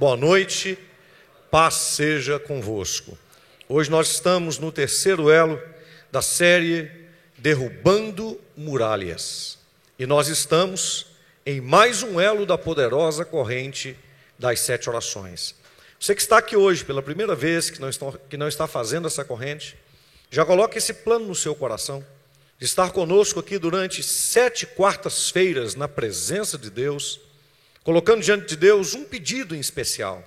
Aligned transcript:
Boa 0.00 0.16
noite, 0.16 0.78
paz 1.50 1.74
seja 1.74 2.38
convosco. 2.38 3.18
Hoje 3.68 3.90
nós 3.90 4.12
estamos 4.12 4.56
no 4.58 4.72
terceiro 4.72 5.30
elo 5.30 5.60
da 6.10 6.22
série 6.22 6.90
Derrubando 7.36 8.40
Muralhas. 8.56 9.58
E 9.98 10.06
nós 10.06 10.28
estamos 10.28 11.08
em 11.44 11.60
mais 11.60 12.02
um 12.02 12.18
elo 12.18 12.46
da 12.46 12.56
poderosa 12.56 13.26
corrente 13.26 13.94
das 14.38 14.60
sete 14.60 14.88
orações. 14.88 15.54
Você 16.00 16.14
que 16.14 16.22
está 16.22 16.38
aqui 16.38 16.56
hoje 16.56 16.82
pela 16.82 17.02
primeira 17.02 17.34
vez, 17.34 17.68
que 17.68 17.78
não 17.78 17.90
está, 17.90 18.10
que 18.30 18.38
não 18.38 18.48
está 18.48 18.66
fazendo 18.66 19.06
essa 19.06 19.22
corrente, 19.22 19.76
já 20.30 20.46
coloque 20.46 20.78
esse 20.78 20.94
plano 20.94 21.26
no 21.26 21.34
seu 21.34 21.54
coração, 21.54 22.02
de 22.58 22.64
estar 22.64 22.90
conosco 22.90 23.38
aqui 23.38 23.58
durante 23.58 24.02
sete 24.02 24.64
quartas-feiras 24.64 25.74
na 25.74 25.86
presença 25.86 26.56
de 26.56 26.70
Deus 26.70 27.20
colocando 27.84 28.22
diante 28.22 28.46
de 28.46 28.56
Deus 28.56 28.94
um 28.94 29.04
pedido 29.04 29.54
em 29.54 29.60
especial. 29.60 30.26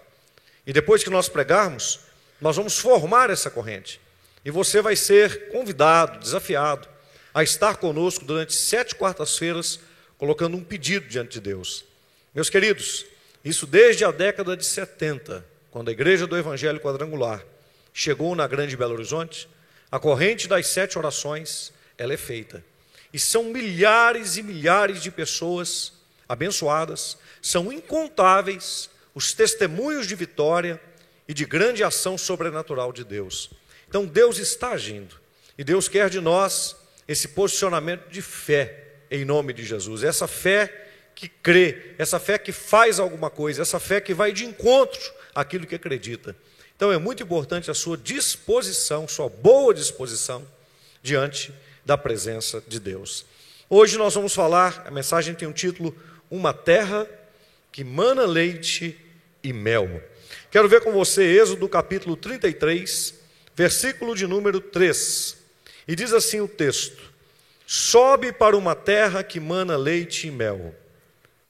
E 0.65 0.73
depois 0.73 1.03
que 1.03 1.09
nós 1.09 1.29
pregarmos, 1.29 1.99
nós 2.39 2.55
vamos 2.55 2.77
formar 2.77 3.29
essa 3.29 3.49
corrente. 3.49 3.99
E 4.43 4.51
você 4.51 4.81
vai 4.81 4.95
ser 4.95 5.49
convidado, 5.49 6.19
desafiado, 6.19 6.87
a 7.33 7.43
estar 7.43 7.77
conosco 7.77 8.25
durante 8.25 8.53
sete 8.53 8.95
quartas-feiras, 8.95 9.79
colocando 10.17 10.55
um 10.57 10.63
pedido 10.63 11.07
diante 11.07 11.33
de 11.33 11.41
Deus. 11.41 11.85
Meus 12.33 12.49
queridos, 12.49 13.05
isso 13.43 13.65
desde 13.65 14.05
a 14.05 14.11
década 14.11 14.55
de 14.55 14.65
70, 14.65 15.45
quando 15.71 15.89
a 15.89 15.91
Igreja 15.91 16.27
do 16.27 16.37
Evangelho 16.37 16.79
Quadrangular 16.79 17.43
chegou 17.93 18.35
na 18.35 18.47
Grande 18.47 18.75
Belo 18.75 18.93
Horizonte, 18.93 19.47
a 19.91 19.99
corrente 19.99 20.47
das 20.47 20.67
sete 20.67 20.97
orações, 20.97 21.71
ela 21.97 22.13
é 22.13 22.17
feita. 22.17 22.63
E 23.13 23.19
são 23.19 23.45
milhares 23.45 24.37
e 24.37 24.43
milhares 24.43 25.01
de 25.01 25.11
pessoas 25.11 25.93
abençoadas, 26.33 27.17
são 27.41 27.71
incontáveis 27.71 28.89
os 29.15 29.33
testemunhos 29.33 30.07
de 30.07 30.15
vitória 30.15 30.81
e 31.27 31.33
de 31.33 31.45
grande 31.45 31.83
ação 31.83 32.17
sobrenatural 32.17 32.91
de 32.91 33.03
Deus. 33.03 33.51
Então 33.87 34.05
Deus 34.05 34.37
está 34.37 34.71
agindo 34.71 35.15
e 35.57 35.63
Deus 35.63 35.87
quer 35.87 36.09
de 36.09 36.19
nós 36.19 36.75
esse 37.07 37.29
posicionamento 37.29 38.09
de 38.09 38.21
fé 38.21 38.79
em 39.11 39.23
nome 39.23 39.53
de 39.53 39.63
Jesus, 39.63 40.03
essa 40.03 40.27
fé 40.27 40.87
que 41.13 41.27
crê, 41.27 41.93
essa 41.99 42.19
fé 42.19 42.39
que 42.39 42.51
faz 42.51 42.99
alguma 42.99 43.29
coisa, 43.29 43.61
essa 43.61 43.79
fé 43.79 44.01
que 44.01 44.13
vai 44.13 44.31
de 44.31 44.45
encontro 44.45 44.99
àquilo 45.35 45.67
que 45.67 45.75
acredita. 45.75 46.35
Então 46.75 46.91
é 46.91 46.97
muito 46.97 47.21
importante 47.21 47.69
a 47.69 47.73
sua 47.75 47.95
disposição, 47.95 49.07
sua 49.07 49.29
boa 49.29 49.73
disposição 49.73 50.45
diante 51.03 51.53
da 51.85 51.97
presença 51.97 52.63
de 52.67 52.79
Deus. 52.79 53.25
Hoje 53.69 53.97
nós 53.97 54.15
vamos 54.15 54.33
falar, 54.33 54.83
a 54.87 54.91
mensagem 54.91 55.35
tem 55.35 55.47
um 55.47 55.53
título 55.53 55.95
uma 56.33 56.51
terra 56.51 57.07
que 57.71 57.83
mana 57.83 58.25
leite 58.25 58.99
e 59.43 59.53
mel. 59.53 60.01
Quero 60.49 60.67
ver 60.67 60.81
com 60.81 60.91
você 60.91 61.21
Êxodo 61.21 61.69
capítulo 61.69 62.17
33, 62.17 63.13
versículo 63.55 64.15
de 64.15 64.25
número 64.25 64.59
3. 64.59 65.37
E 65.87 65.95
diz 65.95 66.11
assim 66.11 66.41
o 66.41 66.47
texto: 66.47 67.13
Sobe 67.67 68.31
para 68.31 68.57
uma 68.57 68.73
terra 68.73 69.23
que 69.23 69.39
mana 69.39 69.77
leite 69.77 70.27
e 70.27 70.31
mel. 70.31 70.73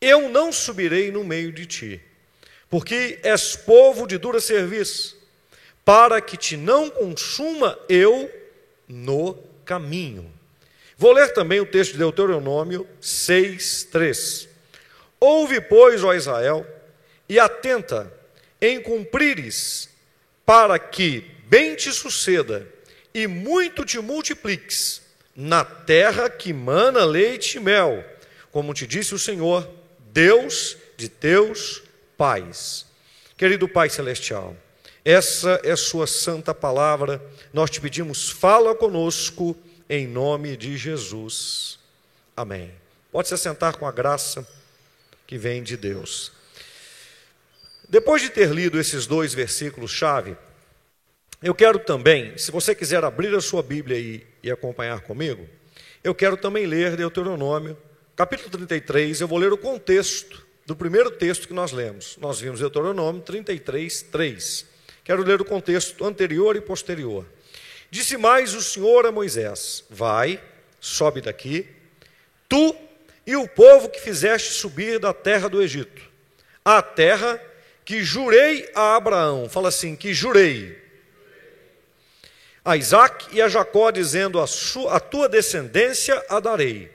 Eu 0.02 0.28
não 0.28 0.52
subirei 0.52 1.14
no 1.14 1.24
meio 1.24 1.54
de 1.54 1.66
ti, 1.66 2.02
porque 2.70 3.20
és 3.24 3.56
povo 3.56 4.06
de 4.06 4.18
dura 4.18 4.42
serviço, 4.42 5.18
para 5.86 6.20
que 6.20 6.36
te 6.36 6.58
não 6.58 6.90
consuma 6.90 7.80
eu 7.88 8.30
no 8.86 9.36
caminho. 9.64 10.30
Vou 10.98 11.14
ler 11.14 11.32
também 11.32 11.62
o 11.62 11.66
texto 11.66 11.94
de 11.94 12.00
Deuteronômio 12.00 12.86
6, 13.00 13.88
3. 13.90 14.53
Ouve, 15.26 15.62
pois, 15.62 16.04
ó 16.04 16.14
Israel, 16.14 16.68
e 17.30 17.40
atenta 17.40 18.12
em 18.60 18.82
cumprires, 18.82 19.88
para 20.46 20.78
que 20.78 21.22
bem 21.46 21.76
te 21.76 21.94
suceda 21.94 22.68
e 23.14 23.26
muito 23.26 23.86
te 23.86 24.00
multipliques 24.00 25.02
na 25.34 25.64
terra 25.64 26.30
que 26.30 26.52
mana 26.52 27.06
leite 27.06 27.56
e 27.56 27.62
mel, 27.62 28.04
como 28.52 28.74
te 28.74 28.86
disse 28.86 29.16
o 29.16 29.18
Senhor, 29.20 29.66
Deus 30.12 30.76
de 30.98 31.08
teus 31.08 31.82
pais. 32.18 32.86
Querido 33.38 33.66
Pai 33.66 33.90
Celestial, 33.90 34.54
essa 35.06 35.58
é 35.64 35.74
Sua 35.78 36.06
santa 36.06 36.54
palavra, 36.54 37.24
nós 37.54 37.70
te 37.70 37.80
pedimos, 37.80 38.30
fala 38.30 38.76
conosco, 38.76 39.56
em 39.90 40.06
nome 40.06 40.58
de 40.58 40.76
Jesus. 40.76 41.80
Amém. 42.36 42.74
Pode 43.10 43.30
se 43.30 43.34
assentar 43.34 43.78
com 43.78 43.88
a 43.88 43.92
graça 43.94 44.46
que 45.34 45.38
vem 45.40 45.64
de 45.64 45.76
Deus. 45.76 46.32
Depois 47.90 48.22
de 48.22 48.30
ter 48.30 48.52
lido 48.52 48.80
esses 48.80 49.08
dois 49.08 49.34
versículos-chave, 49.34 50.38
eu 51.42 51.56
quero 51.56 51.80
também, 51.80 52.38
se 52.38 52.52
você 52.52 52.76
quiser 52.76 53.04
abrir 53.04 53.34
a 53.34 53.42
sua 53.42 53.64
Bíblia 53.64 53.98
e, 53.98 54.24
e 54.44 54.52
acompanhar 54.52 55.02
comigo, 55.02 55.50
eu 56.04 56.14
quero 56.14 56.38
também 56.38 56.68
ler 56.68 56.96
Deuteronômio, 56.96 57.76
capítulo 58.16 58.48
33, 58.52 59.22
eu 59.22 59.28
vou 59.28 59.40
ler 59.40 59.52
o 59.52 59.58
contexto 59.58 60.46
do 60.68 60.76
primeiro 60.76 61.10
texto 61.10 61.48
que 61.48 61.54
nós 61.54 61.72
lemos. 61.72 62.16
Nós 62.22 62.40
vimos 62.40 62.60
Deuteronômio 62.60 63.24
33, 63.24 64.04
3. 64.04 64.68
Quero 65.04 65.24
ler 65.24 65.42
o 65.42 65.46
contexto 65.46 66.06
anterior 66.06 66.56
e 66.56 66.62
posterior. 66.62 67.26
Disse 67.90 68.18
mais 68.18 68.54
o 68.54 68.62
Senhor 68.62 69.08
a 69.08 69.12
Moisés: 69.12 69.84
Vai, 69.90 70.40
sobe 70.80 71.22
daqui, 71.22 71.68
tu 72.48 72.76
e 73.26 73.36
o 73.36 73.48
povo 73.48 73.90
que 73.90 74.00
fizeste 74.00 74.54
subir 74.54 75.00
da 75.00 75.14
terra 75.14 75.48
do 75.48 75.62
Egito, 75.62 76.02
a 76.64 76.82
terra 76.82 77.42
que 77.86 78.04
jurei 78.04 78.70
a 78.74 78.96
Abraão, 78.96 79.50
fala 79.50 79.70
assim, 79.70 79.96
que 79.96 80.14
jurei, 80.14 80.82
a 82.66 82.78
Isaac 82.78 83.28
e 83.36 83.42
a 83.42 83.50
Jacó, 83.50 83.92
dizendo, 83.92 84.40
a, 84.40 84.48
sua, 84.48 84.96
a 84.96 85.00
tua 85.00 85.28
descendência 85.28 86.24
a 86.30 86.40
darei, 86.40 86.90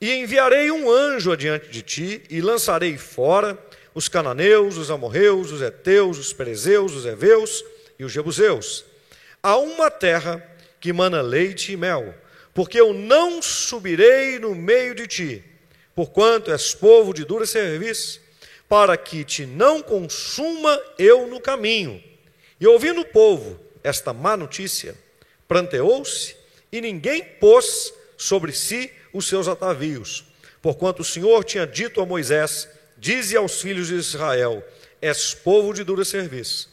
e 0.00 0.12
enviarei 0.14 0.70
um 0.70 0.90
anjo 0.90 1.32
adiante 1.32 1.68
de 1.68 1.82
ti, 1.82 2.22
e 2.28 2.40
lançarei 2.40 2.98
fora 2.98 3.56
os 3.94 4.08
cananeus, 4.08 4.76
os 4.76 4.90
amorreus, 4.90 5.52
os 5.52 5.62
heteus, 5.62 6.18
os 6.18 6.32
perezeus, 6.32 6.92
os 6.92 7.06
heveus 7.06 7.64
e 7.98 8.04
os 8.04 8.12
jebuseus, 8.12 8.84
a 9.42 9.56
uma 9.56 9.90
terra 9.90 10.44
que 10.80 10.92
mana 10.92 11.22
leite 11.22 11.72
e 11.72 11.76
mel, 11.76 12.14
porque 12.52 12.80
eu 12.80 12.92
não 12.92 13.40
subirei 13.40 14.38
no 14.38 14.54
meio 14.54 14.94
de 14.94 15.06
ti, 15.06 15.44
porquanto 15.96 16.52
és 16.52 16.74
povo 16.74 17.14
de 17.14 17.24
dura 17.24 17.46
serviço, 17.46 18.20
para 18.68 18.98
que 18.98 19.24
te 19.24 19.46
não 19.46 19.82
consuma 19.82 20.78
eu 20.98 21.26
no 21.26 21.40
caminho. 21.40 22.02
E 22.60 22.66
ouvindo 22.66 23.00
o 23.00 23.06
povo 23.06 23.58
esta 23.82 24.12
má 24.12 24.36
notícia, 24.36 24.94
pranteou-se, 25.48 26.36
e 26.70 26.82
ninguém 26.82 27.24
pôs 27.40 27.94
sobre 28.16 28.52
si 28.52 28.92
os 29.12 29.26
seus 29.26 29.48
atavios, 29.48 30.24
porquanto 30.60 31.00
o 31.00 31.04
Senhor 31.04 31.42
tinha 31.44 31.66
dito 31.66 32.00
a 32.02 32.06
Moisés: 32.06 32.68
Dize 32.98 33.34
aos 33.34 33.62
filhos 33.62 33.88
de 33.88 33.94
Israel: 33.94 34.62
És 35.00 35.32
povo 35.32 35.72
de 35.72 35.82
dura 35.82 36.04
serviço. 36.04 36.68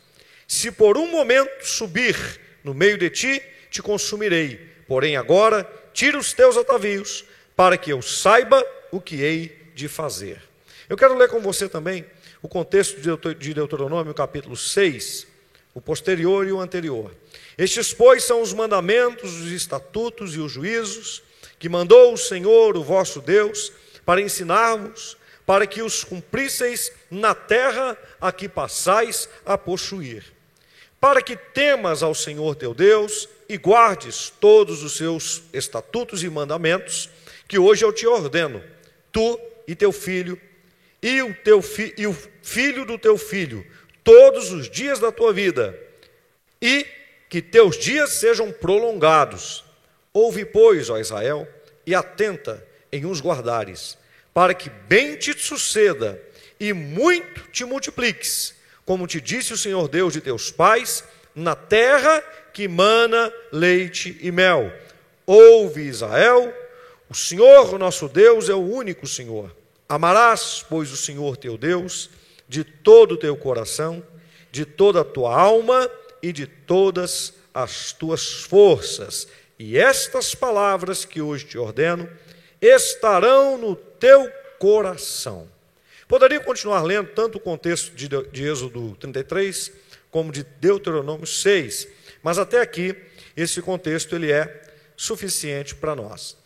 Se 0.46 0.70
por 0.70 0.98
um 0.98 1.10
momento 1.10 1.66
subir 1.66 2.18
no 2.62 2.74
meio 2.74 2.98
de 2.98 3.10
ti, 3.10 3.42
te 3.70 3.82
consumirei. 3.82 4.60
Porém, 4.88 5.16
agora 5.16 5.70
tira 5.94 6.18
os 6.18 6.34
teus 6.34 6.58
atavios, 6.58 7.24
para 7.56 7.78
que 7.78 7.92
eu 7.92 8.02
saiba 8.02 8.66
o 8.94 9.02
que 9.02 9.24
hei 9.24 9.72
de 9.74 9.88
fazer. 9.88 10.40
Eu 10.88 10.96
quero 10.96 11.18
ler 11.18 11.28
com 11.28 11.42
você 11.42 11.68
também 11.68 12.06
o 12.44 12.48
contexto 12.48 13.02
de 13.34 13.54
Deuteronômio, 13.56 14.14
capítulo 14.14 14.56
6, 14.56 15.26
o 15.74 15.82
posterior 15.82 16.46
e 16.48 16.52
o 16.52 16.60
anterior. 16.60 17.12
Estes, 17.58 17.92
pois, 17.92 18.24
são 18.24 18.40
os 18.40 18.54
mandamentos, 18.54 19.34
os 19.34 19.52
estatutos 19.52 20.36
e 20.36 20.40
os 20.40 20.52
juízos 20.52 21.24
que 21.58 21.68
mandou 21.68 22.14
o 22.14 22.18
Senhor, 22.18 22.78
o 22.78 22.84
vosso 22.84 23.20
Deus, 23.20 23.72
para 24.06 24.22
ensinar-vos, 24.22 25.18
para 25.44 25.66
que 25.66 25.82
os 25.82 26.04
cumprisseis 26.04 26.92
na 27.10 27.34
terra 27.34 27.98
a 28.22 28.32
que 28.32 28.48
passais 28.48 29.28
a 29.44 29.58
possuir. 29.58 30.24
Para 31.02 31.20
que 31.20 31.36
temas 31.36 32.04
ao 32.04 32.14
Senhor 32.14 32.54
teu 32.54 32.76
Deus 32.76 33.28
e 33.50 33.58
guardes 33.58 34.32
todos 34.40 34.84
os 34.84 34.98
seus 34.98 35.42
estatutos 35.52 36.22
e 36.22 36.30
mandamentos, 36.30 37.10
que 37.48 37.58
hoje 37.58 37.84
eu 37.84 37.92
te 37.92 38.06
ordeno, 38.06 38.62
tu 39.14 39.40
e 39.66 39.74
teu 39.76 39.94
filho, 39.94 40.40
e 41.02 41.22
o, 41.22 41.34
teu 41.34 41.62
fi, 41.62 41.94
e 41.98 42.06
o 42.08 42.18
filho 42.42 42.84
do 42.84 42.98
teu 42.98 43.18
filho, 43.18 43.66
todos 44.04 44.52
os 44.52 44.70
dias 44.70 45.00
da 45.00 45.12
tua 45.12 45.32
vida, 45.32 45.80
e 46.62 46.86
que 47.30 47.42
teus 47.42 47.78
dias 47.78 48.12
sejam 48.14 48.52
prolongados. 48.52 49.64
Ouve, 50.14 50.44
pois, 50.44 50.90
ó 50.90 51.00
Israel, 51.00 51.48
e 51.86 51.96
atenta 51.96 52.66
em 52.92 53.06
os 53.06 53.22
guardares, 53.22 53.98
para 54.34 54.54
que 54.54 54.70
bem 54.70 55.16
te 55.16 55.34
suceda 55.38 56.22
e 56.60 56.74
muito 56.74 57.42
te 57.52 57.66
multipliques, 57.66 58.54
como 58.86 59.08
te 59.08 59.20
disse 59.20 59.54
o 59.54 59.58
Senhor 59.58 59.88
Deus 59.88 60.14
de 60.14 60.22
teus 60.22 60.52
pais, 60.52 61.04
na 61.36 61.56
terra 61.56 62.22
que 62.54 62.68
mana 62.68 63.34
leite 63.52 64.18
e 64.22 64.32
mel. 64.32 64.72
Ouve, 65.26 65.82
Israel, 65.82 66.54
o 67.14 67.16
Senhor, 67.16 67.78
nosso 67.78 68.10
Deus, 68.10 68.50
é 68.50 68.56
o 68.56 68.68
único 68.68 69.06
Senhor. 69.06 69.56
Amarás, 69.88 70.66
pois, 70.68 70.92
o 70.92 70.98
Senhor 70.98 71.38
teu 71.38 71.60
Deus 71.60 72.10
de 72.48 72.64
todo 72.64 73.12
o 73.14 73.18
teu 73.18 73.38
coração, 73.38 74.04
de 74.52 74.66
toda 74.66 75.02
a 75.02 75.06
tua 75.06 75.40
alma 75.40 75.88
e 76.24 76.34
de 76.34 76.48
todas 76.48 77.36
as 77.54 77.92
tuas 77.92 78.42
forças. 78.42 79.28
E 79.60 79.78
estas 79.78 80.34
palavras 80.34 81.06
que 81.06 81.22
hoje 81.22 81.46
te 81.46 81.56
ordeno 81.56 82.10
estarão 82.60 83.60
no 83.60 83.76
teu 83.76 84.28
coração. 84.58 85.48
Poderia 86.08 86.40
continuar 86.40 86.82
lendo 86.82 87.10
tanto 87.10 87.38
o 87.38 87.42
contexto 87.42 87.96
de, 87.96 88.08
de 88.08 88.44
Êxodo 88.44 88.96
33 88.96 89.72
como 90.10 90.32
de 90.32 90.44
Deuteronômio 90.44 91.28
6, 91.28 91.88
mas 92.24 92.40
até 92.40 92.60
aqui 92.60 92.96
esse 93.38 93.62
contexto 93.62 94.16
ele 94.16 94.32
é 94.32 94.64
suficiente 94.98 95.76
para 95.76 95.96
nós. 95.96 96.42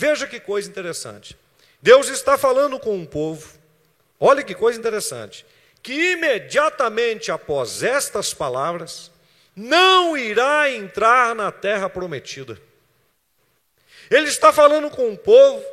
Veja 0.00 0.28
que 0.28 0.38
coisa 0.38 0.70
interessante. 0.70 1.36
Deus 1.82 2.06
está 2.06 2.38
falando 2.38 2.78
com 2.78 2.94
um 2.94 3.04
povo, 3.04 3.58
olha 4.20 4.44
que 4.44 4.54
coisa 4.54 4.78
interessante, 4.78 5.44
que 5.82 6.12
imediatamente 6.12 7.32
após 7.32 7.82
estas 7.82 8.32
palavras, 8.32 9.10
não 9.56 10.16
irá 10.16 10.70
entrar 10.70 11.34
na 11.34 11.50
terra 11.50 11.90
prometida. 11.90 12.56
Ele 14.08 14.28
está 14.28 14.52
falando 14.52 14.88
com 14.88 15.08
um 15.08 15.16
povo 15.16 15.64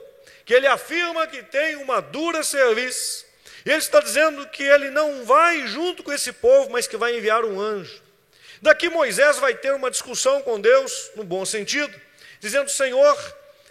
que 0.43 0.55
ele 0.55 0.65
afirma 0.65 1.27
que 1.27 1.43
tem 1.43 1.75
uma 1.75 2.01
dura 2.01 2.43
serviço, 2.43 3.27
e 3.63 3.69
ele 3.69 3.77
está 3.77 3.99
dizendo 3.99 4.49
que 4.49 4.63
ele 4.63 4.89
não 4.89 5.23
vai 5.23 5.67
junto 5.67 6.01
com 6.01 6.11
esse 6.11 6.31
povo, 6.31 6.71
mas 6.71 6.87
que 6.87 6.97
vai 6.97 7.15
enviar 7.15 7.45
um 7.45 7.61
anjo. 7.61 8.01
Daqui 8.59 8.89
Moisés 8.89 9.37
vai 9.37 9.53
ter 9.53 9.75
uma 9.75 9.91
discussão 9.91 10.41
com 10.41 10.59
Deus, 10.59 11.11
no 11.15 11.23
bom 11.23 11.45
sentido, 11.45 11.95
dizendo: 12.39 12.71
Senhor, 12.71 13.15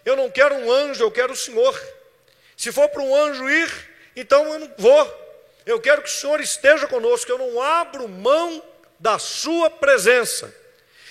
eu 0.05 0.17
não 0.17 0.31
quero 0.31 0.55
um 0.55 0.71
anjo, 0.71 1.03
eu 1.03 1.11
quero 1.11 1.33
o 1.33 1.37
Senhor. 1.37 1.81
Se 2.56 2.71
for 2.71 2.89
para 2.89 3.03
um 3.03 3.15
anjo 3.15 3.49
ir, 3.49 3.71
então 4.15 4.53
eu 4.53 4.59
não 4.59 4.73
vou. 4.79 5.25
Eu 5.67 5.81
quero 5.81 6.03
que 6.03 6.09
o 6.09 6.12
Senhor 6.12 6.41
esteja 6.41 6.87
conosco, 6.87 7.31
eu 7.31 7.39
não 7.39 7.61
abro 7.61 8.09
mão 8.09 8.62
da 8.99 9.19
Sua 9.19 9.71
presença. 9.71 10.55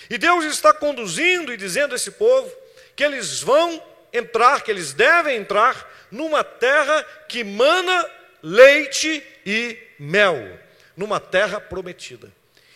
E 0.08 0.18
Deus 0.18 0.44
está 0.44 0.72
conduzindo 0.72 1.52
e 1.52 1.56
dizendo 1.56 1.92
a 1.92 1.96
esse 1.96 2.12
povo 2.12 2.52
que 2.94 3.02
eles 3.02 3.40
vão 3.40 3.82
entrar, 4.12 4.62
que 4.62 4.70
eles 4.70 4.92
devem 4.92 5.36
entrar 5.36 5.90
numa 6.10 6.44
terra 6.44 7.02
que 7.28 7.42
mana 7.42 8.08
leite 8.42 9.26
e 9.44 9.76
mel, 9.98 10.36
numa 10.96 11.18
terra 11.18 11.60
prometida. 11.60 12.30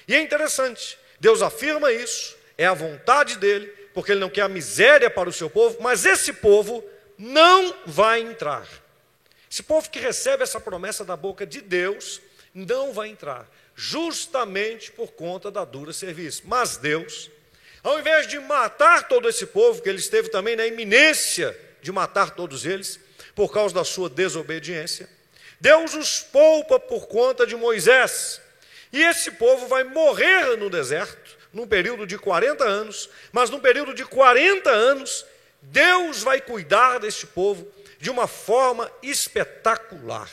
E 0.09 0.15
é 0.15 0.21
interessante, 0.21 0.99
Deus 1.21 1.43
afirma 1.43 1.93
isso, 1.93 2.37
é 2.57 2.67
a 2.67 2.75
vontade 2.75 3.37
dele, 3.37 3.73
porque 3.99 4.13
ele 4.13 4.21
não 4.21 4.31
quer 4.31 4.43
a 4.43 4.49
miséria 4.49 5.11
para 5.11 5.29
o 5.29 5.33
seu 5.33 5.51
povo, 5.51 5.79
mas 5.81 6.05
esse 6.05 6.33
povo 6.33 6.85
não 7.19 7.75
vai 7.85 8.21
entrar. 8.21 8.65
Esse 9.51 9.61
povo 9.61 9.91
que 9.91 9.99
recebe 9.99 10.45
essa 10.45 10.61
promessa 10.61 11.05
da 11.05 11.17
boca 11.17 11.45
de 11.45 11.61
Deus 11.61 12.21
não 12.55 12.93
vai 12.93 13.09
entrar, 13.09 13.51
justamente 13.75 14.93
por 14.93 15.11
conta 15.15 15.51
da 15.51 15.65
dura 15.65 15.93
serviço. 15.93 16.45
Mas 16.45 16.77
Deus, 16.77 17.29
ao 17.83 17.99
invés 17.99 18.29
de 18.29 18.39
matar 18.39 19.09
todo 19.09 19.29
esse 19.29 19.47
povo, 19.47 19.83
que 19.83 19.89
ele 19.89 19.99
esteve 19.99 20.29
também 20.29 20.55
na 20.55 20.65
iminência 20.65 21.59
de 21.83 21.91
matar 21.91 22.31
todos 22.31 22.65
eles, 22.65 23.01
por 23.35 23.53
causa 23.53 23.75
da 23.75 23.83
sua 23.83 24.09
desobediência, 24.09 25.11
Deus 25.61 25.93
os 25.95 26.21
poupa 26.21 26.79
por 26.79 27.09
conta 27.09 27.45
de 27.45 27.57
Moisés. 27.57 28.41
E 28.93 29.03
esse 29.03 29.33
povo 29.33 29.67
vai 29.67 29.83
morrer 29.83 30.57
no 30.57 30.71
deserto, 30.71 31.37
num 31.53 31.67
período 31.67 32.07
de 32.07 32.19
40 32.19 32.65
anos, 32.65 33.09
mas 33.33 33.51
num 33.51 33.61
período 33.61 33.95
de 33.95 34.05
40 34.05 34.71
anos, 34.71 35.25
Deus 35.63 36.23
vai 36.23 36.41
cuidar 36.41 36.99
deste 36.99 37.27
povo 37.27 37.67
de 37.99 38.11
uma 38.11 38.27
forma 38.27 38.91
espetacular. 39.03 40.31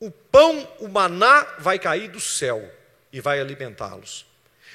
O 0.00 0.10
pão, 0.10 0.68
o 0.78 0.88
maná, 0.88 1.46
vai 1.58 1.78
cair 1.78 2.08
do 2.08 2.20
céu 2.20 2.70
e 3.12 3.20
vai 3.20 3.40
alimentá-los. 3.40 4.26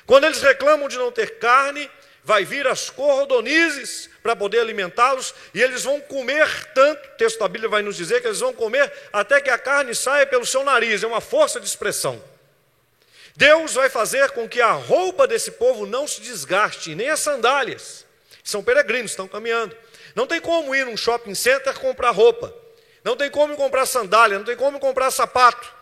Quando 0.06 0.26
eles 0.26 0.42
reclamam 0.42 0.88
de 0.88 0.98
não 0.98 1.12
ter 1.12 1.40
carne, 1.40 1.90
vai 2.24 2.46
vir 2.46 2.66
as 2.68 2.90
cordonizes 2.90 4.10
para 4.22 4.36
poder 4.36 4.60
alimentá-los, 4.60 5.34
e 5.54 5.62
eles 5.62 5.84
vão 5.84 6.00
comer 6.00 6.48
tanto, 6.74 7.06
o 7.06 7.18
texto 7.18 7.40
da 7.40 7.48
Bíblia 7.48 7.70
vai 7.70 7.82
nos 7.82 7.98
dizer 7.98 8.22
que 8.22 8.28
eles 8.28 8.40
vão 8.40 8.54
comer 8.54 8.92
até 9.12 9.42
que 9.42 9.50
a 9.50 9.58
carne 9.58 9.94
saia 9.94 10.26
pelo 10.26 10.46
seu 10.46 10.64
nariz, 10.64 11.04
é 11.04 11.08
uma 11.08 11.22
força 11.22 11.60
de 11.60 11.68
expressão. 11.68 12.22
Deus 13.36 13.74
vai 13.74 13.90
fazer 13.90 14.32
com 14.32 14.48
que 14.48 14.62
a 14.62 14.72
roupa 14.74 15.28
desse 15.28 15.52
povo 15.52 15.86
não 15.86 16.08
se 16.08 16.22
desgaste, 16.22 16.94
nem 16.94 17.10
as 17.10 17.20
sandálias. 17.20 18.06
São 18.44 18.64
peregrinos, 18.64 19.12
estão 19.12 19.28
caminhando. 19.28 19.76
Não 20.16 20.28
tem 20.28 20.40
como 20.40 20.76
ir 20.76 20.86
num 20.86 20.98
shopping 20.98 21.34
center 21.34 21.74
comprar 21.80 22.12
roupa. 22.12 22.54
Não 23.04 23.16
tem 23.18 23.30
como 23.30 23.56
comprar 23.56 23.86
sandália, 23.86 24.38
não 24.38 24.46
tem 24.46 24.56
como 24.56 24.80
comprar 24.80 25.10
sapato. 25.12 25.74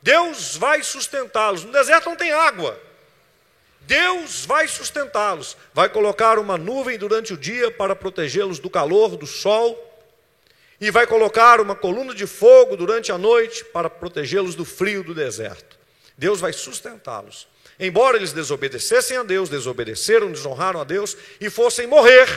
Deus 0.00 0.56
vai 0.56 0.82
sustentá-los. 0.82 1.64
No 1.64 1.72
deserto 1.72 2.08
não 2.08 2.16
tem 2.16 2.32
água. 2.32 2.80
Deus 3.80 4.44
vai 4.46 4.68
sustentá-los. 4.68 5.56
Vai 5.74 5.88
colocar 5.88 6.38
uma 6.38 6.56
nuvem 6.56 6.96
durante 6.96 7.34
o 7.34 7.36
dia 7.36 7.70
para 7.70 7.96
protegê-los 7.96 8.58
do 8.58 8.70
calor, 8.70 9.16
do 9.16 9.26
sol. 9.26 9.86
E 10.80 10.90
vai 10.90 11.06
colocar 11.06 11.60
uma 11.60 11.74
coluna 11.74 12.14
de 12.14 12.26
fogo 12.26 12.76
durante 12.76 13.12
a 13.12 13.18
noite 13.18 13.64
para 13.64 13.90
protegê-los 13.90 14.54
do 14.54 14.64
frio 14.64 15.02
do 15.02 15.14
deserto. 15.14 15.69
Deus 16.20 16.38
vai 16.38 16.52
sustentá-los. 16.52 17.48
Embora 17.78 18.18
eles 18.18 18.34
desobedecessem 18.34 19.16
a 19.16 19.22
Deus, 19.22 19.48
desobedeceram, 19.48 20.30
desonraram 20.30 20.78
a 20.78 20.84
Deus 20.84 21.16
e 21.40 21.48
fossem 21.48 21.86
morrer, 21.86 22.28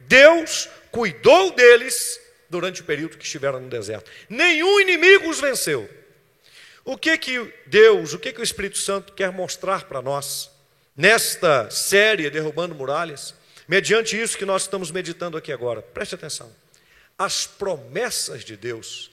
Deus 0.00 0.68
cuidou 0.90 1.50
deles 1.52 2.20
durante 2.50 2.82
o 2.82 2.84
período 2.84 3.16
que 3.16 3.24
estiveram 3.24 3.60
no 3.60 3.70
deserto. 3.70 4.10
Nenhum 4.28 4.78
inimigo 4.78 5.30
os 5.30 5.40
venceu. 5.40 5.88
O 6.84 6.98
que 6.98 7.16
que 7.16 7.50
Deus, 7.64 8.12
o 8.12 8.18
que 8.18 8.30
que 8.30 8.42
o 8.42 8.44
Espírito 8.44 8.76
Santo 8.76 9.14
quer 9.14 9.32
mostrar 9.32 9.84
para 9.84 10.02
nós 10.02 10.50
nesta 10.94 11.70
série 11.70 12.28
derrubando 12.28 12.74
muralhas? 12.74 13.34
Mediante 13.66 14.20
isso 14.20 14.36
que 14.36 14.44
nós 14.44 14.62
estamos 14.62 14.90
meditando 14.90 15.38
aqui 15.38 15.50
agora. 15.50 15.80
Preste 15.80 16.14
atenção. 16.14 16.54
As 17.16 17.46
promessas 17.46 18.44
de 18.44 18.54
Deus, 18.54 19.10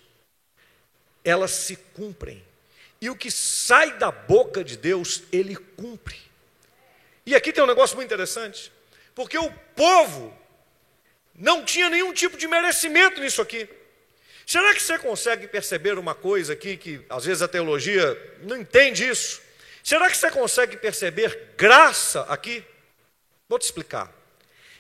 elas 1.24 1.52
se 1.52 1.78
cumprem. 1.78 2.51
E 3.02 3.10
o 3.10 3.16
que 3.16 3.32
sai 3.32 3.98
da 3.98 4.12
boca 4.12 4.64
de 4.64 4.78
Deus, 4.78 5.24
ele 5.32 5.56
cumpre. 5.56 6.20
E 7.26 7.36
aqui 7.36 7.52
tem 7.52 7.64
um 7.64 7.68
negócio 7.68 7.96
muito 7.96 8.08
interessante, 8.08 8.72
porque 9.16 9.38
o 9.38 9.52
povo 9.76 10.38
não 11.34 11.66
tinha 11.66 11.90
nenhum 11.90 12.14
tipo 12.14 12.38
de 12.38 12.48
merecimento 12.48 13.20
nisso 13.20 13.42
aqui. 13.42 13.68
Será 14.46 14.74
que 14.74 14.82
você 14.82 15.00
consegue 15.00 15.48
perceber 15.48 15.98
uma 15.98 16.14
coisa 16.14 16.54
aqui 16.54 16.78
que 16.78 17.04
às 17.10 17.26
vezes 17.26 17.42
a 17.42 17.48
teologia 17.48 18.38
não 18.44 18.58
entende 18.58 19.08
isso? 19.08 19.42
Será 19.84 20.10
que 20.10 20.18
você 20.18 20.30
consegue 20.30 20.78
perceber 20.78 21.54
graça 21.58 22.22
aqui? 22.24 22.64
Vou 23.50 23.58
te 23.58 23.64
explicar. 23.64 24.14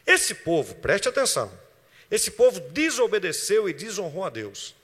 Esse 0.05 0.35
povo, 0.35 0.75
preste 0.75 1.07
atenção, 1.07 1.51
esse 2.09 2.31
povo 2.31 2.59
desobedeceu 2.59 3.69
e 3.69 3.73
desonrou 3.73 4.25
a 4.25 4.29
Deus. 4.29 4.75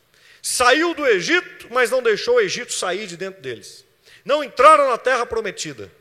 Saiu 0.50 0.94
do 0.94 1.06
Egito, 1.06 1.68
mas 1.70 1.92
não 1.92 2.02
deixou 2.02 2.36
o 2.36 2.40
Egito 2.40 2.72
sair 2.72 3.06
de 3.06 3.18
dentro 3.18 3.42
deles. 3.42 3.84
Não 4.24 4.42
entraram 4.42 4.90
na 4.90 4.98
terra 4.98 5.26
prometida. 5.26 5.92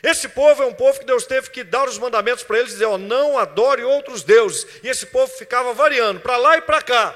Esse 0.00 0.28
povo 0.28 0.62
é 0.62 0.66
um 0.66 0.72
povo 0.72 1.00
que 1.00 1.04
Deus 1.04 1.26
teve 1.26 1.50
que 1.50 1.64
dar 1.64 1.88
os 1.88 1.98
mandamentos 1.98 2.44
para 2.44 2.60
eles 2.60 2.70
dizer: 2.70 2.84
ó, 2.84 2.96
não 2.96 3.36
adore 3.36 3.82
outros 3.82 4.22
deuses. 4.22 4.64
E 4.84 4.88
esse 4.88 5.06
povo 5.06 5.32
ficava 5.32 5.74
variando 5.74 6.20
para 6.20 6.36
lá 6.36 6.56
e 6.56 6.62
para 6.62 6.80
cá. 6.80 7.12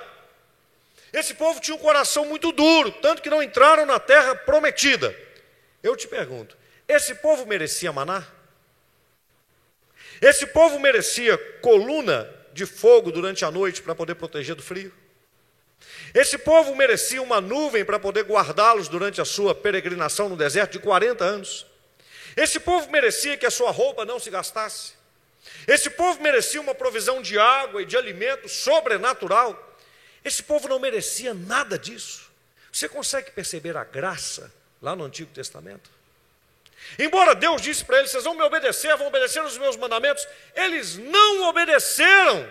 Esse 1.12 1.34
povo 1.34 1.60
tinha 1.60 1.76
um 1.76 1.78
coração 1.78 2.26
muito 2.26 2.50
duro, 2.50 2.90
tanto 2.90 3.22
que 3.22 3.30
não 3.30 3.40
entraram 3.40 3.86
na 3.86 4.00
terra 4.00 4.34
prometida. 4.34 5.16
Eu 5.84 5.94
te 5.94 6.08
pergunto: 6.08 6.58
esse 6.88 7.14
povo 7.14 7.46
merecia 7.46 7.92
maná? 7.92 8.26
Esse 10.20 10.48
povo 10.48 10.80
merecia 10.80 11.38
coluna 11.62 12.28
de 12.52 12.66
fogo 12.66 13.12
durante 13.12 13.44
a 13.44 13.52
noite 13.52 13.82
para 13.82 13.94
poder 13.94 14.16
proteger 14.16 14.56
do 14.56 14.64
frio? 14.64 14.92
Esse 16.16 16.38
povo 16.38 16.74
merecia 16.74 17.20
uma 17.20 17.42
nuvem 17.42 17.84
para 17.84 17.98
poder 17.98 18.24
guardá-los 18.24 18.88
durante 18.88 19.20
a 19.20 19.24
sua 19.26 19.54
peregrinação 19.54 20.30
no 20.30 20.36
deserto 20.36 20.72
de 20.72 20.78
40 20.78 21.22
anos? 21.22 21.66
Esse 22.34 22.58
povo 22.58 22.90
merecia 22.90 23.36
que 23.36 23.44
a 23.44 23.50
sua 23.50 23.70
roupa 23.70 24.06
não 24.06 24.18
se 24.18 24.30
gastasse. 24.30 24.94
Esse 25.68 25.90
povo 25.90 26.22
merecia 26.22 26.58
uma 26.58 26.74
provisão 26.74 27.20
de 27.20 27.38
água 27.38 27.82
e 27.82 27.84
de 27.84 27.98
alimento 27.98 28.48
sobrenatural. 28.48 29.78
Esse 30.24 30.42
povo 30.42 30.66
não 30.68 30.78
merecia 30.78 31.34
nada 31.34 31.78
disso. 31.78 32.32
Você 32.72 32.88
consegue 32.88 33.30
perceber 33.32 33.76
a 33.76 33.84
graça 33.84 34.50
lá 34.80 34.96
no 34.96 35.04
Antigo 35.04 35.30
Testamento? 35.34 35.90
Embora 36.98 37.34
Deus 37.34 37.60
disse 37.60 37.84
para 37.84 37.98
eles: 37.98 38.10
vocês 38.10 38.24
vão 38.24 38.34
me 38.34 38.42
obedecer, 38.42 38.96
vão 38.96 39.08
obedecer 39.08 39.44
os 39.44 39.58
meus 39.58 39.76
mandamentos, 39.76 40.26
eles 40.54 40.96
não 40.96 41.46
obedeceram. 41.50 42.50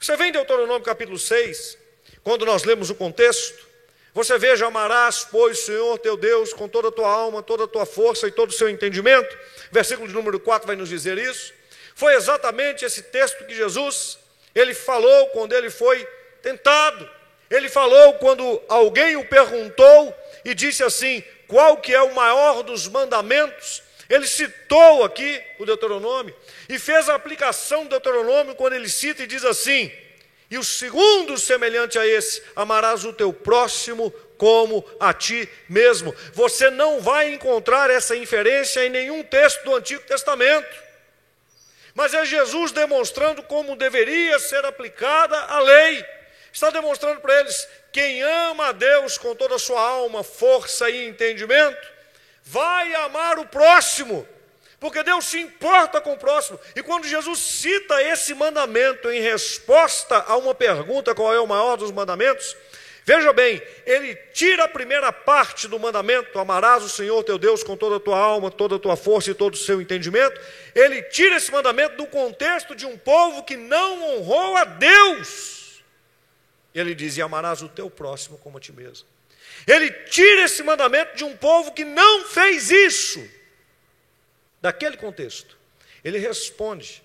Você 0.00 0.16
vem 0.16 0.30
em 0.30 0.32
Deuteronômio 0.32 0.82
capítulo 0.82 1.20
6, 1.20 1.85
quando 2.26 2.44
nós 2.44 2.64
lemos 2.64 2.90
o 2.90 2.94
contexto, 2.96 3.64
você 4.12 4.36
veja, 4.36 4.66
amarás, 4.66 5.28
pois, 5.30 5.60
Senhor 5.60 5.96
teu 6.00 6.16
Deus 6.16 6.52
com 6.52 6.66
toda 6.66 6.88
a 6.88 6.90
tua 6.90 7.08
alma, 7.08 7.40
toda 7.40 7.62
a 7.62 7.68
tua 7.68 7.86
força 7.86 8.26
e 8.26 8.32
todo 8.32 8.50
o 8.50 8.52
seu 8.52 8.68
entendimento. 8.68 9.38
Versículo 9.70 10.08
de 10.08 10.12
número 10.12 10.40
4 10.40 10.66
vai 10.66 10.74
nos 10.74 10.88
dizer 10.88 11.18
isso. 11.18 11.54
Foi 11.94 12.16
exatamente 12.16 12.84
esse 12.84 13.00
texto 13.00 13.44
que 13.44 13.54
Jesus, 13.54 14.18
ele 14.56 14.74
falou 14.74 15.28
quando 15.28 15.52
ele 15.52 15.70
foi 15.70 16.04
tentado. 16.42 17.08
Ele 17.48 17.68
falou 17.68 18.14
quando 18.14 18.60
alguém 18.68 19.14
o 19.14 19.24
perguntou 19.24 20.12
e 20.44 20.52
disse 20.52 20.82
assim: 20.82 21.22
qual 21.46 21.76
que 21.76 21.94
é 21.94 22.02
o 22.02 22.12
maior 22.12 22.64
dos 22.64 22.88
mandamentos? 22.88 23.84
Ele 24.10 24.26
citou 24.26 25.04
aqui 25.04 25.40
o 25.60 25.64
Deuteronômio 25.64 26.34
e 26.68 26.76
fez 26.76 27.08
a 27.08 27.14
aplicação 27.14 27.84
do 27.84 27.90
Deuteronômio 27.90 28.56
quando 28.56 28.72
ele 28.72 28.88
cita 28.88 29.22
e 29.22 29.28
diz 29.28 29.44
assim: 29.44 29.92
E 30.50 30.58
o 30.58 30.64
segundo 30.64 31.36
semelhante 31.36 31.98
a 31.98 32.06
esse, 32.06 32.42
amarás 32.54 33.04
o 33.04 33.12
teu 33.12 33.32
próximo 33.32 34.12
como 34.38 34.84
a 35.00 35.12
ti 35.12 35.48
mesmo. 35.68 36.14
Você 36.32 36.70
não 36.70 37.00
vai 37.00 37.32
encontrar 37.32 37.90
essa 37.90 38.14
inferência 38.16 38.84
em 38.84 38.90
nenhum 38.90 39.22
texto 39.24 39.64
do 39.64 39.74
Antigo 39.74 40.02
Testamento. 40.02 40.86
Mas 41.94 42.14
é 42.14 42.24
Jesus 42.24 42.72
demonstrando 42.72 43.42
como 43.42 43.74
deveria 43.74 44.38
ser 44.38 44.64
aplicada 44.64 45.36
a 45.36 45.58
lei. 45.60 46.04
Está 46.52 46.70
demonstrando 46.70 47.20
para 47.20 47.40
eles: 47.40 47.66
quem 47.90 48.22
ama 48.22 48.68
a 48.68 48.72
Deus 48.72 49.18
com 49.18 49.34
toda 49.34 49.56
a 49.56 49.58
sua 49.58 49.80
alma, 49.80 50.22
força 50.22 50.88
e 50.90 51.08
entendimento, 51.08 51.88
vai 52.44 52.94
amar 52.94 53.38
o 53.38 53.46
próximo, 53.46 54.28
porque 54.86 55.02
Deus 55.02 55.24
se 55.24 55.40
importa 55.40 56.00
com 56.00 56.12
o 56.12 56.16
próximo. 56.16 56.60
E 56.76 56.80
quando 56.80 57.08
Jesus 57.08 57.40
cita 57.40 58.00
esse 58.04 58.32
mandamento 58.34 59.10
em 59.10 59.20
resposta 59.20 60.24
a 60.28 60.36
uma 60.36 60.54
pergunta, 60.54 61.12
qual 61.12 61.34
é 61.34 61.40
o 61.40 61.46
maior 61.46 61.76
dos 61.76 61.90
mandamentos? 61.90 62.56
Veja 63.04 63.32
bem, 63.32 63.60
ele 63.84 64.14
tira 64.32 64.62
a 64.62 64.68
primeira 64.68 65.12
parte 65.12 65.66
do 65.66 65.76
mandamento: 65.76 66.38
amarás 66.38 66.84
o 66.84 66.88
Senhor 66.88 67.24
teu 67.24 67.36
Deus 67.36 67.64
com 67.64 67.76
toda 67.76 67.96
a 67.96 68.00
tua 68.00 68.16
alma, 68.16 68.48
toda 68.48 68.76
a 68.76 68.78
tua 68.78 68.96
força 68.96 69.32
e 69.32 69.34
todo 69.34 69.54
o 69.54 69.56
seu 69.56 69.82
entendimento. 69.82 70.40
Ele 70.72 71.02
tira 71.02 71.34
esse 71.34 71.50
mandamento 71.50 71.96
do 71.96 72.06
contexto 72.06 72.72
de 72.72 72.86
um 72.86 72.96
povo 72.96 73.42
que 73.42 73.56
não 73.56 74.18
honrou 74.18 74.56
a 74.56 74.62
Deus. 74.62 75.82
Ele 76.72 76.94
diz: 76.94 77.16
e 77.16 77.22
amarás 77.22 77.60
o 77.60 77.68
teu 77.68 77.90
próximo 77.90 78.38
como 78.38 78.58
a 78.58 78.60
ti 78.60 78.72
mesmo. 78.72 79.08
Ele 79.66 79.90
tira 79.90 80.42
esse 80.42 80.62
mandamento 80.62 81.16
de 81.16 81.24
um 81.24 81.36
povo 81.36 81.72
que 81.72 81.84
não 81.84 82.24
fez 82.26 82.70
isso. 82.70 83.35
Daquele 84.60 84.96
contexto, 84.96 85.56
ele 86.02 86.18
responde 86.18 87.02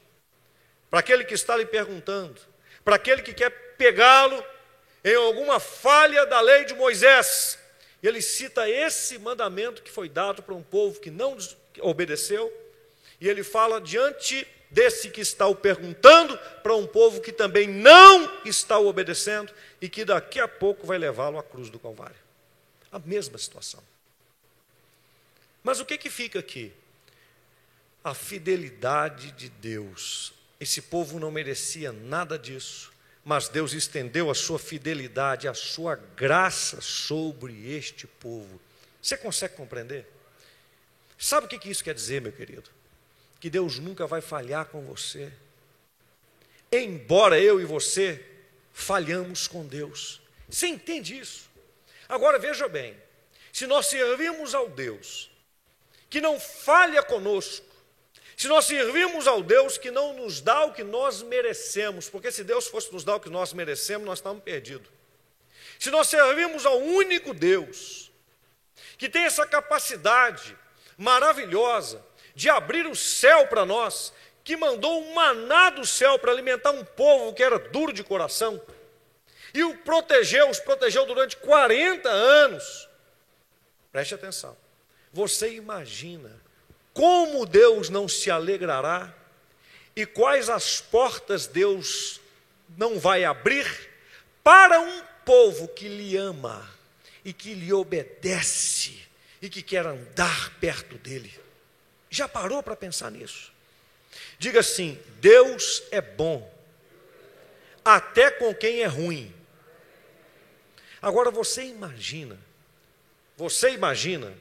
para 0.89 0.99
aquele 0.99 1.23
que 1.23 1.33
está 1.33 1.55
lhe 1.55 1.65
perguntando, 1.65 2.39
para 2.83 2.95
aquele 2.95 3.21
que 3.21 3.33
quer 3.33 3.49
pegá-lo 3.77 4.43
em 5.03 5.15
alguma 5.15 5.59
falha 5.59 6.25
da 6.25 6.41
lei 6.41 6.65
de 6.65 6.73
Moisés. 6.73 7.57
Ele 8.01 8.21
cita 8.21 8.69
esse 8.69 9.17
mandamento 9.17 9.81
que 9.81 9.91
foi 9.91 10.09
dado 10.09 10.43
para 10.43 10.53
um 10.53 10.63
povo 10.63 10.99
que 10.99 11.11
não 11.11 11.37
obedeceu, 11.79 12.51
e 13.19 13.29
ele 13.29 13.43
fala 13.43 13.79
diante 13.79 14.47
desse 14.71 15.09
que 15.09 15.21
está 15.21 15.45
o 15.47 15.55
perguntando 15.55 16.37
para 16.63 16.75
um 16.75 16.87
povo 16.87 17.21
que 17.21 17.31
também 17.31 17.67
não 17.67 18.41
está 18.45 18.79
o 18.79 18.87
obedecendo 18.87 19.53
e 19.81 19.89
que 19.89 20.05
daqui 20.05 20.39
a 20.39 20.47
pouco 20.47 20.87
vai 20.87 20.97
levá-lo 20.97 21.37
à 21.37 21.43
cruz 21.43 21.69
do 21.69 21.77
Calvário. 21.77 22.15
A 22.91 22.97
mesma 22.99 23.37
situação. 23.37 23.83
Mas 25.63 25.79
o 25.79 25.85
que, 25.85 25.97
que 25.97 26.09
fica 26.09 26.39
aqui? 26.39 26.73
A 28.03 28.13
fidelidade 28.13 29.31
de 29.31 29.49
Deus. 29.49 30.33
Esse 30.59 30.81
povo 30.81 31.19
não 31.19 31.31
merecia 31.31 31.91
nada 31.91 32.37
disso, 32.37 32.91
mas 33.23 33.47
Deus 33.47 33.73
estendeu 33.73 34.29
a 34.29 34.35
sua 34.35 34.59
fidelidade, 34.59 35.47
a 35.47 35.53
sua 35.53 35.95
graça 35.95 36.81
sobre 36.81 37.71
este 37.71 38.07
povo. 38.07 38.59
Você 39.01 39.17
consegue 39.17 39.55
compreender? 39.55 40.07
Sabe 41.17 41.45
o 41.45 41.49
que, 41.49 41.69
isso 41.69 41.83
quer 41.83 41.93
dizer, 41.93 42.21
meu 42.21 42.31
querido? 42.31 42.69
Que 43.39 43.49
Deus 43.49 43.77
nunca 43.79 44.07
vai 44.07 44.21
falhar 44.21 44.65
com 44.65 44.81
você. 44.81 45.31
Embora 46.71 47.39
eu 47.39 47.59
e 47.61 47.65
você 47.65 48.23
falhamos 48.73 49.47
com 49.47 49.65
Deus. 49.65 50.21
Você 50.49 50.67
entende 50.67 51.17
isso? 51.17 51.49
Agora 52.07 52.39
veja 52.39 52.67
bem: 52.67 52.95
se 53.53 53.67
nós 53.67 53.87
servimos 53.87 54.55
ao 54.55 54.69
Deus 54.69 55.29
que 56.09 56.19
não 56.19 56.39
falha 56.39 57.01
conosco, 57.01 57.65
se 58.35 58.47
nós 58.47 58.65
servimos 58.65 59.27
ao 59.27 59.43
Deus 59.43 59.77
que 59.77 59.91
não 59.91 60.13
nos 60.13 60.41
dá 60.41 60.65
o 60.65 60.73
que 60.73 60.83
nós 60.83 61.21
merecemos, 61.21 62.09
porque 62.09 62.31
se 62.31 62.43
Deus 62.43 62.67
fosse 62.67 62.91
nos 62.91 63.03
dar 63.03 63.15
o 63.15 63.19
que 63.19 63.29
nós 63.29 63.53
merecemos, 63.53 64.05
nós 64.05 64.19
estamos 64.19 64.43
perdidos. 64.43 64.89
Se 65.79 65.89
nós 65.91 66.07
servimos 66.07 66.65
ao 66.65 66.77
único 66.79 67.33
Deus, 67.33 68.11
que 68.97 69.09
tem 69.09 69.23
essa 69.23 69.45
capacidade 69.45 70.57
maravilhosa 70.97 72.03
de 72.35 72.49
abrir 72.49 72.87
o 72.87 72.95
céu 72.95 73.47
para 73.47 73.65
nós, 73.65 74.13
que 74.43 74.55
mandou 74.55 75.01
um 75.01 75.13
maná 75.13 75.69
do 75.69 75.85
céu 75.85 76.17
para 76.17 76.31
alimentar 76.31 76.71
um 76.71 76.83
povo 76.83 77.33
que 77.33 77.43
era 77.43 77.59
duro 77.59 77.93
de 77.93 78.03
coração, 78.03 78.61
e 79.53 79.63
o 79.63 79.77
protegeu, 79.79 80.49
os 80.49 80.59
protegeu 80.59 81.05
durante 81.05 81.35
40 81.37 82.09
anos. 82.09 82.89
Preste 83.91 84.15
atenção. 84.15 84.57
Você 85.11 85.53
imagina 85.55 86.40
como 86.93 87.45
Deus 87.45 87.89
não 87.89 88.07
se 88.07 88.29
alegrará 88.29 89.13
e 89.95 90.05
quais 90.05 90.49
as 90.49 90.81
portas 90.81 91.47
Deus 91.47 92.19
não 92.77 92.99
vai 92.99 93.23
abrir 93.23 93.67
para 94.43 94.79
um 94.79 95.01
povo 95.25 95.67
que 95.67 95.87
lhe 95.87 96.17
ama 96.17 96.69
e 97.23 97.33
que 97.33 97.53
lhe 97.53 97.71
obedece 97.71 98.99
e 99.41 99.49
que 99.49 99.61
quer 99.61 99.85
andar 99.85 100.57
perto 100.59 100.97
dele. 100.97 101.33
Já 102.09 102.27
parou 102.27 102.61
para 102.61 102.75
pensar 102.75 103.11
nisso? 103.11 103.51
Diga 104.37 104.59
assim: 104.59 104.99
Deus 105.19 105.83
é 105.91 106.01
bom, 106.01 106.51
até 107.83 108.29
com 108.31 108.53
quem 108.53 108.81
é 108.81 108.87
ruim. 108.87 109.33
Agora 111.01 111.31
você 111.31 111.63
imagina, 111.63 112.37
você 113.35 113.71
imagina, 113.71 114.33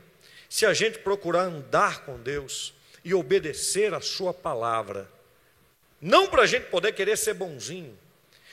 se 0.51 0.67
a 0.67 0.75
gente 0.75 0.99
procurar 0.99 1.45
andar 1.45 2.05
com 2.05 2.19
Deus 2.19 2.75
e 3.05 3.15
obedecer 3.15 3.95
a 3.95 4.01
Sua 4.01 4.35
palavra, 4.35 5.09
não 6.01 6.27
para 6.27 6.43
a 6.43 6.47
gente 6.47 6.67
poder 6.67 6.93
querer 6.93 7.17
ser 7.17 7.35
bonzinho, 7.35 7.97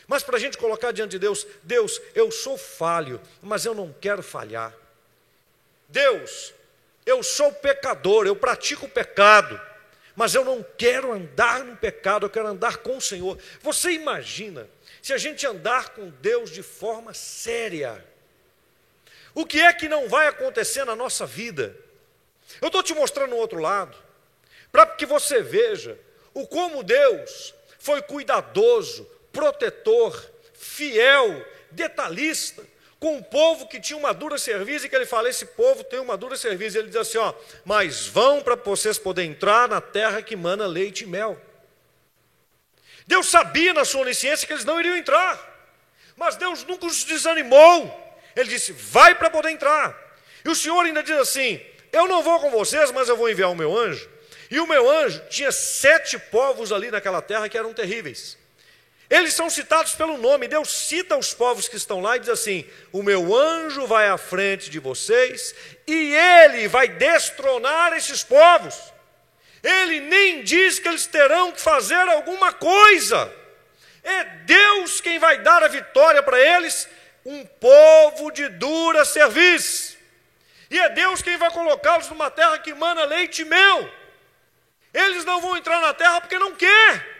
mas 0.05 0.21
para 0.21 0.37
a 0.37 0.39
gente 0.39 0.59
colocar 0.59 0.91
diante 0.91 1.11
de 1.11 1.19
Deus: 1.19 1.47
Deus, 1.63 1.99
eu 2.13 2.31
sou 2.31 2.55
falho, 2.55 3.19
mas 3.41 3.65
eu 3.65 3.73
não 3.73 3.91
quero 3.91 4.21
falhar. 4.21 4.71
Deus, 5.89 6.53
eu 7.03 7.23
sou 7.23 7.51
pecador, 7.51 8.27
eu 8.27 8.35
pratico 8.35 8.85
o 8.85 8.89
pecado, 8.89 9.59
mas 10.15 10.35
eu 10.35 10.45
não 10.45 10.63
quero 10.77 11.11
andar 11.11 11.63
no 11.63 11.75
pecado, 11.75 12.27
eu 12.27 12.29
quero 12.29 12.47
andar 12.47 12.77
com 12.77 12.97
o 12.97 13.01
Senhor. 13.01 13.39
Você 13.61 13.91
imagina 13.93 14.69
se 15.01 15.13
a 15.13 15.17
gente 15.17 15.47
andar 15.47 15.89
com 15.89 16.11
Deus 16.21 16.51
de 16.51 16.61
forma 16.61 17.11
séria, 17.15 18.05
o 19.33 19.47
que 19.47 19.59
é 19.59 19.73
que 19.73 19.89
não 19.89 20.07
vai 20.07 20.27
acontecer 20.27 20.85
na 20.85 20.95
nossa 20.95 21.25
vida? 21.25 21.86
Eu 22.61 22.67
estou 22.67 22.83
te 22.83 22.93
mostrando 22.93 23.33
o 23.33 23.37
outro 23.37 23.59
lado, 23.59 23.97
para 24.71 24.85
que 24.85 25.05
você 25.05 25.41
veja 25.41 25.97
o 26.33 26.47
como 26.47 26.83
Deus 26.83 27.53
foi 27.79 28.01
cuidadoso, 28.01 29.09
protetor, 29.31 30.23
fiel, 30.53 31.45
detalhista 31.71 32.63
com 32.99 33.17
um 33.17 33.21
povo 33.21 33.67
que 33.67 33.79
tinha 33.79 33.97
uma 33.97 34.13
dura 34.13 34.37
serviço 34.37 34.85
e 34.85 34.89
que 34.89 34.95
ele 34.95 35.05
fala: 35.05 35.29
esse 35.29 35.45
povo 35.45 35.83
tem 35.83 35.99
uma 35.99 36.17
dura 36.17 36.35
serviço. 36.35 36.77
Ele 36.77 36.87
diz 36.87 36.95
assim: 36.97 37.17
ó, 37.17 37.33
mas 37.63 38.07
vão 38.07 38.41
para 38.41 38.55
vocês 38.55 38.97
poderem 38.97 39.31
entrar 39.31 39.67
na 39.67 39.79
terra 39.79 40.21
que 40.21 40.35
mana 40.35 40.65
leite 40.65 41.03
e 41.03 41.07
mel. 41.07 41.39
Deus 43.05 43.27
sabia 43.29 43.73
na 43.73 43.85
sua 43.85 44.01
onisciência 44.01 44.45
que 44.45 44.53
eles 44.53 44.65
não 44.65 44.79
iriam 44.79 44.97
entrar, 44.97 45.39
mas 46.15 46.35
Deus 46.35 46.63
nunca 46.63 46.85
os 46.85 47.03
desanimou. 47.03 48.17
Ele 48.35 48.49
disse: 48.49 48.71
Vai 48.71 49.15
para 49.15 49.29
poder 49.29 49.49
entrar. 49.49 49.95
E 50.43 50.49
o 50.49 50.55
Senhor 50.55 50.83
ainda 50.83 51.03
diz 51.03 51.17
assim: 51.17 51.61
Eu 51.97 52.07
não 52.07 52.21
vou 52.21 52.39
com 52.39 52.51
vocês, 52.51 52.91
mas 52.91 53.09
eu 53.09 53.17
vou 53.17 53.29
enviar 53.29 53.49
o 53.49 53.55
meu 53.55 53.75
anjo. 53.75 54.07
E 54.51 54.59
o 54.59 54.67
meu 54.67 54.89
anjo 54.89 55.21
tinha 55.29 55.51
sete 55.51 56.17
povos 56.19 56.71
ali 56.71 56.91
naquela 56.91 57.21
terra 57.21 57.49
que 57.49 57.57
eram 57.57 57.73
terríveis. 57.73 58.37
Eles 59.09 59.33
são 59.33 59.49
citados 59.49 59.95
pelo 59.95 60.17
nome, 60.17 60.47
Deus 60.47 60.69
cita 60.69 61.17
os 61.17 61.33
povos 61.33 61.67
que 61.67 61.75
estão 61.75 62.01
lá 62.01 62.15
e 62.15 62.19
diz 62.19 62.29
assim: 62.29 62.65
O 62.91 63.01
meu 63.01 63.35
anjo 63.35 63.87
vai 63.87 64.09
à 64.09 64.17
frente 64.17 64.69
de 64.69 64.79
vocês 64.79 65.55
e 65.87 66.13
ele 66.13 66.67
vai 66.67 66.87
destronar 66.87 67.93
esses 67.93 68.23
povos. 68.23 68.75
Ele 69.63 70.01
nem 70.01 70.43
diz 70.43 70.77
que 70.77 70.87
eles 70.87 71.07
terão 71.07 71.51
que 71.51 71.59
fazer 71.59 72.07
alguma 72.09 72.53
coisa. 72.53 73.33
É 74.03 74.23
Deus 74.45 75.01
quem 75.01 75.17
vai 75.19 75.39
dar 75.39 75.63
a 75.63 75.67
vitória 75.67 76.21
para 76.21 76.39
eles, 76.39 76.87
um 77.25 77.43
povo 77.45 78.29
de 78.31 78.47
dura 78.49 79.03
serviço. 79.03 79.96
E 80.69 80.79
é 80.79 80.89
Deus 80.89 81.21
quem 81.21 81.37
vai 81.37 81.51
colocá-los 81.51 82.09
numa 82.09 82.29
terra 82.29 82.59
que 82.59 82.73
mana 82.73 83.05
leite 83.05 83.41
e 83.41 83.45
mel. 83.45 83.89
Eles 84.93 85.23
não 85.25 85.39
vão 85.41 85.55
entrar 85.55 85.79
na 85.81 85.93
terra 85.93 86.21
porque 86.21 86.39
não 86.39 86.55
quer. 86.55 87.15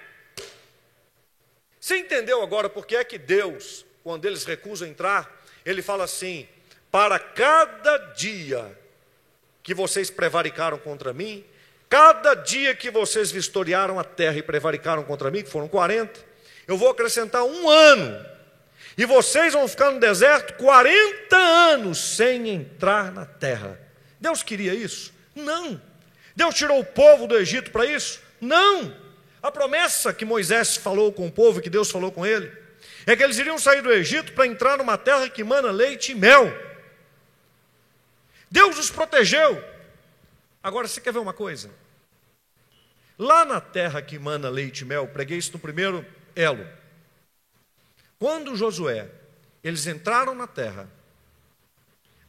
Você 1.79 1.97
entendeu 1.97 2.41
agora 2.41 2.69
por 2.69 2.85
que 2.85 2.95
é 2.95 3.03
que 3.03 3.17
Deus, 3.17 3.85
quando 4.03 4.25
eles 4.25 4.43
recusam 4.43 4.87
entrar, 4.87 5.29
ele 5.65 5.81
fala 5.81 6.03
assim: 6.03 6.47
para 6.91 7.17
cada 7.19 7.97
dia 8.13 8.77
que 9.63 9.73
vocês 9.73 10.09
prevaricaram 10.09 10.77
contra 10.77 11.13
mim, 11.13 11.45
Cada 11.89 12.33
dia 12.33 12.75
que 12.75 12.91
vocês 12.91 13.31
vistoriaram 13.31 13.97
a 13.97 14.03
terra 14.03 14.37
e 14.37 14.43
prevaricaram 14.43 15.03
contra 15.03 15.31
mim, 15.31 15.41
que 15.41 15.49
foram 15.49 15.69
40, 15.69 16.19
eu 16.67 16.77
vou 16.77 16.89
acrescentar 16.89 17.43
um 17.43 17.69
ano. 17.69 18.25
E 18.97 19.05
vocês 19.05 19.53
vão 19.53 19.67
ficar 19.67 19.91
no 19.91 19.99
deserto 19.99 20.55
40 20.55 21.37
anos 21.37 22.15
sem 22.15 22.49
entrar 22.49 23.11
na 23.11 23.25
terra. 23.25 23.79
Deus 24.19 24.41
queria 24.41 24.73
isso? 24.73 25.13
Não. 25.35 25.79
Deus 26.35 26.55
tirou 26.55 26.79
o 26.79 26.85
povo 26.85 27.27
do 27.27 27.37
Egito 27.37 27.69
para 27.69 27.85
isso? 27.85 28.19
Não. 28.41 28.95
A 29.41 29.51
promessa 29.51 30.11
que 30.11 30.25
Moisés 30.25 30.75
falou 30.75 31.13
com 31.13 31.27
o 31.27 31.31
povo, 31.31 31.61
que 31.61 31.69
Deus 31.69 31.91
falou 31.91 32.11
com 32.11 32.25
ele, 32.25 32.51
é 33.05 33.15
que 33.15 33.23
eles 33.23 33.37
iriam 33.37 33.59
sair 33.59 33.83
do 33.83 33.93
Egito 33.93 34.33
para 34.33 34.47
entrar 34.47 34.77
numa 34.77 34.97
terra 34.97 35.29
que 35.29 35.43
mana 35.43 35.69
leite 35.69 36.11
e 36.11 36.15
mel. 36.15 36.51
Deus 38.49 38.79
os 38.79 38.89
protegeu. 38.89 39.63
Agora 40.63 40.87
você 40.87 40.99
quer 40.99 41.13
ver 41.13 41.19
uma 41.19 41.33
coisa? 41.33 41.69
Lá 43.17 43.45
na 43.45 43.61
terra 43.61 44.01
que 44.01 44.17
mana 44.17 44.49
leite 44.49 44.81
e 44.81 44.85
mel, 44.85 45.07
preguei 45.07 45.37
isso 45.37 45.53
no 45.53 45.59
primeiro 45.59 46.05
elo. 46.35 46.67
Quando 48.19 48.55
Josué, 48.55 49.09
eles 49.63 49.85
entraram 49.85 50.33
na 50.33 50.47
terra, 50.47 50.89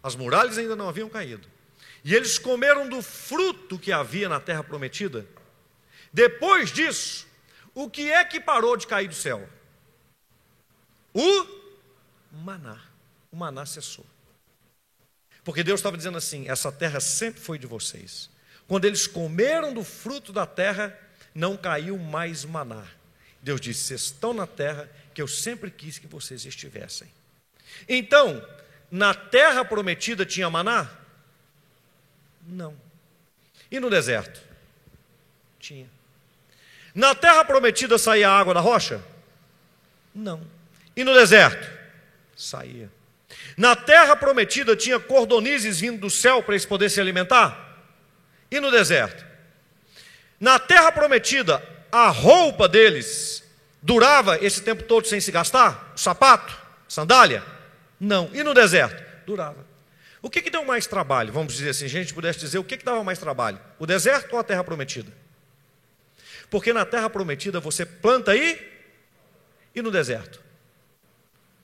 as 0.02 0.14
muralhas 0.14 0.58
ainda 0.58 0.76
não 0.76 0.88
haviam 0.88 1.08
caído, 1.08 1.48
e 2.04 2.14
eles 2.14 2.38
comeram 2.38 2.88
do 2.88 3.02
fruto 3.02 3.78
que 3.78 3.92
havia 3.92 4.28
na 4.28 4.40
terra 4.40 4.62
prometida. 4.62 5.26
Depois 6.12 6.72
disso, 6.72 7.26
o 7.74 7.88
que 7.88 8.10
é 8.10 8.24
que 8.24 8.40
parou 8.40 8.76
de 8.76 8.86
cair 8.86 9.08
do 9.08 9.14
céu? 9.14 9.48
O 11.12 11.46
maná. 12.32 12.80
O 13.30 13.36
maná 13.36 13.66
cessou. 13.66 14.06
Porque 15.44 15.62
Deus 15.62 15.80
estava 15.80 15.96
dizendo 15.96 16.18
assim: 16.18 16.48
essa 16.48 16.70
terra 16.70 17.00
sempre 17.00 17.40
foi 17.40 17.58
de 17.58 17.66
vocês. 17.66 18.30
Quando 18.66 18.84
eles 18.84 19.06
comeram 19.06 19.72
do 19.72 19.82
fruto 19.82 20.32
da 20.32 20.46
terra, 20.46 20.96
não 21.34 21.56
caiu 21.56 21.96
mais 21.98 22.44
maná. 22.44 22.86
Deus 23.42 23.60
disse: 23.60 23.84
Vocês 23.84 24.02
estão 24.02 24.34
na 24.34 24.46
terra 24.46 24.90
que 25.18 25.22
eu 25.22 25.26
sempre 25.26 25.68
quis 25.68 25.98
que 25.98 26.06
vocês 26.06 26.44
estivessem. 26.44 27.08
Então, 27.88 28.40
na 28.88 29.12
terra 29.12 29.64
prometida 29.64 30.24
tinha 30.24 30.48
maná? 30.48 30.88
Não. 32.46 32.72
E 33.68 33.80
no 33.80 33.90
deserto? 33.90 34.40
Tinha. 35.58 35.90
Na 36.94 37.16
terra 37.16 37.44
prometida 37.44 37.98
saía 37.98 38.30
água 38.30 38.54
da 38.54 38.60
rocha? 38.60 39.02
Não. 40.14 40.40
E 40.94 41.02
no 41.02 41.12
deserto? 41.12 41.68
Saía. 42.36 42.88
Na 43.56 43.74
terra 43.74 44.14
prometida 44.14 44.76
tinha 44.76 45.00
cordonizes 45.00 45.80
vindo 45.80 45.98
do 45.98 46.10
céu 46.10 46.44
para 46.44 46.54
eles 46.54 46.64
poderem 46.64 46.94
se 46.94 47.00
alimentar? 47.00 47.76
E 48.52 48.60
no 48.60 48.70
deserto? 48.70 49.26
Na 50.38 50.60
terra 50.60 50.92
prometida, 50.92 51.60
a 51.90 52.08
roupa 52.08 52.68
deles 52.68 53.47
durava 53.82 54.36
esse 54.44 54.62
tempo 54.62 54.82
todo 54.82 55.06
sem 55.06 55.20
se 55.20 55.30
gastar? 55.30 55.92
Sapato? 55.96 56.56
Sandália? 56.88 57.44
Não. 57.98 58.30
E 58.32 58.42
no 58.42 58.54
deserto? 58.54 59.02
Durava. 59.26 59.66
O 60.20 60.28
que, 60.28 60.42
que 60.42 60.50
deu 60.50 60.64
mais 60.64 60.86
trabalho? 60.86 61.32
Vamos 61.32 61.54
dizer 61.54 61.70
assim, 61.70 61.84
a 61.84 61.88
gente 61.88 62.12
pudesse 62.12 62.40
dizer 62.40 62.58
o 62.58 62.64
que, 62.64 62.76
que 62.76 62.84
dava 62.84 63.04
mais 63.04 63.18
trabalho? 63.18 63.60
O 63.78 63.86
deserto 63.86 64.32
ou 64.32 64.38
a 64.38 64.44
terra 64.44 64.64
prometida? 64.64 65.12
Porque 66.50 66.72
na 66.72 66.84
terra 66.84 67.08
prometida 67.08 67.60
você 67.60 67.84
planta 67.84 68.32
aí 68.32 68.58
e 69.74 69.82
no 69.82 69.90
deserto. 69.90 70.40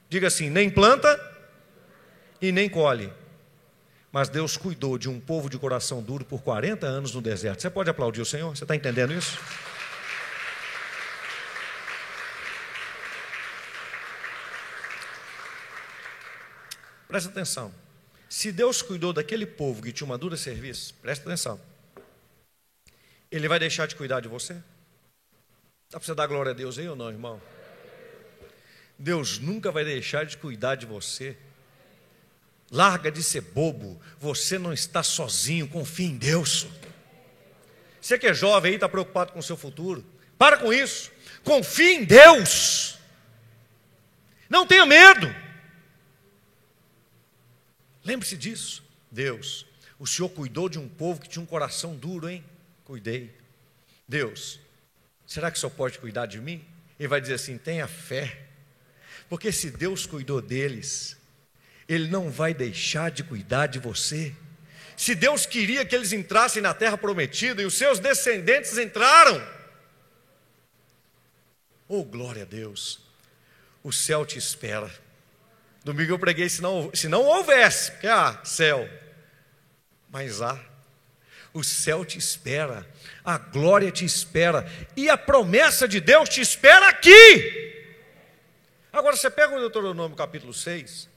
Diga 0.09 0.29
assim: 0.29 0.51
nem 0.51 0.71
planta 0.71 1.19
e 2.41 2.53
nem 2.53 2.69
colhe. 2.69 3.13
Mas 4.13 4.29
Deus 4.29 4.57
cuidou 4.57 4.97
de 4.97 5.09
um 5.09 5.19
povo 5.19 5.51
de 5.51 5.59
coração 5.59 6.01
duro 6.01 6.25
por 6.25 6.41
40 6.43 6.87
anos 6.87 7.15
no 7.15 7.21
deserto. 7.21 7.63
Você 7.63 7.71
pode 7.71 7.91
aplaudir 7.91 8.21
o 8.21 8.25
Senhor? 8.25 8.55
Você 8.55 8.63
está 8.63 8.77
entendendo 8.77 9.13
isso? 9.13 9.37
Presta 17.15 17.31
atenção. 17.31 17.73
Se 18.29 18.51
Deus 18.51 18.83
cuidou 18.83 19.13
daquele 19.13 19.47
povo 19.47 19.81
que 19.81 19.93
tinha 19.93 20.05
uma 20.05 20.19
dura 20.19 20.37
serviço, 20.37 20.93
presta 20.95 21.25
atenção. 21.25 21.61
Ele 23.31 23.47
vai 23.47 23.61
deixar 23.61 23.87
de 23.87 23.95
cuidar 23.95 24.19
de 24.19 24.27
você? 24.27 24.55
Dá 24.55 26.01
para 26.01 26.01
você 26.01 26.13
dar 26.13 26.27
glória 26.27 26.51
a 26.51 26.53
Deus 26.53 26.77
aí 26.77 26.89
ou 26.89 26.97
não, 26.97 27.09
irmão? 27.09 27.41
Deus 28.99 29.39
nunca 29.39 29.71
vai 29.71 29.85
deixar 29.85 30.27
de 30.27 30.37
cuidar 30.37 30.75
de 30.75 30.87
você. 30.87 31.37
Larga 32.69 33.13
de 33.13 33.23
ser 33.23 33.43
bobo. 33.43 34.03
Você 34.19 34.59
não 34.59 34.73
está 34.73 35.05
sozinho. 35.05 35.69
Confie 35.69 36.07
em 36.07 36.17
Deus. 36.17 36.67
Você 38.01 38.19
que 38.19 38.27
é 38.27 38.35
jovem 38.35 38.71
aí, 38.71 38.75
está 38.75 38.89
preocupado 38.89 39.31
com 39.31 39.39
o 39.39 39.43
seu 39.45 39.57
futuro. 39.57 40.05
Para 40.37 40.57
com 40.57 40.73
isso. 40.73 41.13
Confie 41.45 41.95
em 41.95 42.05
Deus. 42.05 42.99
Não 44.51 44.67
tenha 44.67 44.85
medo. 44.85 45.45
Lembre-se 48.05 48.37
disso. 48.37 48.85
Deus, 49.11 49.65
o 49.99 50.07
Senhor 50.07 50.29
cuidou 50.29 50.69
de 50.69 50.79
um 50.79 50.89
povo 50.89 51.21
que 51.21 51.29
tinha 51.29 51.43
um 51.43 51.47
coração 51.47 51.97
duro, 51.97 52.29
hein? 52.29 52.45
Cuidei. 52.85 53.35
Deus, 54.07 54.61
será 55.27 55.51
que 55.51 55.59
Senhor 55.59 55.71
pode 55.71 55.99
cuidar 55.99 56.27
de 56.27 56.41
mim? 56.41 56.65
Ele 56.99 57.09
vai 57.09 57.21
dizer 57.21 57.35
assim: 57.35 57.57
tenha 57.57 57.87
fé. 57.87 58.47
Porque 59.29 59.51
se 59.51 59.71
Deus 59.71 60.05
cuidou 60.05 60.43
deles, 60.43 61.17
ele 61.89 62.09
não 62.09 62.31
vai 62.31 62.53
deixar 62.53 63.11
de 63.11 63.23
cuidar 63.23 63.67
de 63.67 63.79
você. 63.79 64.35
Se 64.97 65.15
Deus 65.15 65.47
queria 65.47 65.85
que 65.85 65.95
eles 65.95 66.13
entrassem 66.13 66.63
na 66.63 66.75
terra 66.75 66.97
prometida 66.97 67.63
e 67.63 67.65
os 67.65 67.75
seus 67.75 67.99
descendentes 67.99 68.77
entraram, 68.79 69.45
oh 71.89 72.05
glória 72.05 72.43
a 72.43 72.47
Deus, 72.47 73.01
o 73.83 73.93
céu 73.93 74.25
te 74.25 74.39
espera. 74.39 74.93
Domingo 75.85 76.13
eu 76.13 76.19
preguei 76.19 76.49
se 76.49 76.63
não, 76.63 76.91
se 76.95 77.09
não 77.09 77.23
houvesse, 77.23 77.93
porque 77.93 78.07
há 78.07 78.41
céu, 78.43 78.89
mas 80.09 80.41
há. 80.41 80.59
O 81.53 81.63
céu 81.63 82.05
te 82.05 82.19
espera, 82.19 82.85
a 83.25 83.39
glória 83.39 83.93
te 83.93 84.05
espera, 84.05 84.67
e 84.97 85.11
a 85.11 85.17
promessa 85.17 85.87
de 85.87 86.01
Deus 86.01 86.29
te 86.29 86.41
espera 86.41 86.89
aqui. 86.89 87.73
Agora 88.93 89.15
você 89.15 89.31
pega 89.31 89.55
o 89.55 89.61
Deuteronômio 89.61 90.17
capítulo 90.17 90.55
6, 90.55 91.09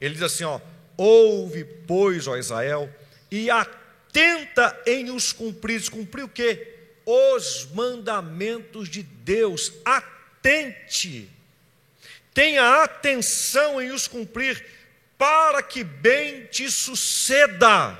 ele 0.00 0.14
diz 0.14 0.22
assim: 0.22 0.44
ó, 0.44 0.58
ouve, 0.96 1.64
pois, 1.86 2.26
ó 2.26 2.36
Israel, 2.36 2.92
e 3.30 3.50
atenta 3.50 4.80
em 4.86 5.10
os 5.10 5.32
cumprir. 5.32 5.88
Cumprir 5.90 6.24
o 6.24 6.28
quê? 6.28 6.76
Os 7.04 7.68
mandamentos 7.72 8.88
de 8.88 9.02
Deus. 9.02 9.72
Atente. 9.84 11.30
Tenha 12.34 12.82
atenção 12.82 13.80
em 13.80 13.92
os 13.92 14.08
cumprir, 14.08 14.66
para 15.16 15.62
que 15.62 15.84
bem 15.84 16.46
te 16.46 16.68
suceda. 16.70 17.96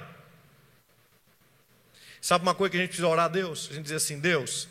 Sabe 2.20 2.42
uma 2.42 2.54
coisa 2.54 2.72
que 2.72 2.76
a 2.76 2.80
gente 2.80 2.88
precisa 2.88 3.08
orar 3.08 3.26
a 3.26 3.28
Deus? 3.28 3.68
A 3.70 3.74
gente 3.74 3.84
diz 3.84 3.92
assim: 3.92 4.18
Deus, 4.18 4.68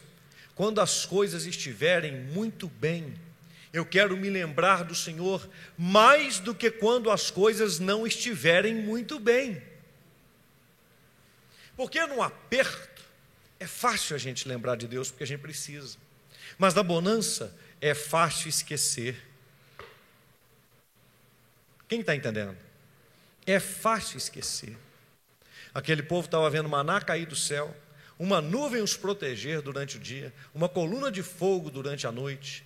quando 0.53 0.81
as 0.81 1.05
coisas 1.05 1.45
estiverem 1.45 2.11
muito 2.11 2.67
bem, 2.67 3.15
eu 3.71 3.85
quero 3.85 4.17
me 4.17 4.29
lembrar 4.29 4.83
do 4.83 4.93
Senhor 4.93 5.49
mais 5.77 6.39
do 6.39 6.53
que 6.53 6.69
quando 6.69 7.09
as 7.09 7.31
coisas 7.31 7.79
não 7.79 8.05
estiverem 8.05 8.75
muito 8.75 9.19
bem. 9.19 9.63
Porque 11.75 12.05
no 12.05 12.21
aperto 12.21 13.01
é 13.59 13.65
fácil 13.65 14.15
a 14.15 14.19
gente 14.19 14.47
lembrar 14.47 14.75
de 14.75 14.87
Deus 14.87 15.09
porque 15.09 15.23
a 15.23 15.27
gente 15.27 15.41
precisa. 15.41 15.97
Mas 16.57 16.73
na 16.73 16.83
bonança 16.83 17.55
é 17.81 17.95
fácil 17.95 18.49
esquecer. 18.49 19.32
Quem 21.93 21.99
está 21.99 22.15
entendendo? 22.15 22.57
É 23.45 23.59
fácil 23.59 24.17
esquecer. 24.17 24.75
Aquele 25.71 26.01
povo 26.01 26.25
estava 26.25 26.49
vendo 26.49 26.67
maná 26.67 26.99
cair 26.99 27.27
do 27.27 27.35
céu, 27.35 27.71
uma 28.17 28.41
nuvem 28.41 28.81
os 28.81 28.97
proteger 28.97 29.61
durante 29.61 29.97
o 29.97 29.99
dia, 29.99 30.33
uma 30.55 30.67
coluna 30.67 31.11
de 31.11 31.21
fogo 31.21 31.69
durante 31.69 32.07
a 32.07 32.11
noite, 32.11 32.65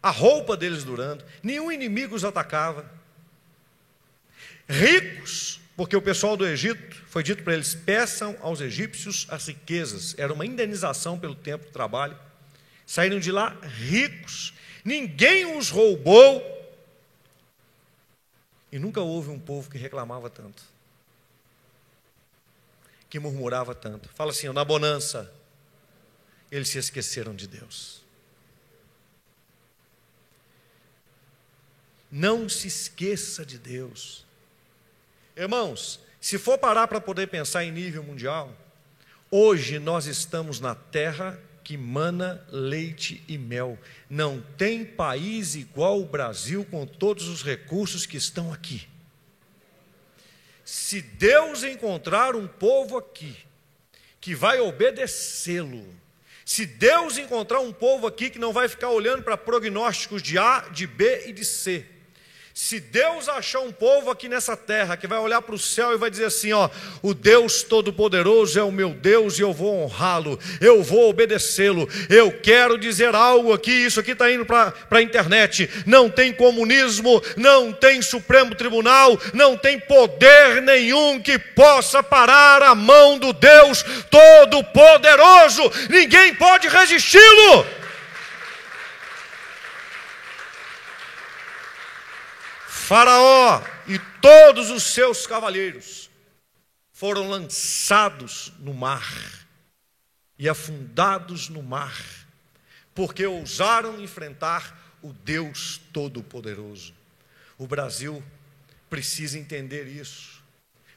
a 0.00 0.10
roupa 0.10 0.56
deles 0.56 0.84
durando, 0.84 1.24
nenhum 1.42 1.72
inimigo 1.72 2.14
os 2.14 2.24
atacava. 2.24 2.88
Ricos, 4.68 5.60
porque 5.76 5.96
o 5.96 6.02
pessoal 6.02 6.36
do 6.36 6.46
Egito 6.46 6.94
foi 7.08 7.24
dito 7.24 7.42
para 7.42 7.54
eles: 7.54 7.74
peçam 7.74 8.36
aos 8.40 8.60
egípcios 8.60 9.26
as 9.30 9.48
riquezas, 9.48 10.14
era 10.16 10.32
uma 10.32 10.46
indenização 10.46 11.18
pelo 11.18 11.34
tempo 11.34 11.66
de 11.66 11.72
trabalho. 11.72 12.16
Saíram 12.86 13.18
de 13.18 13.32
lá 13.32 13.48
ricos, 13.64 14.54
ninguém 14.84 15.58
os 15.58 15.70
roubou, 15.70 16.59
e 18.72 18.78
nunca 18.78 19.00
houve 19.00 19.30
um 19.30 19.38
povo 19.38 19.70
que 19.70 19.78
reclamava 19.78 20.30
tanto, 20.30 20.62
que 23.08 23.18
murmurava 23.18 23.74
tanto. 23.74 24.08
Fala 24.10 24.30
assim: 24.30 24.48
na 24.52 24.64
bonança, 24.64 25.32
eles 26.50 26.68
se 26.68 26.78
esqueceram 26.78 27.34
de 27.34 27.46
Deus. 27.46 28.02
Não 32.10 32.48
se 32.48 32.66
esqueça 32.66 33.46
de 33.46 33.56
Deus. 33.56 34.24
Irmãos, 35.36 36.00
se 36.20 36.38
for 36.38 36.58
parar 36.58 36.88
para 36.88 37.00
poder 37.00 37.28
pensar 37.28 37.64
em 37.64 37.70
nível 37.70 38.02
mundial, 38.02 38.52
hoje 39.30 39.78
nós 39.78 40.06
estamos 40.06 40.58
na 40.58 40.74
terra 40.74 41.40
que 41.62 41.76
mana 41.76 42.44
leite 42.50 43.22
e 43.28 43.38
mel. 43.38 43.78
Não 44.08 44.40
tem 44.56 44.84
país 44.84 45.54
igual 45.54 46.00
o 46.00 46.06
Brasil 46.06 46.66
com 46.70 46.86
todos 46.86 47.28
os 47.28 47.42
recursos 47.42 48.06
que 48.06 48.16
estão 48.16 48.52
aqui. 48.52 48.88
Se 50.64 51.02
Deus 51.02 51.64
encontrar 51.64 52.36
um 52.36 52.46
povo 52.46 52.96
aqui 52.96 53.36
que 54.20 54.34
vai 54.34 54.60
obedecê-lo, 54.60 55.84
se 56.44 56.66
Deus 56.66 57.16
encontrar 57.18 57.60
um 57.60 57.72
povo 57.72 58.06
aqui 58.06 58.30
que 58.30 58.38
não 58.38 58.52
vai 58.52 58.68
ficar 58.68 58.90
olhando 58.90 59.22
para 59.22 59.36
prognósticos 59.36 60.22
de 60.22 60.36
A, 60.38 60.68
de 60.72 60.86
B 60.86 61.28
e 61.28 61.32
de 61.32 61.44
C, 61.44 61.86
se 62.52 62.80
Deus 62.80 63.28
achar 63.28 63.60
um 63.60 63.70
povo 63.70 64.10
aqui 64.10 64.28
nessa 64.28 64.56
terra 64.56 64.96
que 64.96 65.06
vai 65.06 65.18
olhar 65.18 65.40
para 65.40 65.54
o 65.54 65.58
céu 65.58 65.92
e 65.92 65.96
vai 65.96 66.10
dizer 66.10 66.24
assim: 66.24 66.52
ó, 66.52 66.68
o 67.00 67.14
Deus 67.14 67.62
Todo-Poderoso 67.62 68.58
é 68.58 68.62
o 68.62 68.72
meu 68.72 68.90
Deus 68.90 69.38
e 69.38 69.42
eu 69.42 69.52
vou 69.52 69.84
honrá-lo, 69.84 70.38
eu 70.60 70.82
vou 70.82 71.08
obedecê-lo. 71.08 71.88
Eu 72.08 72.32
quero 72.32 72.76
dizer 72.76 73.14
algo 73.14 73.52
aqui, 73.52 73.70
isso 73.70 74.00
aqui 74.00 74.10
está 74.12 74.30
indo 74.30 74.44
para 74.44 74.74
a 74.90 75.02
internet. 75.02 75.70
Não 75.86 76.10
tem 76.10 76.32
comunismo, 76.32 77.22
não 77.36 77.72
tem 77.72 78.02
Supremo 78.02 78.54
Tribunal, 78.54 79.18
não 79.32 79.56
tem 79.56 79.78
poder 79.78 80.60
nenhum 80.60 81.20
que 81.20 81.38
possa 81.38 82.02
parar 82.02 82.62
a 82.62 82.74
mão 82.74 83.16
do 83.16 83.32
Deus 83.32 83.84
Todo-Poderoso. 84.10 85.62
Ninguém 85.88 86.34
pode 86.34 86.66
resisti-lo. 86.66 87.79
Faraó 92.90 93.62
e 93.86 94.00
todos 94.20 94.68
os 94.68 94.82
seus 94.82 95.24
cavaleiros 95.24 96.10
foram 96.92 97.30
lançados 97.30 98.52
no 98.58 98.74
mar 98.74 99.46
e 100.36 100.48
afundados 100.48 101.48
no 101.48 101.62
mar, 101.62 101.96
porque 102.92 103.24
ousaram 103.24 104.02
enfrentar 104.02 104.96
o 105.00 105.12
Deus 105.12 105.80
Todo-Poderoso. 105.92 106.92
O 107.56 107.64
Brasil 107.64 108.20
precisa 108.90 109.38
entender 109.38 109.86
isso. 109.86 110.42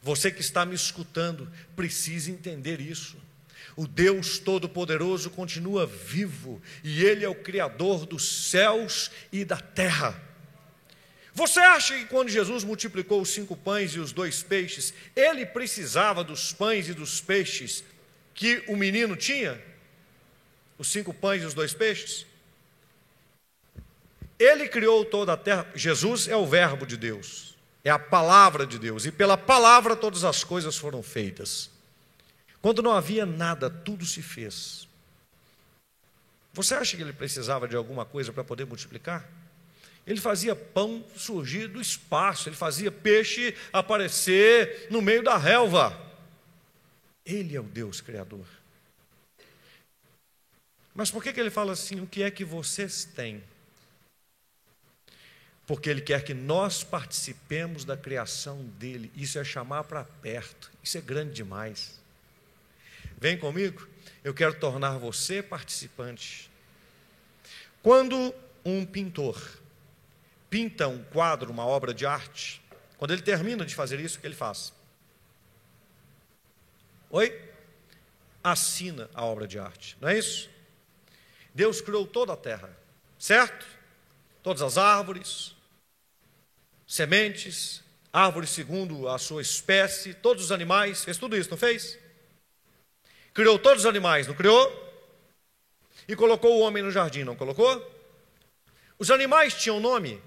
Você 0.02 0.32
que 0.32 0.42
está 0.42 0.66
me 0.66 0.74
escutando 0.74 1.48
precisa 1.76 2.32
entender 2.32 2.82
isso. 2.82 3.18
O 3.76 3.86
Deus 3.86 4.40
Todo-Poderoso 4.40 5.30
continua 5.30 5.86
vivo 5.86 6.60
e 6.84 7.06
Ele 7.06 7.24
é 7.24 7.30
o 7.30 7.36
Criador 7.36 8.08
dos 8.08 8.50
céus 8.50 9.12
e 9.32 9.46
da 9.46 9.58
terra. 9.58 10.33
Você 11.34 11.60
acha 11.60 11.98
que 11.98 12.06
quando 12.06 12.30
Jesus 12.30 12.64
multiplicou 12.64 13.20
os 13.22 13.30
cinco 13.30 13.56
pães 13.56 13.92
e 13.92 14.00
os 14.00 14.12
dois 14.12 14.44
peixes, 14.44 14.94
ele 15.16 15.46
precisava 15.46 16.24
dos 16.24 16.54
pães 16.54 16.88
e 16.88 16.94
dos 16.94 17.20
peixes 17.20 17.84
que 18.36 18.64
o 18.68 18.78
menino 18.78 19.16
tinha? 19.16 19.60
Os 20.78 20.88
cinco 20.88 21.14
pães 21.14 21.42
e 21.42 21.46
os 21.46 21.54
dois 21.54 21.74
peixes? 21.74 22.28
Ele 24.38 24.68
criou 24.68 25.04
toda 25.04 25.34
a 25.34 25.38
terra. 25.38 25.66
Jesus 25.74 26.28
é 26.28 26.36
o 26.36 26.46
Verbo 26.46 26.86
de 26.86 26.98
Deus, 26.98 27.56
é 27.84 27.90
a 27.90 27.98
palavra 27.98 28.66
de 28.66 28.78
Deus, 28.78 29.06
e 29.06 29.12
pela 29.12 29.38
palavra 29.38 29.96
todas 29.96 30.24
as 30.24 30.44
coisas 30.44 30.78
foram 30.78 31.02
feitas. 31.02 31.70
Quando 32.62 32.82
não 32.84 32.92
havia 32.92 33.26
nada, 33.26 33.70
tudo 33.70 34.06
se 34.06 34.22
fez. 34.22 34.88
Você 36.54 36.76
acha 36.76 36.96
que 36.96 37.02
ele 37.02 37.12
precisava 37.12 37.68
de 37.68 37.76
alguma 37.76 38.06
coisa 38.06 38.32
para 38.32 38.44
poder 38.44 38.66
multiplicar? 38.66 39.28
Ele 40.06 40.20
fazia 40.20 40.56
pão 40.56 41.04
surgir 41.16 41.68
do 41.68 41.80
espaço, 41.80 42.50
ele 42.50 42.56
fazia 42.56 42.92
peixe 42.92 43.56
aparecer 43.72 44.88
no 44.90 45.02
meio 45.02 45.24
da 45.24 45.38
relva. 45.38 45.98
Ele 47.26 47.56
é 47.56 47.60
o 47.60 47.64
Deus 47.64 48.02
Criador. 48.02 48.46
Mas 50.94 51.10
por 51.10 51.24
que, 51.24 51.32
que 51.32 51.40
ele 51.40 51.50
fala 51.50 51.72
assim? 51.72 52.02
O 52.02 52.08
que 52.08 52.22
é 52.22 52.30
que 52.30 52.44
vocês 52.44 53.06
têm? 53.06 53.42
Porque 55.66 55.90
ele 55.90 56.02
quer 56.02 56.24
que 56.24 56.34
nós 56.34 56.84
participemos 56.84 57.86
da 57.86 57.96
criação 57.96 58.64
dele. 58.78 59.10
Isso 59.16 59.40
é 59.40 59.44
chamar 59.44 59.86
para 59.86 60.04
perto. 60.04 60.70
Isso 60.84 60.98
é 60.98 61.02
grande 61.02 61.34
demais. 61.34 62.00
Vem 63.18 63.38
comigo, 63.38 63.88
eu 64.22 64.34
quero 64.34 64.54
tornar 64.60 64.98
você 64.98 65.42
participante. 65.42 66.52
Quando 67.82 68.36
um 68.66 68.86
pintor 68.86 69.42
pinta 70.54 70.88
um 70.88 71.04
quadro, 71.06 71.52
uma 71.52 71.66
obra 71.66 71.96
de 71.96 72.06
arte, 72.06 72.62
quando 73.00 73.10
ele 73.10 73.24
termina 73.24 73.66
de 73.66 73.74
fazer 73.74 74.00
isso, 74.00 74.20
o 74.20 74.22
que 74.22 74.28
ele 74.28 74.36
faz? 74.36 74.72
Oi? 77.10 77.42
Assina 78.44 79.10
a 79.16 79.26
obra 79.26 79.48
de 79.48 79.58
arte, 79.58 79.98
não 80.00 80.10
é 80.10 80.16
isso? 80.16 80.48
Deus 81.56 81.82
criou 81.82 82.06
toda 82.06 82.34
a 82.34 82.38
terra, 82.38 82.70
certo? 83.18 83.66
Todas 84.44 84.62
as 84.62 84.78
árvores, 84.78 85.56
sementes, 86.86 87.82
árvores 88.12 88.52
segundo 88.52 89.10
a 89.10 89.18
sua 89.18 89.42
espécie, 89.42 90.14
todos 90.14 90.44
os 90.44 90.52
animais, 90.52 91.04
fez 91.04 91.18
tudo 91.18 91.36
isso, 91.36 91.50
não 91.50 91.58
fez? 91.58 91.98
Criou 93.34 93.58
todos 93.58 93.86
os 93.86 93.90
animais, 93.90 94.28
não 94.28 94.36
criou? 94.36 94.72
E 96.08 96.16
colocou 96.16 96.60
o 96.60 96.62
homem 96.62 96.84
no 96.84 96.92
jardim, 96.92 97.24
não 97.24 97.36
colocou? 97.36 97.92
Os 99.00 99.10
animais 99.10 99.56
tinham 99.56 99.80
nome? 99.80 100.22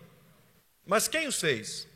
Mas 0.87 1.09
quem 1.09 1.27
os 1.27 1.40
fez? 1.40 1.88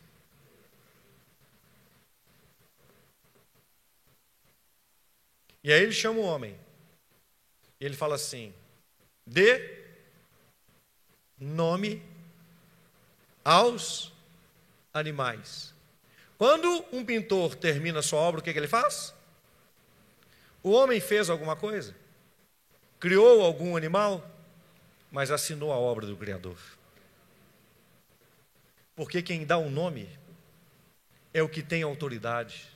E 5.62 5.72
aí 5.72 5.82
ele 5.82 5.92
chama 5.92 6.18
o 6.18 6.24
homem. 6.24 6.58
E 7.78 7.84
ele 7.84 7.96
fala 7.96 8.16
assim: 8.16 8.52
dê 9.24 9.84
nome 11.38 12.02
aos 13.44 14.12
animais. 14.92 15.72
Quando 16.36 16.84
um 16.92 17.04
pintor 17.04 17.54
termina 17.54 18.02
sua 18.02 18.18
obra, 18.18 18.40
o 18.40 18.42
que, 18.42 18.52
que 18.52 18.58
ele 18.58 18.66
faz? 18.66 19.14
O 20.62 20.70
homem 20.70 21.00
fez 21.00 21.30
alguma 21.30 21.54
coisa? 21.54 21.94
Criou 22.98 23.42
algum 23.42 23.76
animal? 23.76 24.28
Mas 25.10 25.30
assinou 25.30 25.72
a 25.72 25.76
obra 25.76 26.06
do 26.06 26.16
Criador. 26.16 26.58
Porque 29.00 29.22
quem 29.22 29.46
dá 29.46 29.56
o 29.56 29.62
um 29.62 29.70
nome 29.70 30.06
é 31.32 31.42
o 31.42 31.48
que 31.48 31.62
tem 31.62 31.82
autoridade. 31.82 32.68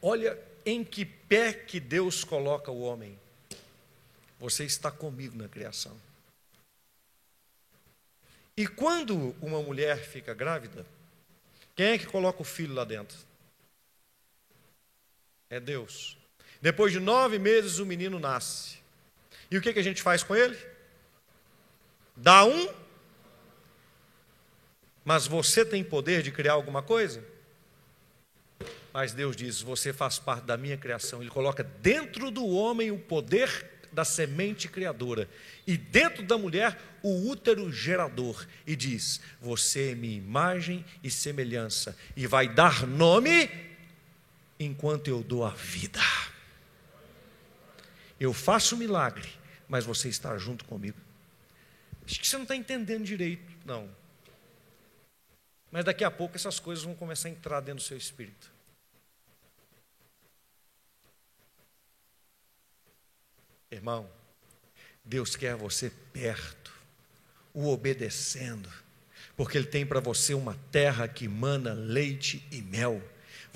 Olha 0.00 0.38
em 0.64 0.84
que 0.84 1.04
pé 1.04 1.52
que 1.52 1.80
Deus 1.80 2.22
coloca 2.22 2.70
o 2.70 2.82
homem. 2.82 3.18
Você 4.38 4.64
está 4.64 4.92
comigo 4.92 5.36
na 5.36 5.48
criação. 5.48 6.00
E 8.56 8.64
quando 8.68 9.34
uma 9.42 9.60
mulher 9.60 9.98
fica 10.04 10.32
grávida, 10.34 10.86
quem 11.74 11.86
é 11.86 11.98
que 11.98 12.06
coloca 12.06 12.40
o 12.40 12.44
filho 12.44 12.74
lá 12.74 12.84
dentro? 12.84 13.18
É 15.50 15.58
Deus. 15.58 16.16
Depois 16.62 16.92
de 16.92 17.00
nove 17.00 17.40
meses, 17.40 17.80
o 17.80 17.86
menino 17.86 18.20
nasce. 18.20 18.78
E 19.50 19.58
o 19.58 19.60
que, 19.60 19.72
que 19.72 19.80
a 19.80 19.84
gente 19.84 20.00
faz 20.00 20.22
com 20.22 20.36
ele? 20.36 20.56
Dá 22.14 22.44
um 22.44 22.87
mas 25.08 25.26
você 25.26 25.64
tem 25.64 25.82
poder 25.82 26.22
de 26.22 26.30
criar 26.30 26.52
alguma 26.52 26.82
coisa? 26.82 27.24
Mas 28.92 29.14
Deus 29.14 29.34
diz: 29.34 29.62
Você 29.62 29.90
faz 29.90 30.18
parte 30.18 30.44
da 30.44 30.54
minha 30.54 30.76
criação. 30.76 31.22
Ele 31.22 31.30
coloca 31.30 31.64
dentro 31.64 32.30
do 32.30 32.46
homem 32.46 32.90
o 32.90 32.98
poder 32.98 33.88
da 33.90 34.04
semente 34.04 34.68
criadora 34.68 35.26
e 35.66 35.78
dentro 35.78 36.22
da 36.22 36.36
mulher 36.36 36.78
o 37.02 37.26
útero 37.26 37.72
gerador. 37.72 38.46
E 38.66 38.76
diz: 38.76 39.22
Você 39.40 39.92
é 39.92 39.94
minha 39.94 40.18
imagem 40.18 40.84
e 41.02 41.10
semelhança, 41.10 41.96
e 42.14 42.26
vai 42.26 42.46
dar 42.46 42.86
nome 42.86 43.50
enquanto 44.60 45.08
eu 45.08 45.22
dou 45.22 45.42
a 45.42 45.54
vida. 45.54 46.02
Eu 48.20 48.34
faço 48.34 48.76
milagre, 48.76 49.30
mas 49.66 49.86
você 49.86 50.10
está 50.10 50.36
junto 50.36 50.66
comigo. 50.66 50.98
Acho 52.04 52.20
que 52.20 52.28
você 52.28 52.36
não 52.36 52.42
está 52.42 52.54
entendendo 52.54 53.04
direito, 53.04 53.50
não. 53.64 53.96
Mas 55.70 55.84
daqui 55.84 56.04
a 56.04 56.10
pouco 56.10 56.36
essas 56.36 56.58
coisas 56.58 56.84
vão 56.84 56.94
começar 56.94 57.28
a 57.28 57.30
entrar 57.30 57.60
dentro 57.60 57.82
do 57.82 57.86
seu 57.86 57.96
espírito. 57.96 58.50
Irmão, 63.70 64.08
Deus 65.04 65.36
quer 65.36 65.54
você 65.54 65.90
perto, 66.12 66.72
o 67.52 67.68
obedecendo, 67.68 68.70
porque 69.36 69.58
Ele 69.58 69.66
tem 69.66 69.86
para 69.86 70.00
você 70.00 70.32
uma 70.32 70.54
terra 70.72 71.06
que 71.06 71.28
mana 71.28 71.74
leite 71.74 72.46
e 72.50 72.62
mel. 72.62 73.02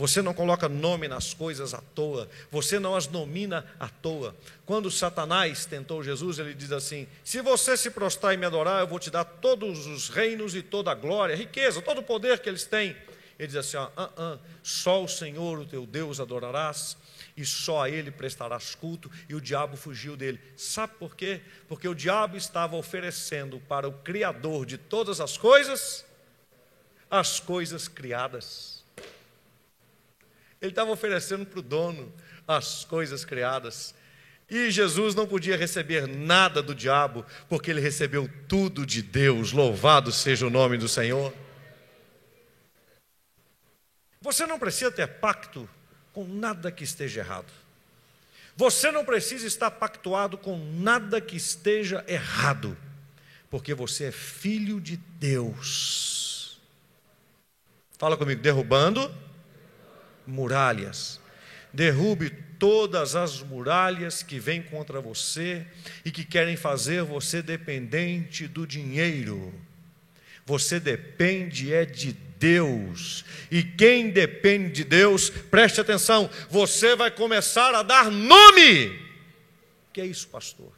Você 0.03 0.21
não 0.21 0.35
coloca 0.35 0.69
nome 0.69 1.07
nas 1.07 1.33
coisas 1.33 1.73
à 1.73 1.81
toa, 1.81 2.29
você 2.51 2.81
não 2.81 2.97
as 2.97 3.07
nomina 3.07 3.65
à 3.79 3.89
toa. 3.89 4.35
Quando 4.67 4.91
Satanás 4.91 5.65
tentou 5.65 6.03
Jesus, 6.03 6.41
ele 6.41 6.55
diz 6.55 6.73
assim: 6.73 7.07
Se 7.23 7.41
você 7.41 7.77
se 7.77 7.89
prostrar 7.89 8.35
e 8.35 8.37
me 8.37 8.45
adorar, 8.45 8.81
eu 8.81 8.89
vou 8.89 8.99
te 8.99 9.13
dar 9.13 9.23
todos 9.23 9.87
os 9.87 10.09
reinos 10.09 10.57
e 10.57 10.61
toda 10.61 10.91
a 10.91 10.95
glória, 10.97 11.37
riqueza, 11.37 11.81
todo 11.81 11.99
o 11.99 12.03
poder 12.03 12.41
que 12.41 12.49
eles 12.49 12.65
têm. 12.65 12.97
Ele 13.39 13.47
diz 13.47 13.55
assim: 13.55 13.77
ó, 13.77 13.87
uh, 13.87 14.35
uh, 14.35 14.41
só 14.61 15.05
o 15.05 15.07
Senhor, 15.07 15.61
o 15.61 15.65
teu 15.65 15.87
Deus, 15.87 16.19
adorarás. 16.19 16.97
e 17.37 17.47
só 17.47 17.85
a 17.85 17.89
ele 17.89 18.11
prestarás 18.11 18.75
culto, 18.75 19.09
e 19.29 19.37
o 19.37 19.41
diabo 19.41 19.77
fugiu 19.77 20.17
dele. 20.17 20.41
Sabe 20.57 20.95
por 20.99 21.15
quê? 21.15 21.43
Porque 21.69 21.87
o 21.87 21.95
diabo 21.95 22.37
estava 22.37 22.75
oferecendo 22.75 23.61
para 23.69 23.89
o 23.89 23.93
Criador 23.93 24.67
de 24.67 24.77
todas 24.79 25.21
as 25.21 25.39
coisas 25.39 26.05
as 27.09 27.39
coisas 27.39 27.87
criadas. 27.87 28.72
Ele 30.63 30.71
estava 30.71 30.93
oferecendo 30.93 31.45
para 31.45 31.59
o 31.59 31.63
dono 31.63 32.13
as 32.47 32.85
coisas 32.85 33.25
criadas. 33.25 33.93
E 34.49 34.71
Jesus 34.71 35.13
não 35.13 35.27
podia 35.27 35.57
receber 35.57 36.07
nada 36.07 36.63
do 36.63 36.73
diabo, 36.73 37.27
porque 37.49 37.69
ele 37.69 37.81
recebeu 37.81 38.31
tudo 38.47 38.87
de 38.87 39.03
Deus. 39.03 39.51
Louvado 39.51 40.13
seja 40.13 40.47
o 40.47 40.51
nome 40.51 40.79
do 40.79 40.89
Senhor. 40.89 41.35
Você 44.21 44.47
não 44.47 44.57
precisa 44.57 44.93
ter 44.93 45.09
pacto 45.09 45.69
com 46.13 46.25
nada 46.25 46.71
que 46.71 46.85
esteja 46.85 47.23
errado. 47.23 47.53
Você 48.55 48.93
não 48.93 49.05
precisa 49.05 49.47
estar 49.47 49.71
pactuado 49.71 50.39
com 50.39 50.57
nada 50.57 51.21
que 51.21 51.37
esteja 51.37 52.05
errado, 52.07 52.77
porque 53.51 53.75
você 53.75 54.05
é 54.05 54.13
filho 54.13 54.81
de 54.81 54.97
Deus. 54.97 56.61
Fala 57.99 58.17
comigo, 58.17 58.41
derrubando 58.41 59.13
muralhas. 60.27 61.21
Derrube 61.73 62.31
todas 62.59 63.17
as 63.17 63.43
muralhas 63.43 64.23
que 64.23 64.39
vêm 64.39 64.63
contra 64.63 65.01
você 65.01 65.67
e 66.05 66.11
que 66.11 66.25
querem 66.25 66.57
fazer 66.57 67.03
você 67.03 67.43
dependente 67.43 68.47
do 68.47 68.67
dinheiro. 68.67 69.53
Você 70.45 70.79
depende 70.79 71.73
é 71.73 71.85
de 71.85 72.13
Deus. 72.13 73.25
E 73.51 73.63
quem 73.63 74.11
depende 74.11 74.71
de 74.73 74.85
Deus, 74.85 75.31
preste 75.31 75.81
atenção, 75.81 76.29
você 76.51 76.97
vai 76.97 77.11
começar 77.11 77.75
a 77.75 77.83
dar 77.83 78.11
nome. 78.11 79.01
Que 79.93 80.01
é 80.01 80.07
isso, 80.07 80.29
pastor? 80.29 80.73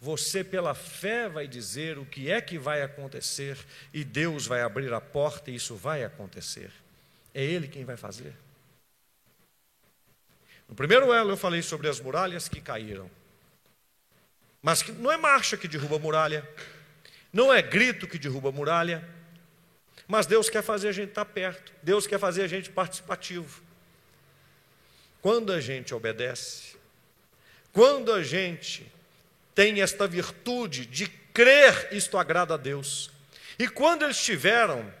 Você, 0.00 0.44
pela 0.44 0.74
fé, 0.74 1.28
vai 1.28 1.48
dizer 1.48 1.98
o 1.98 2.04
que 2.04 2.30
é 2.30 2.40
que 2.40 2.58
vai 2.58 2.82
acontecer, 2.82 3.56
e 3.92 4.04
Deus 4.04 4.46
vai 4.46 4.60
abrir 4.60 4.92
a 4.92 5.00
porta 5.00 5.50
e 5.50 5.54
isso 5.54 5.76
vai 5.76 6.04
acontecer. 6.04 6.70
É 7.32 7.42
Ele 7.42 7.66
quem 7.66 7.84
vai 7.84 7.96
fazer. 7.96 8.34
No 10.74 10.76
primeiro 10.76 11.12
elo 11.12 11.30
eu 11.30 11.36
falei 11.36 11.62
sobre 11.62 11.88
as 11.88 12.00
muralhas 12.00 12.48
que 12.48 12.60
caíram. 12.60 13.08
Mas 14.60 14.82
não 14.98 15.12
é 15.12 15.16
marcha 15.16 15.56
que 15.56 15.68
derruba 15.68 16.00
muralha, 16.00 16.44
não 17.32 17.54
é 17.54 17.62
grito 17.62 18.08
que 18.08 18.18
derruba 18.18 18.50
muralha, 18.50 19.08
mas 20.08 20.26
Deus 20.26 20.50
quer 20.50 20.64
fazer 20.64 20.88
a 20.88 20.92
gente 20.92 21.10
estar 21.10 21.26
perto, 21.26 21.72
Deus 21.80 22.08
quer 22.08 22.18
fazer 22.18 22.42
a 22.42 22.48
gente 22.48 22.70
participativo. 22.70 23.62
Quando 25.22 25.52
a 25.52 25.60
gente 25.60 25.94
obedece, 25.94 26.74
quando 27.72 28.12
a 28.12 28.24
gente 28.24 28.92
tem 29.54 29.80
esta 29.80 30.08
virtude 30.08 30.86
de 30.86 31.06
crer, 31.06 31.90
isto 31.92 32.18
agrada 32.18 32.54
a 32.54 32.56
Deus. 32.56 33.12
E 33.60 33.68
quando 33.68 34.02
eles 34.02 34.20
tiveram 34.20 34.92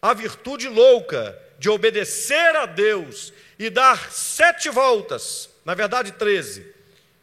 a 0.00 0.14
virtude 0.14 0.68
louca 0.68 1.36
de 1.58 1.68
obedecer 1.68 2.56
a 2.56 2.66
Deus 2.66 3.32
e 3.58 3.70
dar 3.70 4.10
sete 4.10 4.68
voltas, 4.68 5.48
na 5.64 5.74
verdade 5.74 6.12
treze, 6.12 6.74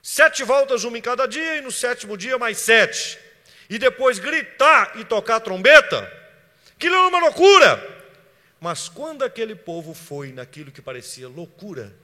sete 0.02 0.44
voltas, 0.44 0.84
uma 0.84 0.98
em 0.98 1.02
cada 1.02 1.26
dia, 1.26 1.58
e 1.58 1.62
no 1.62 1.72
sétimo 1.72 2.18
dia 2.18 2.38
mais 2.38 2.58
sete, 2.58 3.20
e 3.70 3.78
depois 3.78 4.20
gritar 4.20 4.94
e 5.00 5.06
tocar 5.06 5.40
trombeta, 5.40 6.24
Aquilo 6.84 6.96
era 6.96 7.08
uma 7.08 7.20
loucura. 7.20 8.04
Mas 8.60 8.90
quando 8.90 9.24
aquele 9.24 9.56
povo 9.56 9.94
foi 9.94 10.34
naquilo 10.34 10.70
que 10.70 10.82
parecia 10.82 11.30
loucura, 11.30 11.96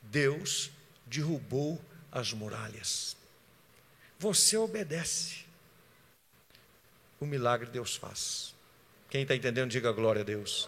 Deus 0.00 0.70
derrubou 1.04 1.78
as 2.10 2.32
muralhas. 2.32 3.14
Você 4.18 4.56
obedece. 4.56 5.44
O 7.20 7.26
milagre 7.26 7.68
Deus 7.68 7.94
faz. 7.94 8.54
Quem 9.10 9.20
está 9.20 9.36
entendendo, 9.36 9.70
diga 9.70 9.92
glória 9.92 10.22
a 10.22 10.24
Deus. 10.24 10.66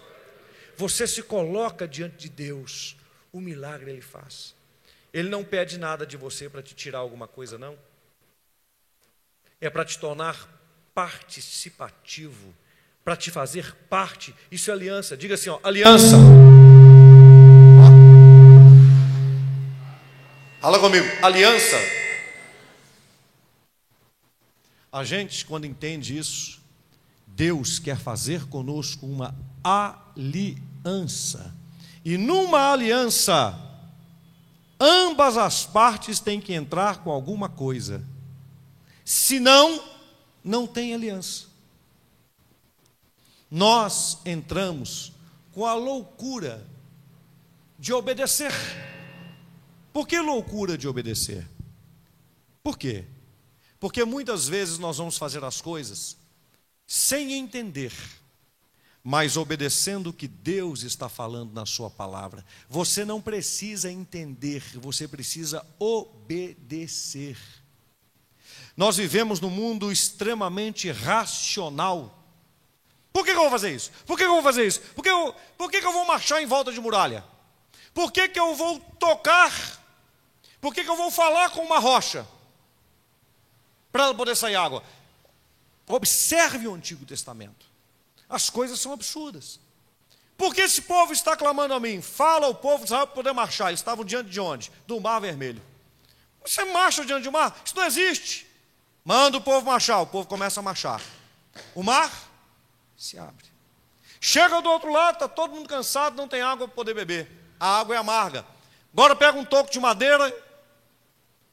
Você 0.79 1.07
se 1.07 1.23
coloca 1.23 1.87
diante 1.87 2.17
de 2.17 2.29
Deus, 2.31 2.97
o 3.31 3.41
milagre 3.41 3.91
Ele 3.91 4.01
faz. 4.01 4.55
Ele 5.12 5.29
não 5.29 5.45
pede 5.45 5.77
nada 5.77 6.07
de 6.07 6.17
você 6.17 6.49
para 6.49 6.62
te 6.62 6.75
tirar 6.75 7.01
alguma 7.01 7.29
coisa, 7.29 7.59
não. 7.59 7.77
É 9.61 9.69
para 9.69 9.85
te 9.85 9.99
tornar 9.99 10.49
participativo 10.95 12.55
para 13.09 13.17
te 13.17 13.31
fazer 13.31 13.75
parte. 13.88 14.35
Isso 14.53 14.71
é 14.71 14.75
aliança. 14.75 15.17
Diga 15.17 15.35
assim, 15.35 15.49
ó, 15.49 15.59
aliança. 15.64 16.17
Fala 20.61 20.79
comigo, 20.79 21.07
aliança. 21.23 21.77
A 24.93 25.03
gente, 25.03 25.47
quando 25.47 25.64
entende 25.64 26.19
isso, 26.19 26.61
Deus 27.38 27.79
quer 27.79 27.98
fazer 27.98 28.44
conosco 28.48 29.07
uma 29.07 29.35
aliança. 29.64 31.55
E 32.05 32.18
numa 32.18 32.72
aliança, 32.72 33.59
ambas 34.79 35.38
as 35.38 35.64
partes 35.64 36.20
têm 36.20 36.38
que 36.40 36.53
entrar 36.53 36.98
com 36.98 37.11
alguma 37.11 37.48
coisa. 37.48 38.05
Senão, 39.05 39.83
não 40.44 40.66
tem 40.66 40.92
aliança 40.92 41.48
nós 43.51 44.18
entramos 44.24 45.12
com 45.53 45.64
a 45.66 45.74
loucura 45.74 46.66
de 47.79 47.92
obedecer. 47.92 48.53
Por 49.92 50.07
que 50.07 50.18
loucura 50.20 50.77
de 50.77 50.87
obedecer? 50.87 51.48
Por 52.62 52.77
quê? 52.77 53.05
Porque 53.81 54.05
muitas 54.05 54.48
vezes 54.48 54.79
nós 54.79 54.98
vamos 54.98 55.16
fazer 55.16 55.42
as 55.44 55.61
coisas 55.61 56.16
sem 56.88 57.35
entender, 57.35 57.92
mas 59.05 59.37
obedecendo 59.37 60.09
o 60.09 60.12
que 60.12 60.27
Deus 60.27 60.83
está 60.83 61.09
falando 61.09 61.53
na 61.53 61.64
Sua 61.64 61.88
palavra. 61.88 62.44
Você 62.68 63.05
não 63.05 63.20
precisa 63.20 63.92
entender, 63.92 64.64
você 64.74 65.07
precisa 65.07 65.64
obedecer. 65.79 67.38
Nós 68.77 68.96
vivemos 68.96 69.38
num 69.38 69.51
mundo 69.51 69.92
extremamente 69.92 70.90
racional 70.90 72.18
por 73.18 73.24
que, 73.24 73.33
que 73.33 73.37
eu 73.37 73.42
vou 73.42 73.51
fazer 73.51 73.74
isso? 73.74 73.90
Por 74.07 74.16
que, 74.16 74.22
que 74.22 74.31
eu 74.31 74.35
vou 74.35 74.42
fazer 74.44 74.64
isso? 74.64 74.81
Por, 74.94 75.03
que, 75.03 75.11
eu, 75.11 75.35
por 75.57 75.68
que, 75.68 75.79
eu 75.79 75.92
vou 75.92 76.05
marchar 76.05 76.40
em 76.40 76.46
volta 76.46 76.72
de 76.72 76.81
muralha? 76.81 77.24
Por 77.92 78.12
que, 78.12 78.31
eu 78.35 78.55
vou 78.55 78.79
tocar? 78.98 79.53
Por 80.61 80.72
que, 80.72 80.83
eu 80.83 80.96
vou 80.96 81.11
falar 81.11 81.51
com 81.51 81.62
uma 81.62 81.81
rocha? 81.81 82.24
Para 83.90 84.14
poder 84.14 84.37
sair 84.37 84.55
água. 84.55 84.85
Observe 85.88 86.68
o 86.68 86.74
Antigo 86.74 87.07
Testamento. 87.07 87.66
As 88.29 88.51
coisas 88.51 88.79
são 88.79 88.92
absurdas. 88.92 89.59
Por 90.37 90.55
que 90.55 90.61
esse 90.61 90.83
povo 90.83 91.12
está 91.12 91.37
clamando 91.37 91.74
a 91.74 91.81
mim? 91.81 92.01
Fala 92.01 92.46
o 92.46 92.55
povo 92.55 92.79
de 92.79 92.85
Israel 92.85 93.07
para 93.07 93.14
poder 93.16 93.33
marchar. 93.33 93.68
Eles 93.68 93.81
estavam 93.81 94.05
diante 94.05 94.31
de 94.31 94.38
onde? 94.38 94.70
Do 94.87 95.01
Mar 95.01 95.20
Vermelho. 95.20 95.61
Você 96.44 96.64
marcha 96.66 97.05
diante 97.05 97.24
do 97.24 97.33
mar? 97.33 97.61
Isso 97.64 97.74
não 97.74 97.85
existe. 97.85 98.46
Manda 99.05 99.37
o 99.37 99.40
povo 99.40 99.66
marchar. 99.66 100.01
O 100.01 100.07
povo 100.07 100.29
começa 100.29 100.61
a 100.61 100.62
marchar. 100.62 101.01
O 101.74 101.83
mar 101.83 102.12
se 102.96 103.18
abre. 103.18 103.46
Chega 104.20 104.61
do 104.61 104.70
outro 104.70 104.92
lado, 104.92 105.14
está 105.14 105.29
todo 105.29 105.55
mundo 105.55 105.68
cansado, 105.68 106.16
não 106.16 106.29
tem 106.29 106.40
água 106.40 106.66
para 106.66 106.74
poder 106.74 106.94
beber. 106.94 107.31
A 107.59 107.81
água 107.81 107.94
é 107.94 107.98
amarga. 107.98 108.44
Agora 108.92 109.16
pega 109.16 109.38
um 109.38 109.44
toco 109.44 109.70
de 109.70 109.81
madeira 109.81 110.35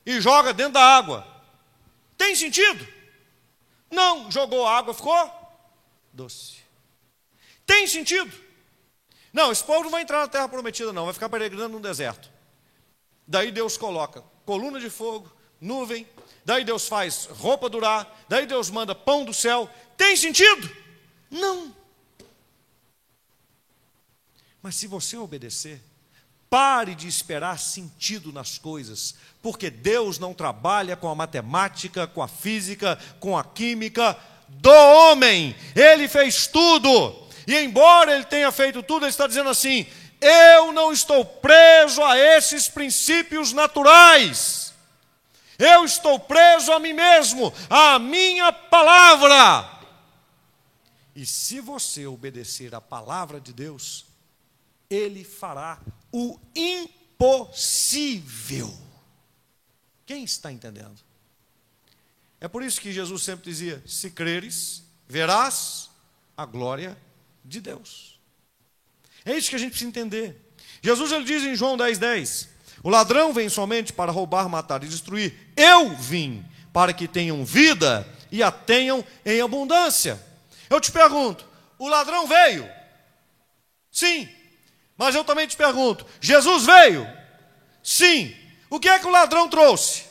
e 0.05 0.19
joga 0.19 0.53
dentro 0.53 0.73
da 0.73 0.83
água. 0.83 1.27
Tem 2.17 2.35
sentido? 2.35 2.87
Não, 3.89 4.31
jogou 4.31 4.67
água, 4.67 4.93
ficou 4.93 5.31
doce. 6.11 6.57
Tem 7.65 7.87
sentido? 7.87 8.31
Não, 9.33 9.51
esse 9.51 9.63
povo 9.63 9.83
não 9.83 9.91
vai 9.91 10.01
entrar 10.01 10.19
na 10.19 10.27
terra 10.27 10.47
prometida, 10.47 10.93
não, 10.93 11.05
vai 11.05 11.13
ficar 11.13 11.29
peregrinando 11.29 11.73
no 11.73 11.81
deserto. 11.81 12.29
Daí 13.27 13.51
Deus 13.51 13.77
coloca 13.77 14.23
coluna 14.45 14.79
de 14.79 14.89
fogo, 14.89 15.31
nuvem, 15.59 16.07
daí 16.45 16.63
Deus 16.63 16.87
faz 16.87 17.25
roupa 17.25 17.67
durar, 17.67 18.23
daí 18.29 18.45
Deus 18.45 18.69
manda 18.69 18.93
pão 18.93 19.25
do 19.25 19.33
céu. 19.33 19.69
Tem 19.97 20.15
sentido? 20.15 20.69
Não. 21.29 21.75
Mas 24.61 24.75
se 24.75 24.87
você 24.87 25.17
obedecer, 25.17 25.81
pare 26.55 26.95
de 26.95 27.05
esperar 27.05 27.59
sentido 27.59 28.31
nas 28.31 28.57
coisas, 28.57 29.13
porque 29.41 29.69
Deus 29.69 30.17
não 30.17 30.33
trabalha 30.33 30.95
com 30.95 31.09
a 31.09 31.13
matemática, 31.13 32.07
com 32.07 32.23
a 32.23 32.29
física, 32.29 32.97
com 33.19 33.37
a 33.37 33.43
química 33.43 34.17
do 34.47 34.71
homem. 34.71 35.53
Ele 35.75 36.07
fez 36.07 36.47
tudo. 36.47 37.27
E 37.45 37.57
embora 37.57 38.15
ele 38.15 38.23
tenha 38.23 38.49
feito 38.53 38.81
tudo, 38.81 39.03
ele 39.03 39.09
está 39.09 39.27
dizendo 39.27 39.49
assim: 39.49 39.85
eu 40.21 40.71
não 40.71 40.93
estou 40.93 41.25
preso 41.25 42.01
a 42.01 42.17
esses 42.17 42.69
princípios 42.69 43.51
naturais. 43.51 44.73
Eu 45.59 45.83
estou 45.83 46.17
preso 46.17 46.71
a 46.71 46.79
mim 46.79 46.93
mesmo, 46.93 47.53
à 47.69 47.99
minha 47.99 48.53
palavra. 48.53 49.77
E 51.13 51.25
se 51.25 51.59
você 51.59 52.07
obedecer 52.07 52.73
a 52.73 52.79
palavra 52.79 53.41
de 53.41 53.51
Deus, 53.51 54.05
Ele 54.89 55.25
fará 55.25 55.81
o 56.17 56.39
impossível. 56.55 58.73
Quem 60.05 60.23
está 60.23 60.49
entendendo? 60.49 60.95
É 62.39 62.47
por 62.47 62.63
isso 62.63 62.79
que 62.79 62.93
Jesus 62.93 63.21
sempre 63.21 63.43
dizia: 63.43 63.83
se 63.85 64.09
creres, 64.11 64.81
verás 65.05 65.89
a 66.37 66.45
glória 66.45 66.97
de 67.43 67.59
Deus. 67.59 68.17
É 69.25 69.35
isso 69.35 69.49
que 69.49 69.57
a 69.57 69.59
gente 69.59 69.71
precisa 69.71 69.89
entender. 69.89 70.41
Jesus 70.81 71.11
ele 71.11 71.25
diz 71.25 71.43
em 71.43 71.53
João 71.53 71.75
10,10: 71.75 71.97
10, 71.97 72.49
O 72.81 72.89
ladrão 72.89 73.33
vem 73.33 73.49
somente 73.49 73.91
para 73.91 74.09
roubar, 74.09 74.47
matar 74.47 74.85
e 74.85 74.87
destruir. 74.87 75.51
Eu 75.57 75.97
vim 75.97 76.45
para 76.71 76.93
que 76.93 77.09
tenham 77.09 77.43
vida 77.43 78.09
e 78.31 78.41
a 78.41 78.53
tenham 78.53 79.03
em 79.25 79.41
abundância. 79.41 80.17
Eu 80.69 80.79
te 80.79 80.93
pergunto: 80.93 81.45
o 81.77 81.89
ladrão 81.89 82.25
veio? 82.25 82.65
Sim. 83.91 84.29
Mas 84.97 85.15
eu 85.15 85.23
também 85.23 85.47
te 85.47 85.55
pergunto: 85.55 86.05
Jesus 86.21 86.65
veio? 86.65 87.07
Sim. 87.83 88.35
O 88.69 88.79
que 88.79 88.89
é 88.89 88.99
que 88.99 89.07
o 89.07 89.11
ladrão 89.11 89.47
trouxe? 89.47 90.05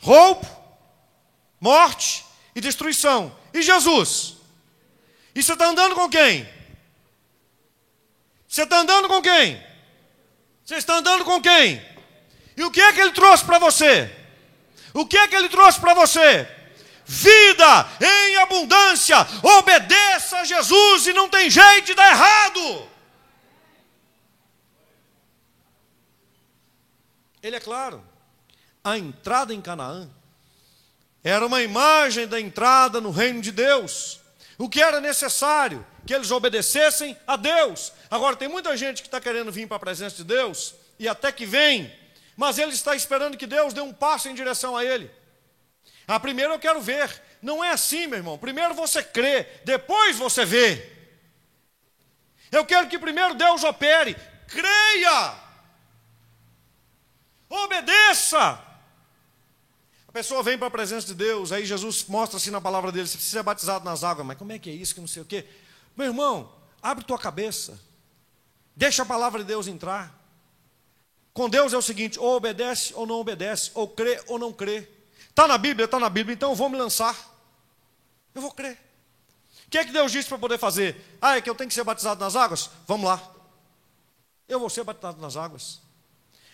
Roubo, 0.00 0.46
morte 1.60 2.24
e 2.54 2.60
destruição. 2.60 3.36
E 3.52 3.62
Jesus? 3.62 4.36
E 5.34 5.42
você 5.42 5.52
está 5.52 5.66
andando 5.66 5.94
com 5.94 6.08
quem? 6.08 6.48
Você 8.48 8.62
está 8.62 8.78
andando 8.78 9.08
com 9.08 9.20
quem? 9.20 9.62
Você 10.64 10.76
está 10.76 10.94
andando 10.94 11.24
com 11.24 11.40
quem? 11.42 11.84
E 12.56 12.64
o 12.64 12.70
que 12.70 12.80
é 12.80 12.92
que 12.92 13.00
ele 13.00 13.12
trouxe 13.12 13.44
para 13.44 13.58
você? 13.58 14.10
O 14.94 15.04
que 15.04 15.18
é 15.18 15.28
que 15.28 15.36
ele 15.36 15.48
trouxe 15.48 15.78
para 15.78 15.92
você? 15.92 16.55
Vida 17.06 17.88
em 18.00 18.36
abundância. 18.38 19.16
Obedeça 19.42 20.38
a 20.38 20.44
Jesus 20.44 21.06
e 21.06 21.12
não 21.12 21.28
tem 21.28 21.48
jeito 21.48 21.86
de 21.86 21.94
dar 21.94 22.10
errado. 22.10 22.88
Ele 27.40 27.54
é 27.54 27.60
claro. 27.60 28.04
A 28.82 28.98
entrada 28.98 29.54
em 29.54 29.60
Canaã 29.60 30.10
era 31.22 31.46
uma 31.46 31.62
imagem 31.62 32.26
da 32.26 32.40
entrada 32.40 33.00
no 33.00 33.10
reino 33.10 33.40
de 33.40 33.52
Deus. 33.52 34.20
O 34.58 34.68
que 34.68 34.82
era 34.82 35.00
necessário? 35.00 35.86
Que 36.06 36.14
eles 36.14 36.30
obedecessem 36.30 37.16
a 37.26 37.36
Deus. 37.36 37.92
Agora, 38.10 38.36
tem 38.36 38.48
muita 38.48 38.76
gente 38.76 39.02
que 39.02 39.08
está 39.08 39.20
querendo 39.20 39.52
vir 39.52 39.66
para 39.68 39.76
a 39.76 39.80
presença 39.80 40.16
de 40.16 40.24
Deus, 40.24 40.74
e 40.98 41.08
até 41.08 41.30
que 41.30 41.44
vem, 41.44 41.92
mas 42.36 42.58
ele 42.58 42.72
está 42.72 42.94
esperando 42.94 43.36
que 43.36 43.46
Deus 43.46 43.74
dê 43.74 43.80
um 43.80 43.92
passo 43.92 44.28
em 44.28 44.34
direção 44.34 44.76
a 44.76 44.84
ele. 44.84 45.10
Ah, 46.06 46.20
primeiro 46.20 46.52
eu 46.52 46.58
quero 46.58 46.80
ver. 46.80 47.22
Não 47.42 47.64
é 47.64 47.72
assim, 47.72 48.06
meu 48.06 48.18
irmão. 48.18 48.38
Primeiro 48.38 48.74
você 48.74 49.02
crê, 49.02 49.44
depois 49.64 50.16
você 50.16 50.44
vê. 50.44 50.92
Eu 52.50 52.64
quero 52.64 52.88
que 52.88 52.98
primeiro 52.98 53.34
Deus 53.34 53.64
opere. 53.64 54.16
Creia. 54.46 55.34
Obedeça 57.48 58.66
pessoa 60.16 60.42
vem 60.42 60.56
para 60.56 60.68
a 60.68 60.70
presença 60.70 61.08
de 61.08 61.14
Deus, 61.14 61.52
aí 61.52 61.66
Jesus 61.66 62.06
mostra 62.06 62.38
assim 62.38 62.50
na 62.50 62.58
palavra 62.58 62.90
dele: 62.90 63.06
você 63.06 63.18
precisa 63.18 63.40
ser 63.40 63.42
batizado 63.42 63.84
nas 63.84 64.02
águas, 64.02 64.26
mas 64.26 64.38
como 64.38 64.50
é 64.50 64.58
que 64.58 64.70
é 64.70 64.72
isso, 64.72 64.94
que 64.94 65.00
não 65.00 65.06
sei 65.06 65.20
o 65.20 65.26
quê? 65.26 65.44
Meu 65.94 66.06
irmão, 66.06 66.50
abre 66.80 67.04
tua 67.04 67.18
cabeça, 67.18 67.78
deixa 68.74 69.02
a 69.02 69.06
palavra 69.06 69.42
de 69.42 69.48
Deus 69.48 69.66
entrar. 69.66 70.18
Com 71.34 71.50
Deus 71.50 71.74
é 71.74 71.76
o 71.76 71.82
seguinte: 71.82 72.18
ou 72.18 72.34
obedece 72.34 72.94
ou 72.94 73.06
não 73.06 73.16
obedece, 73.16 73.70
ou 73.74 73.86
crê 73.86 74.18
ou 74.26 74.38
não 74.38 74.54
crê. 74.54 74.88
Está 75.36 75.46
na 75.46 75.58
Bíblia? 75.58 75.84
Está 75.84 76.00
na 76.00 76.08
Bíblia, 76.08 76.32
então 76.32 76.48
eu 76.48 76.56
vou 76.56 76.70
me 76.70 76.78
lançar. 76.78 77.14
Eu 78.34 78.40
vou 78.40 78.50
crer. 78.50 78.78
O 79.66 79.70
que 79.70 79.76
é 79.76 79.84
que 79.84 79.92
Deus 79.92 80.10
disse 80.10 80.30
para 80.30 80.38
poder 80.38 80.56
fazer? 80.56 81.18
Ah, 81.20 81.36
é 81.36 81.42
que 81.42 81.50
eu 81.50 81.54
tenho 81.54 81.68
que 81.68 81.74
ser 81.74 81.84
batizado 81.84 82.18
nas 82.18 82.34
águas? 82.34 82.70
Vamos 82.86 83.04
lá. 83.04 83.22
Eu 84.48 84.58
vou 84.58 84.70
ser 84.70 84.82
batizado 84.82 85.20
nas 85.20 85.36
águas. 85.36 85.82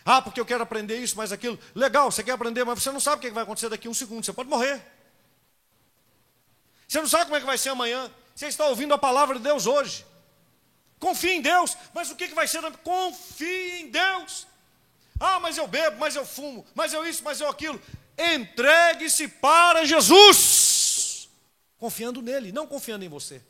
Ah, 0.05 0.21
porque 0.21 0.41
eu 0.41 0.45
quero 0.45 0.65
aprender 0.65 0.97
isso, 0.99 1.17
mais 1.17 1.31
aquilo. 1.31 1.57
Legal, 1.77 2.11
você 2.11 2.25
quer 2.25 2.33
aprender, 2.33 2.65
mas 2.65 2.83
você 2.83 2.91
não 2.91 2.99
sabe 2.99 3.19
o 3.19 3.21
que 3.21 3.31
vai 3.31 3.45
acontecer 3.45 3.69
daqui 3.69 3.87
a 3.87 3.91
um 3.93 3.95
segundo. 3.95 4.25
Você 4.25 4.33
pode 4.33 4.49
morrer. 4.49 4.83
Você 6.89 7.01
não 7.01 7.09
sabe 7.09 7.27
como 7.27 7.37
é 7.37 7.41
que 7.41 7.47
vai 7.47 7.59
ser 7.59 7.69
amanhã. 7.69 8.11
Você 8.35 8.49
está 8.49 8.67
ouvindo 8.67 8.93
a 8.93 8.99
palavra 8.99 9.37
de 9.37 9.45
Deus 9.45 9.65
hoje. 9.65 10.05
Confie 10.99 11.35
em 11.35 11.41
Deus. 11.41 11.77
Mas 11.95 12.11
o 12.11 12.17
que 12.17 12.27
vai 12.35 12.49
ser? 12.49 12.61
Confie 12.79 13.83
em 13.83 13.91
Deus. 13.93 14.45
Ah, 15.21 15.39
mas 15.39 15.57
eu 15.57 15.69
bebo, 15.69 16.01
mas 16.01 16.17
eu 16.17 16.27
fumo, 16.27 16.67
mas 16.75 16.93
eu 16.93 17.07
isso, 17.07 17.23
mas 17.23 17.41
eu 17.41 17.49
aquilo. 17.49 17.81
Entregue-se 18.19 19.29
para 19.29 19.85
Jesus. 19.85 21.29
Confiando 21.79 22.23
nele, 22.23 22.53
não 22.53 22.67
confiando 22.67 23.05
em 23.05 23.09
você. 23.09 23.43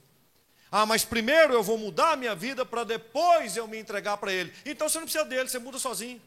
Ah, 0.70 0.87
mas 0.87 1.05
primeiro 1.05 1.53
eu 1.53 1.62
vou 1.62 1.77
mudar 1.77 2.12
a 2.12 2.16
minha 2.16 2.35
vida 2.35 2.64
para 2.64 2.83
depois 2.83 3.57
eu 3.57 3.68
me 3.68 3.79
entregar 3.79 4.16
para 4.16 4.33
ele. 4.33 4.53
Então 4.64 4.88
você 4.88 4.98
não 4.98 5.05
precisa 5.05 5.25
dele, 5.25 5.48
você 5.48 5.59
muda 5.59 5.79
sozinho. 5.79 6.20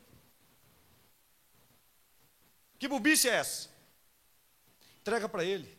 Que 2.77 2.87
bobice 2.87 3.27
é 3.27 3.35
essa? 3.35 3.69
Entrega 5.01 5.29
para 5.29 5.43
Ele 5.43 5.75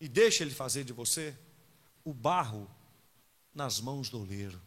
e 0.00 0.08
deixa 0.08 0.42
Ele 0.44 0.54
fazer 0.54 0.84
de 0.84 0.92
você 0.92 1.36
o 2.04 2.12
barro 2.12 2.70
nas 3.54 3.80
mãos 3.80 4.08
do 4.08 4.20
oleiro. 4.20 4.60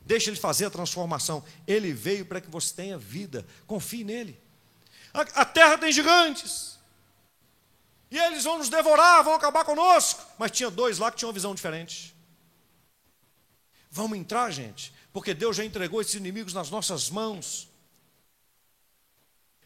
Deixa 0.00 0.30
Ele 0.30 0.36
fazer 0.38 0.66
a 0.66 0.70
transformação. 0.70 1.44
Ele 1.66 1.92
veio 1.92 2.26
para 2.26 2.40
que 2.40 2.50
você 2.50 2.74
tenha 2.74 2.98
vida. 2.98 3.46
Confie 3.66 4.04
nele. 4.04 4.40
A, 5.14 5.20
a 5.20 5.44
terra 5.44 5.78
tem 5.78 5.92
gigantes. 5.92 6.76
E 8.10 8.18
eles 8.18 8.44
vão 8.44 8.58
nos 8.58 8.68
devorar, 8.68 9.22
vão 9.22 9.34
acabar 9.34 9.64
conosco. 9.64 10.20
Mas 10.36 10.50
tinha 10.50 10.70
dois 10.70 10.98
lá 10.98 11.10
que 11.10 11.18
tinham 11.18 11.28
uma 11.28 11.34
visão 11.34 11.54
diferente. 11.54 12.14
Vamos 13.90 14.18
entrar, 14.18 14.50
gente, 14.50 14.92
porque 15.12 15.32
Deus 15.32 15.56
já 15.56 15.64
entregou 15.64 16.00
esses 16.00 16.14
inimigos 16.14 16.52
nas 16.52 16.68
nossas 16.68 17.08
mãos. 17.08 17.70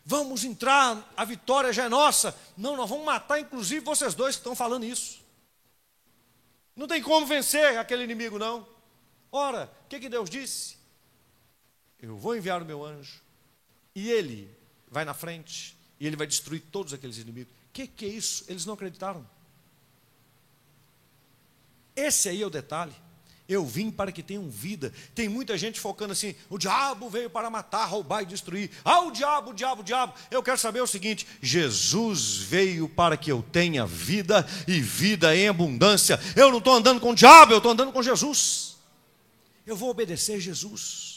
Vamos 0.04 0.44
entrar, 0.44 1.12
a 1.16 1.24
vitória 1.24 1.72
já 1.72 1.84
é 1.84 1.88
nossa. 1.88 2.38
Não, 2.56 2.76
nós 2.76 2.88
vamos 2.88 3.06
matar, 3.06 3.40
inclusive, 3.40 3.84
vocês 3.84 4.14
dois 4.14 4.36
que 4.36 4.40
estão 4.40 4.54
falando 4.54 4.84
isso. 4.84 5.20
Não 6.76 6.86
tem 6.86 7.02
como 7.02 7.26
vencer 7.26 7.78
aquele 7.78 8.04
inimigo, 8.04 8.38
não. 8.38 8.66
Ora, 9.32 9.70
o 9.84 9.88
que, 9.88 9.98
que 9.98 10.08
Deus 10.08 10.28
disse? 10.28 10.76
Eu 12.00 12.16
vou 12.16 12.36
enviar 12.36 12.62
o 12.62 12.66
meu 12.66 12.84
anjo, 12.84 13.20
e 13.94 14.10
ele 14.10 14.57
vai 14.90 15.04
na 15.04 15.14
frente, 15.14 15.76
e 16.00 16.06
ele 16.06 16.16
vai 16.16 16.26
destruir 16.26 16.62
todos 16.72 16.92
aqueles 16.92 17.18
inimigos. 17.18 17.52
O 17.52 17.72
que, 17.72 17.86
que 17.86 18.04
é 18.04 18.08
isso? 18.08 18.44
Eles 18.48 18.64
não 18.64 18.74
acreditaram. 18.74 19.26
Esse 21.94 22.28
aí 22.28 22.42
é 22.42 22.46
o 22.46 22.50
detalhe. 22.50 22.94
Eu 23.48 23.64
vim 23.64 23.90
para 23.90 24.12
que 24.12 24.22
tenham 24.22 24.48
vida. 24.50 24.92
Tem 25.14 25.26
muita 25.26 25.56
gente 25.56 25.80
focando 25.80 26.12
assim: 26.12 26.34
o 26.50 26.58
diabo 26.58 27.08
veio 27.08 27.30
para 27.30 27.48
matar, 27.48 27.86
roubar 27.86 28.22
e 28.22 28.26
destruir. 28.26 28.70
Ah, 28.84 29.00
o 29.00 29.10
diabo, 29.10 29.50
o 29.52 29.54
diabo, 29.54 29.80
o 29.80 29.84
diabo. 29.84 30.12
Eu 30.30 30.42
quero 30.42 30.58
saber 30.58 30.82
o 30.82 30.86
seguinte: 30.86 31.26
Jesus 31.40 32.36
veio 32.36 32.90
para 32.90 33.16
que 33.16 33.32
eu 33.32 33.42
tenha 33.42 33.86
vida 33.86 34.46
e 34.66 34.80
vida 34.80 35.34
em 35.34 35.48
abundância. 35.48 36.20
Eu 36.36 36.50
não 36.50 36.58
estou 36.58 36.74
andando 36.74 37.00
com 37.00 37.12
o 37.12 37.14
diabo, 37.14 37.52
eu 37.52 37.56
estou 37.56 37.72
andando 37.72 37.90
com 37.90 38.02
Jesus. 38.02 38.76
Eu 39.66 39.76
vou 39.76 39.88
obedecer 39.88 40.38
Jesus. 40.40 41.07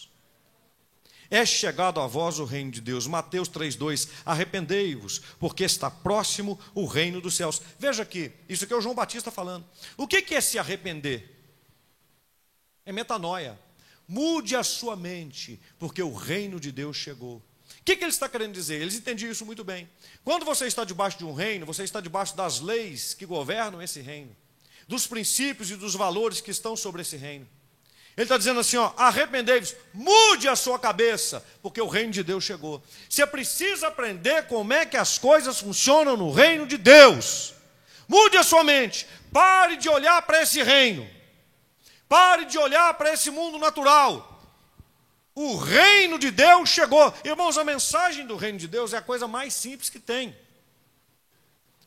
É 1.32 1.46
chegado 1.46 2.02
a 2.02 2.08
vós 2.08 2.40
o 2.40 2.44
reino 2.44 2.70
de 2.70 2.82
Deus. 2.82 3.08
Mateus 3.08 3.48
3,2: 3.48 4.10
Arrependei-vos, 4.26 5.20
porque 5.40 5.64
está 5.64 5.90
próximo 5.90 6.60
o 6.76 6.86
reino 6.86 7.22
dos 7.22 7.36
céus. 7.36 7.62
Veja 7.80 8.04
aqui, 8.04 8.34
isso 8.50 8.66
aqui 8.66 8.74
é 8.74 8.76
o 8.76 8.82
João 8.82 8.94
Batista 8.94 9.32
falando. 9.32 9.66
O 9.96 10.06
que 10.06 10.36
é 10.36 10.42
se 10.42 10.60
arrepender? 10.60 11.42
É 12.86 12.92
metanoia. 12.92 13.58
Mude 14.06 14.58
a 14.58 14.64
sua 14.64 14.98
mente, 14.98 15.58
porque 15.80 16.04
o 16.04 16.14
reino 16.14 16.60
de 16.60 16.70
Deus 16.70 16.98
chegou. 16.98 17.38
O 17.38 17.84
que, 17.86 17.96
que 17.96 18.04
ele 18.04 18.12
está 18.12 18.28
querendo 18.28 18.52
dizer? 18.52 18.82
Eles 18.82 18.96
entendiam 18.96 19.32
isso 19.32 19.46
muito 19.46 19.64
bem. 19.64 19.90
Quando 20.26 20.44
você 20.44 20.68
está 20.68 20.84
debaixo 20.84 21.18
de 21.18 21.24
um 21.24 21.34
reino, 21.34 21.66
você 21.66 21.84
está 21.84 22.02
debaixo 22.02 22.36
das 22.36 22.60
leis 22.60 23.14
que 23.14 23.26
governam 23.26 23.82
esse 23.82 24.02
reino, 24.02 24.36
dos 24.86 25.08
princípios 25.08 25.72
e 25.72 25.78
dos 25.78 25.96
valores 25.96 26.42
que 26.42 26.52
estão 26.52 26.76
sobre 26.76 27.04
esse 27.04 27.16
reino. 27.16 27.48
Ele 28.16 28.24
está 28.26 28.38
dizendo 28.38 28.60
assim: 28.60 28.78
ó, 28.78 28.92
arrependei-vos, 28.98 29.76
mude 29.94 30.48
a 30.48 30.56
sua 30.56 30.78
cabeça, 30.78 31.44
porque 31.62 31.82
o 31.82 31.88
reino 31.88 32.12
de 32.12 32.24
Deus 32.24 32.44
chegou. 32.44 32.84
Você 33.10 33.26
precisa 33.26 33.88
aprender 33.88 34.48
como 34.48 34.74
é 34.74 34.86
que 34.86 34.98
as 34.98 35.18
coisas 35.18 35.60
funcionam 35.60 36.18
no 36.18 36.32
reino 36.32 36.68
de 36.68 36.78
Deus. 36.78 37.54
Mude 38.08 38.38
a 38.38 38.44
sua 38.44 38.64
mente, 38.64 39.08
pare 39.32 39.78
de 39.78 39.88
olhar 39.88 40.22
para 40.24 40.42
esse 40.42 40.62
reino. 40.62 41.08
Pare 42.10 42.44
de 42.44 42.58
olhar 42.58 42.94
para 42.96 43.14
esse 43.14 43.32
mundo 43.32 43.58
natural. 43.58 44.44
O 45.34 45.56
reino 45.56 46.20
de 46.20 46.30
Deus 46.30 46.70
chegou. 46.70 47.14
Irmãos, 47.24 47.58
a 47.58 47.64
mensagem 47.64 48.28
do 48.28 48.36
reino 48.36 48.58
de 48.58 48.68
Deus 48.68 48.94
é 48.94 48.98
a 48.98 49.02
coisa 49.02 49.30
mais 49.30 49.54
simples 49.54 49.90
que 49.90 50.00
tem. 50.00 50.36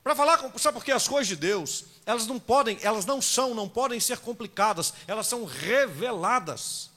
Para 0.04 0.14
falar, 0.14 0.38
sabe 0.58 0.74
por 0.74 0.84
que 0.84 0.92
as 0.92 1.08
coisas 1.08 1.26
de 1.26 1.34
Deus, 1.34 1.86
elas 2.04 2.26
não 2.26 2.38
podem, 2.38 2.78
elas 2.82 3.06
não 3.06 3.22
são, 3.22 3.54
não 3.54 3.66
podem 3.66 3.98
ser 3.98 4.18
complicadas, 4.18 4.92
elas 5.08 5.26
são 5.26 5.46
reveladas. 5.46 6.90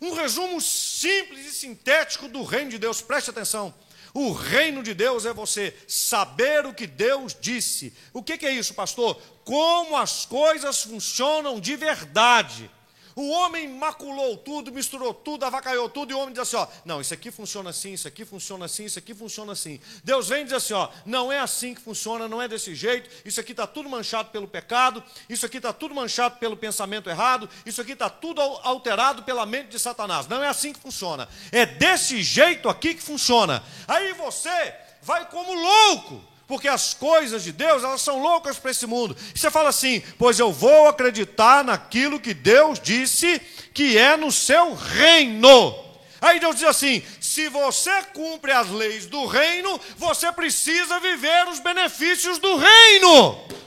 Um 0.00 0.14
resumo 0.14 0.60
simples 0.60 1.44
e 1.44 1.52
sintético 1.52 2.28
do 2.28 2.44
reino 2.44 2.70
de 2.70 2.78
Deus, 2.78 3.02
preste 3.02 3.30
atenção. 3.30 3.74
O 4.12 4.30
reino 4.30 4.80
de 4.80 4.94
Deus 4.94 5.26
é 5.26 5.32
você 5.32 5.76
saber 5.88 6.64
o 6.66 6.72
que 6.72 6.86
Deus 6.86 7.36
disse. 7.38 7.92
O 8.12 8.22
que, 8.22 8.46
é 8.46 8.52
isso, 8.52 8.74
pastor? 8.74 9.20
Como 9.44 9.96
as 9.96 10.24
coisas 10.24 10.84
funcionam 10.84 11.58
de 11.58 11.74
verdade. 11.74 12.70
O 13.16 13.30
homem 13.30 13.68
maculou 13.68 14.36
tudo, 14.36 14.72
misturou 14.72 15.14
tudo, 15.14 15.44
avacaiou 15.44 15.88
tudo, 15.88 16.10
e 16.10 16.14
o 16.14 16.18
homem 16.18 16.32
diz 16.32 16.42
assim: 16.42 16.56
ó, 16.56 16.66
não, 16.84 17.00
isso 17.00 17.14
aqui 17.14 17.30
funciona 17.30 17.70
assim, 17.70 17.92
isso 17.92 18.08
aqui 18.08 18.24
funciona 18.24 18.64
assim, 18.64 18.84
isso 18.84 18.98
aqui 18.98 19.14
funciona 19.14 19.52
assim. 19.52 19.80
Deus 20.02 20.28
vem 20.28 20.42
e 20.42 20.44
diz 20.44 20.52
assim: 20.54 20.74
ó, 20.74 20.88
não 21.06 21.30
é 21.30 21.38
assim 21.38 21.74
que 21.74 21.80
funciona, 21.80 22.26
não 22.26 22.42
é 22.42 22.48
desse 22.48 22.74
jeito, 22.74 23.08
isso 23.24 23.40
aqui 23.40 23.52
está 23.52 23.66
tudo 23.66 23.88
manchado 23.88 24.30
pelo 24.30 24.48
pecado, 24.48 25.02
isso 25.28 25.46
aqui 25.46 25.58
está 25.58 25.72
tudo 25.72 25.94
manchado 25.94 26.38
pelo 26.38 26.56
pensamento 26.56 27.08
errado, 27.08 27.48
isso 27.64 27.80
aqui 27.80 27.92
está 27.92 28.10
tudo 28.10 28.40
alterado 28.40 29.22
pela 29.22 29.46
mente 29.46 29.68
de 29.68 29.78
Satanás. 29.78 30.26
Não 30.26 30.42
é 30.42 30.48
assim 30.48 30.72
que 30.72 30.80
funciona, 30.80 31.28
é 31.52 31.64
desse 31.64 32.22
jeito 32.22 32.68
aqui 32.68 32.94
que 32.94 33.02
funciona. 33.02 33.62
Aí 33.86 34.12
você 34.14 34.74
vai 35.02 35.28
como 35.28 35.54
louco 35.54 36.33
porque 36.46 36.68
as 36.68 36.94
coisas 36.94 37.42
de 37.42 37.52
Deus, 37.52 37.82
elas 37.82 38.02
são 38.02 38.20
loucas 38.20 38.58
para 38.58 38.70
esse 38.70 38.86
mundo. 38.86 39.16
E 39.34 39.38
você 39.38 39.50
fala 39.50 39.70
assim: 39.70 40.00
"Pois 40.18 40.38
eu 40.38 40.52
vou 40.52 40.88
acreditar 40.88 41.64
naquilo 41.64 42.20
que 42.20 42.34
Deus 42.34 42.78
disse 42.78 43.38
que 43.72 43.96
é 43.96 44.16
no 44.16 44.30
seu 44.30 44.74
reino". 44.74 45.74
Aí 46.20 46.40
Deus 46.40 46.56
diz 46.56 46.64
assim: 46.64 47.02
"Se 47.20 47.48
você 47.48 48.02
cumpre 48.14 48.52
as 48.52 48.68
leis 48.70 49.06
do 49.06 49.26
reino, 49.26 49.80
você 49.96 50.30
precisa 50.32 51.00
viver 51.00 51.48
os 51.48 51.60
benefícios 51.60 52.38
do 52.38 52.56
reino". 52.56 53.64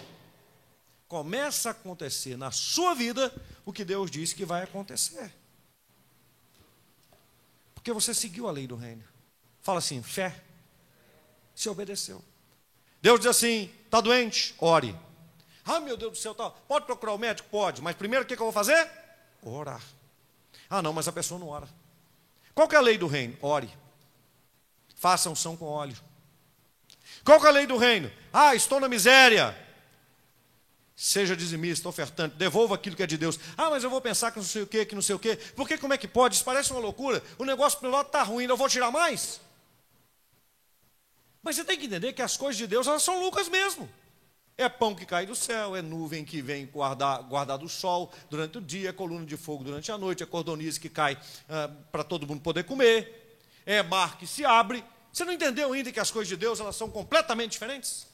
Começa 1.08 1.70
a 1.70 1.72
acontecer 1.72 2.38
na 2.38 2.52
sua 2.52 2.94
vida 2.94 3.34
o 3.66 3.72
que 3.72 3.86
Deus 3.86 4.12
disse 4.12 4.36
que 4.36 4.46
vai 4.46 4.64
acontecer. 4.64 5.34
Porque 7.74 7.94
você 7.94 8.14
seguiu 8.14 8.48
a 8.48 8.52
lei 8.52 8.68
do 8.68 8.76
reino. 8.76 9.04
Fala 9.62 9.80
assim: 9.80 10.04
fé. 10.04 10.36
Se 11.56 11.70
obedeceu. 11.70 12.24
Deus 13.08 13.22
diz 13.22 13.28
assim: 13.28 13.72
está 13.86 14.02
doente? 14.02 14.54
Ore. 14.60 14.94
Ah, 15.64 15.80
meu 15.80 15.96
Deus 15.96 16.12
do 16.12 16.18
céu, 16.18 16.36
tá. 16.36 16.50
pode 16.50 16.86
procurar 16.86 17.14
o 17.14 17.18
médico? 17.18 17.48
Pode, 17.50 17.82
mas 17.82 17.96
primeiro 17.96 18.26
o 18.26 18.28
que, 18.28 18.36
que 18.36 18.42
eu 18.42 18.48
vou 18.48 18.52
fazer? 18.52 18.86
Orar. 19.42 19.82
Ah, 20.70 20.82
não, 20.82 20.92
mas 20.92 21.08
a 21.08 21.14
pessoa 21.14 21.40
não 21.40 21.48
ora. 21.48 21.70
Qual 22.54 22.68
que 22.68 22.76
é 22.76 22.78
a 22.78 22.82
lei 22.82 22.98
do 22.98 23.08
reino? 23.08 23.38
Ore. 23.42 23.70
Faça 24.98 25.30
unção 25.30 25.56
com 25.56 25.64
óleo. 25.64 25.96
Qual 27.24 27.40
que 27.40 27.46
é 27.46 27.50
a 27.50 27.54
lei 27.54 27.66
do 27.66 27.78
reino? 27.78 28.12
Ah, 28.34 28.54
estou 28.56 28.78
na 28.78 28.90
miséria. 28.90 29.58
Seja 30.94 31.34
dizimista, 31.34 31.88
ofertante, 31.88 32.36
devolva 32.36 32.76
aquilo 32.76 32.98
que 32.98 33.04
é 33.04 33.08
de 33.08 33.18
Deus. 33.18 33.40
Ah, 33.56 33.70
mas 33.70 33.86
eu 33.86 33.90
vou 33.90 34.02
pensar 34.02 34.32
que 34.32 34.38
não 34.40 34.46
sei 34.46 34.64
o 34.64 34.68
que, 34.68 34.86
que 34.86 34.96
não 34.96 35.02
sei 35.02 35.16
o 35.16 35.20
que. 35.20 35.38
Porque 35.56 35.78
como 35.78 35.94
é 35.94 35.98
que 35.98 36.10
pode? 36.10 36.36
Isso 36.36 36.44
parece 36.44 36.72
uma 36.72 36.82
loucura. 36.82 37.24
O 37.38 37.46
negócio 37.46 37.80
pelo 37.80 37.94
lado 37.94 38.08
está 38.08 38.22
ruim, 38.22 38.48
eu 38.48 38.58
vou 38.58 38.68
tirar 38.68 38.92
mais? 38.92 39.40
Mas 41.48 41.56
você 41.56 41.64
tem 41.64 41.80
que 41.80 41.86
entender 41.86 42.12
que 42.12 42.22
as 42.22 42.36
coisas 42.36 42.58
de 42.58 42.68
Deus 42.68 42.88
elas 42.88 43.02
são 43.02 43.22
loucas 43.22 43.48
mesmo. 43.48 43.90
É 44.58 44.68
pão 44.68 44.94
que 44.94 45.06
cai 45.06 45.26
do 45.26 45.34
céu, 45.34 45.78
é 45.78 45.82
nuvem 45.82 46.26
que 46.26 46.42
vem 46.42 46.66
guardar, 46.66 47.24
guardar 47.24 47.58
do 47.58 47.70
sol 47.70 48.12
durante 48.30 48.58
o 48.58 48.62
dia, 48.62 48.90
é 48.90 48.92
coluna 48.92 49.26
de 49.26 49.38
fogo 49.38 49.64
durante 49.64 49.90
a 49.90 49.98
noite, 49.98 50.22
é 50.22 50.26
cordonice 50.26 50.78
que 50.78 50.90
cai 50.90 51.18
ah, 51.48 51.72
para 51.90 52.04
todo 52.04 52.28
mundo 52.28 52.42
poder 52.42 52.66
comer, 52.66 53.40
é 53.66 53.82
mar 53.82 54.18
que 54.18 54.28
se 54.28 54.44
abre. 54.44 54.84
Você 55.10 55.24
não 55.24 55.32
entendeu 55.32 55.72
ainda 55.72 55.90
que 55.90 56.02
as 56.02 56.12
coisas 56.12 56.28
de 56.28 56.36
Deus 56.36 56.60
elas 56.60 56.76
são 56.76 56.90
completamente 56.90 57.52
diferentes? 57.52 58.08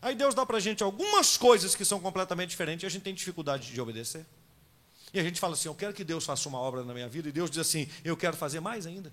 Aí 0.00 0.14
Deus 0.14 0.34
dá 0.34 0.46
para 0.46 0.56
a 0.56 0.60
gente 0.60 0.82
algumas 0.82 1.36
coisas 1.36 1.74
que 1.74 1.84
são 1.84 2.00
completamente 2.00 2.48
diferentes 2.48 2.84
e 2.84 2.86
a 2.86 2.90
gente 2.90 3.02
tem 3.02 3.12
dificuldade 3.12 3.70
de 3.70 3.78
obedecer. 3.78 4.24
E 5.12 5.20
a 5.20 5.22
gente 5.22 5.38
fala 5.38 5.52
assim: 5.52 5.68
Eu 5.68 5.74
quero 5.74 5.92
que 5.92 6.04
Deus 6.04 6.24
faça 6.24 6.48
uma 6.48 6.58
obra 6.58 6.82
na 6.84 6.94
minha 6.94 7.06
vida, 7.06 7.28
e 7.28 7.32
Deus 7.32 7.50
diz 7.50 7.58
assim: 7.58 7.86
Eu 8.02 8.16
quero 8.16 8.34
fazer 8.34 8.60
mais 8.60 8.86
ainda 8.86 9.12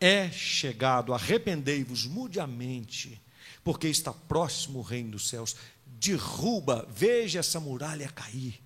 é 0.00 0.30
chegado, 0.30 1.12
arrependei-vos, 1.12 2.06
mude 2.06 2.40
a 2.40 2.46
mente, 2.46 3.20
porque 3.62 3.86
está 3.86 4.12
próximo 4.12 4.78
o 4.78 4.82
reino 4.82 5.12
dos 5.12 5.28
céus. 5.28 5.54
Derruba, 5.86 6.88
veja 6.90 7.40
essa 7.40 7.60
muralha 7.60 8.08
cair. 8.08 8.58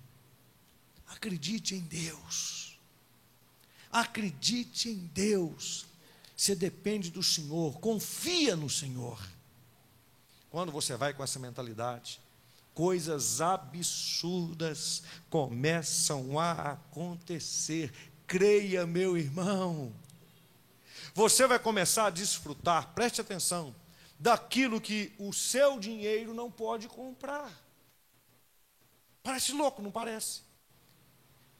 Acredite 1.07 1.75
em 1.75 1.81
Deus. 1.81 2.79
Acredite 3.91 4.89
em 4.89 5.09
Deus. 5.13 5.85
Você 6.35 6.55
depende 6.55 7.11
do 7.11 7.21
Senhor, 7.21 7.79
confia 7.79 8.55
no 8.55 8.69
Senhor. 8.69 9.21
Quando 10.49 10.71
você 10.71 10.95
vai 10.95 11.13
com 11.13 11.23
essa 11.23 11.39
mentalidade, 11.39 12.21
coisas 12.73 13.41
absurdas 13.41 15.03
começam 15.29 16.39
a 16.39 16.71
acontecer. 16.71 17.91
Creia, 18.25 18.85
meu 18.85 19.17
irmão. 19.17 19.93
Você 21.15 21.47
vai 21.47 21.57
começar 21.57 22.07
a 22.07 22.09
desfrutar, 22.09 22.93
preste 22.93 23.21
atenção, 23.21 23.73
daquilo 24.19 24.81
que 24.81 25.15
o 25.17 25.31
seu 25.31 25.79
dinheiro 25.79 26.33
não 26.33 26.51
pode 26.51 26.89
comprar. 26.89 27.49
Parece 29.23 29.53
louco, 29.53 29.81
não 29.81 29.91
parece? 29.91 30.41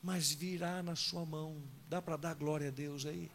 Mas 0.04 0.30
virá 0.30 0.84
na 0.84 0.94
sua 0.98 1.26
mão. 1.26 1.64
Dá 1.88 2.02
para 2.02 2.18
dar 2.18 2.36
glória 2.36 2.68
a 2.68 2.72
Deus 2.72 3.06
aí? 3.06 3.32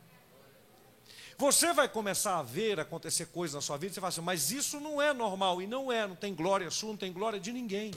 Você 1.38 1.72
vai 1.72 1.88
começar 1.88 2.38
a 2.38 2.42
ver 2.42 2.78
acontecer 2.78 3.24
coisas 3.28 3.54
na 3.54 3.62
sua 3.62 3.78
vida, 3.78 3.94
você 3.94 4.00
fala 4.00 4.10
assim, 4.10 4.20
mas 4.20 4.50
isso 4.50 4.78
não 4.78 5.00
é 5.00 5.14
normal, 5.14 5.62
e 5.62 5.66
não 5.66 5.90
é, 5.90 6.06
não 6.06 6.16
tem 6.16 6.34
glória 6.34 6.70
sua, 6.70 6.90
não 6.90 6.98
tem 6.98 7.14
glória 7.14 7.40
de 7.40 7.50
ninguém. 7.50 7.94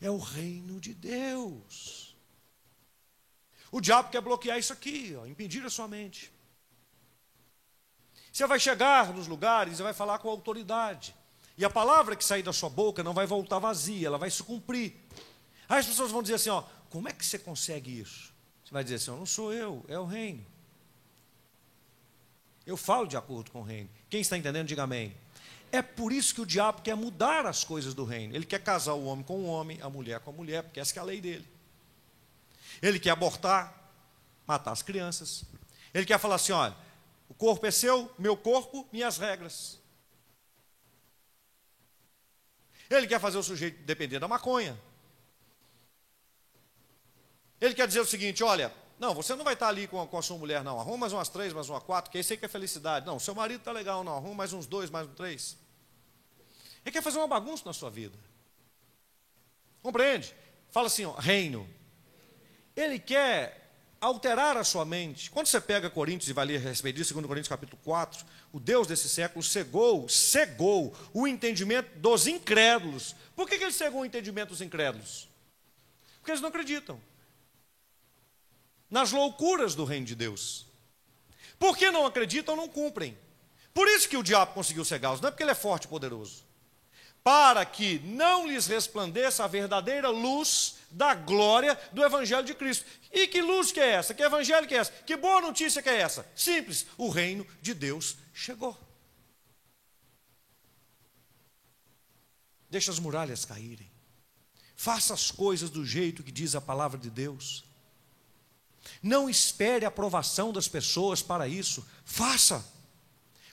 É 0.00 0.08
o 0.08 0.16
reino 0.16 0.78
de 0.78 0.94
Deus. 0.94 2.16
O 3.72 3.80
diabo 3.80 4.10
quer 4.10 4.20
bloquear 4.20 4.60
isso 4.60 4.72
aqui, 4.72 5.16
ó, 5.18 5.26
impedir 5.26 5.66
a 5.66 5.70
sua 5.70 5.88
mente. 5.88 6.35
Você 8.36 8.46
vai 8.46 8.60
chegar 8.60 9.14
nos 9.14 9.26
lugares 9.26 9.80
e 9.80 9.82
vai 9.82 9.94
falar 9.94 10.18
com 10.18 10.28
autoridade. 10.28 11.16
E 11.56 11.64
a 11.64 11.70
palavra 11.70 12.14
que 12.14 12.22
sair 12.22 12.42
da 12.42 12.52
sua 12.52 12.68
boca 12.68 13.02
não 13.02 13.14
vai 13.14 13.24
voltar 13.24 13.58
vazia, 13.58 14.08
ela 14.08 14.18
vai 14.18 14.30
se 14.30 14.42
cumprir. 14.42 14.94
Aí 15.66 15.78
as 15.78 15.86
pessoas 15.86 16.10
vão 16.10 16.20
dizer 16.20 16.34
assim: 16.34 16.50
ó, 16.50 16.62
como 16.90 17.08
é 17.08 17.12
que 17.14 17.24
você 17.24 17.38
consegue 17.38 17.98
isso? 17.98 18.34
Você 18.62 18.74
vai 18.74 18.84
dizer 18.84 18.96
assim: 18.96 19.10
não 19.12 19.24
sou 19.24 19.54
eu, 19.54 19.82
é 19.88 19.98
o 19.98 20.04
reino. 20.04 20.44
Eu 22.66 22.76
falo 22.76 23.06
de 23.06 23.16
acordo 23.16 23.50
com 23.50 23.60
o 23.60 23.62
reino. 23.62 23.88
Quem 24.10 24.20
está 24.20 24.36
entendendo, 24.36 24.68
diga 24.68 24.82
amém. 24.82 25.16
É 25.72 25.80
por 25.80 26.12
isso 26.12 26.34
que 26.34 26.42
o 26.42 26.46
diabo 26.46 26.82
quer 26.82 26.94
mudar 26.94 27.46
as 27.46 27.64
coisas 27.64 27.94
do 27.94 28.04
reino. 28.04 28.36
Ele 28.36 28.44
quer 28.44 28.62
casar 28.62 28.92
o 28.92 29.06
homem 29.06 29.24
com 29.24 29.38
o 29.38 29.46
homem, 29.46 29.80
a 29.80 29.88
mulher 29.88 30.20
com 30.20 30.28
a 30.28 30.34
mulher, 30.34 30.62
porque 30.62 30.78
essa 30.78 30.92
é 30.98 31.00
a 31.00 31.04
lei 31.04 31.22
dele. 31.22 31.48
Ele 32.82 33.00
quer 33.00 33.12
abortar, 33.12 33.74
matar 34.46 34.72
as 34.72 34.82
crianças. 34.82 35.42
Ele 35.94 36.04
quer 36.04 36.18
falar 36.18 36.34
assim: 36.34 36.52
olha, 36.52 36.76
corpo 37.38 37.66
é 37.66 37.70
seu, 37.70 38.10
meu 38.18 38.36
corpo, 38.36 38.88
minhas 38.92 39.18
regras. 39.18 39.80
Ele 42.88 43.06
quer 43.06 43.20
fazer 43.20 43.38
o 43.38 43.42
sujeito 43.42 43.82
depender 43.82 44.18
da 44.18 44.28
maconha. 44.28 44.78
Ele 47.60 47.74
quer 47.74 47.86
dizer 47.86 48.00
o 48.00 48.06
seguinte: 48.06 48.44
olha, 48.44 48.72
não, 48.98 49.14
você 49.14 49.34
não 49.34 49.44
vai 49.44 49.54
estar 49.54 49.68
ali 49.68 49.86
com 49.86 50.00
a, 50.00 50.06
com 50.06 50.18
a 50.18 50.22
sua 50.22 50.38
mulher, 50.38 50.62
não. 50.62 50.80
Arruma 50.80 50.98
mais 50.98 51.12
umas 51.12 51.28
três, 51.28 51.52
mais 51.52 51.68
uma 51.68 51.80
quatro, 51.80 52.10
que 52.10 52.18
aí 52.18 52.24
que 52.24 52.44
é 52.44 52.48
felicidade. 52.48 53.06
Não, 53.06 53.18
seu 53.18 53.34
marido 53.34 53.60
está 53.60 53.72
legal, 53.72 54.02
não. 54.02 54.16
Arruma 54.16 54.34
mais 54.34 54.52
uns 54.52 54.66
dois, 54.66 54.88
mais 54.88 55.08
uns 55.08 55.14
três. 55.14 55.56
Ele 56.84 56.92
quer 56.92 57.02
fazer 57.02 57.18
uma 57.18 57.26
bagunça 57.26 57.64
na 57.66 57.72
sua 57.72 57.90
vida. 57.90 58.16
Compreende? 59.82 60.34
Fala 60.70 60.86
assim, 60.86 61.04
ó, 61.04 61.12
reino. 61.12 61.68
Ele 62.74 62.98
quer 62.98 63.65
alterar 64.06 64.56
a 64.56 64.64
sua 64.64 64.84
mente. 64.84 65.30
Quando 65.30 65.46
você 65.46 65.60
pega 65.60 65.90
Coríntios 65.90 66.28
e 66.28 66.32
vai 66.32 66.46
ler 66.46 66.56
a 66.58 66.60
respeito 66.60 66.96
disso, 66.96 67.12
2 67.12 67.26
Coríntios 67.26 67.48
capítulo 67.48 67.80
4, 67.84 68.24
o 68.52 68.60
Deus 68.60 68.86
desse 68.86 69.08
século 69.08 69.42
cegou, 69.42 70.08
cegou 70.08 70.94
o 71.12 71.26
entendimento 71.26 71.98
dos 71.98 72.26
incrédulos. 72.26 73.16
Por 73.34 73.48
que, 73.48 73.58
que 73.58 73.64
ele 73.64 73.72
cegou 73.72 74.02
o 74.02 74.04
entendimento 74.04 74.50
dos 74.50 74.60
incrédulos? 74.60 75.28
Porque 76.18 76.30
eles 76.30 76.40
não 76.40 76.48
acreditam 76.48 77.00
nas 78.88 79.10
loucuras 79.10 79.74
do 79.74 79.84
reino 79.84 80.06
de 80.06 80.14
Deus. 80.14 80.66
Porque 81.58 81.90
não 81.90 82.06
acreditam, 82.06 82.54
não 82.54 82.68
cumprem. 82.68 83.18
Por 83.74 83.88
isso 83.88 84.08
que 84.08 84.16
o 84.16 84.22
diabo 84.22 84.54
conseguiu 84.54 84.84
cegá-los, 84.84 85.20
não 85.20 85.28
é 85.28 85.30
porque 85.32 85.42
ele 85.42 85.50
é 85.50 85.54
forte 85.54 85.84
e 85.84 85.88
poderoso. 85.88 86.44
Para 87.24 87.64
que 87.64 87.98
não 88.04 88.46
lhes 88.46 88.68
resplandeça 88.68 89.44
a 89.44 89.48
verdadeira 89.48 90.08
luz 90.08 90.75
da 90.90 91.14
glória 91.14 91.78
do 91.92 92.04
Evangelho 92.04 92.44
de 92.44 92.54
Cristo. 92.54 92.84
E 93.12 93.26
que 93.26 93.40
luz 93.40 93.72
que 93.72 93.80
é 93.80 93.92
essa? 93.92 94.14
Que 94.14 94.22
evangelho 94.22 94.66
que 94.66 94.74
é 94.74 94.78
essa? 94.78 94.92
Que 94.92 95.16
boa 95.16 95.40
notícia 95.40 95.82
que 95.82 95.88
é 95.88 96.00
essa? 96.00 96.26
Simples, 96.34 96.86
o 96.98 97.08
reino 97.08 97.46
de 97.62 97.72
Deus 97.72 98.16
chegou. 98.32 98.76
Deixa 102.68 102.90
as 102.90 102.98
muralhas 102.98 103.44
caírem. 103.44 103.90
Faça 104.74 105.14
as 105.14 105.30
coisas 105.30 105.70
do 105.70 105.84
jeito 105.84 106.22
que 106.22 106.30
diz 106.30 106.54
a 106.54 106.60
palavra 106.60 106.98
de 106.98 107.08
Deus. 107.08 107.64
Não 109.02 109.30
espere 109.30 109.84
a 109.84 109.88
aprovação 109.88 110.52
das 110.52 110.68
pessoas 110.68 111.22
para 111.22 111.48
isso. 111.48 111.86
Faça. 112.04 112.64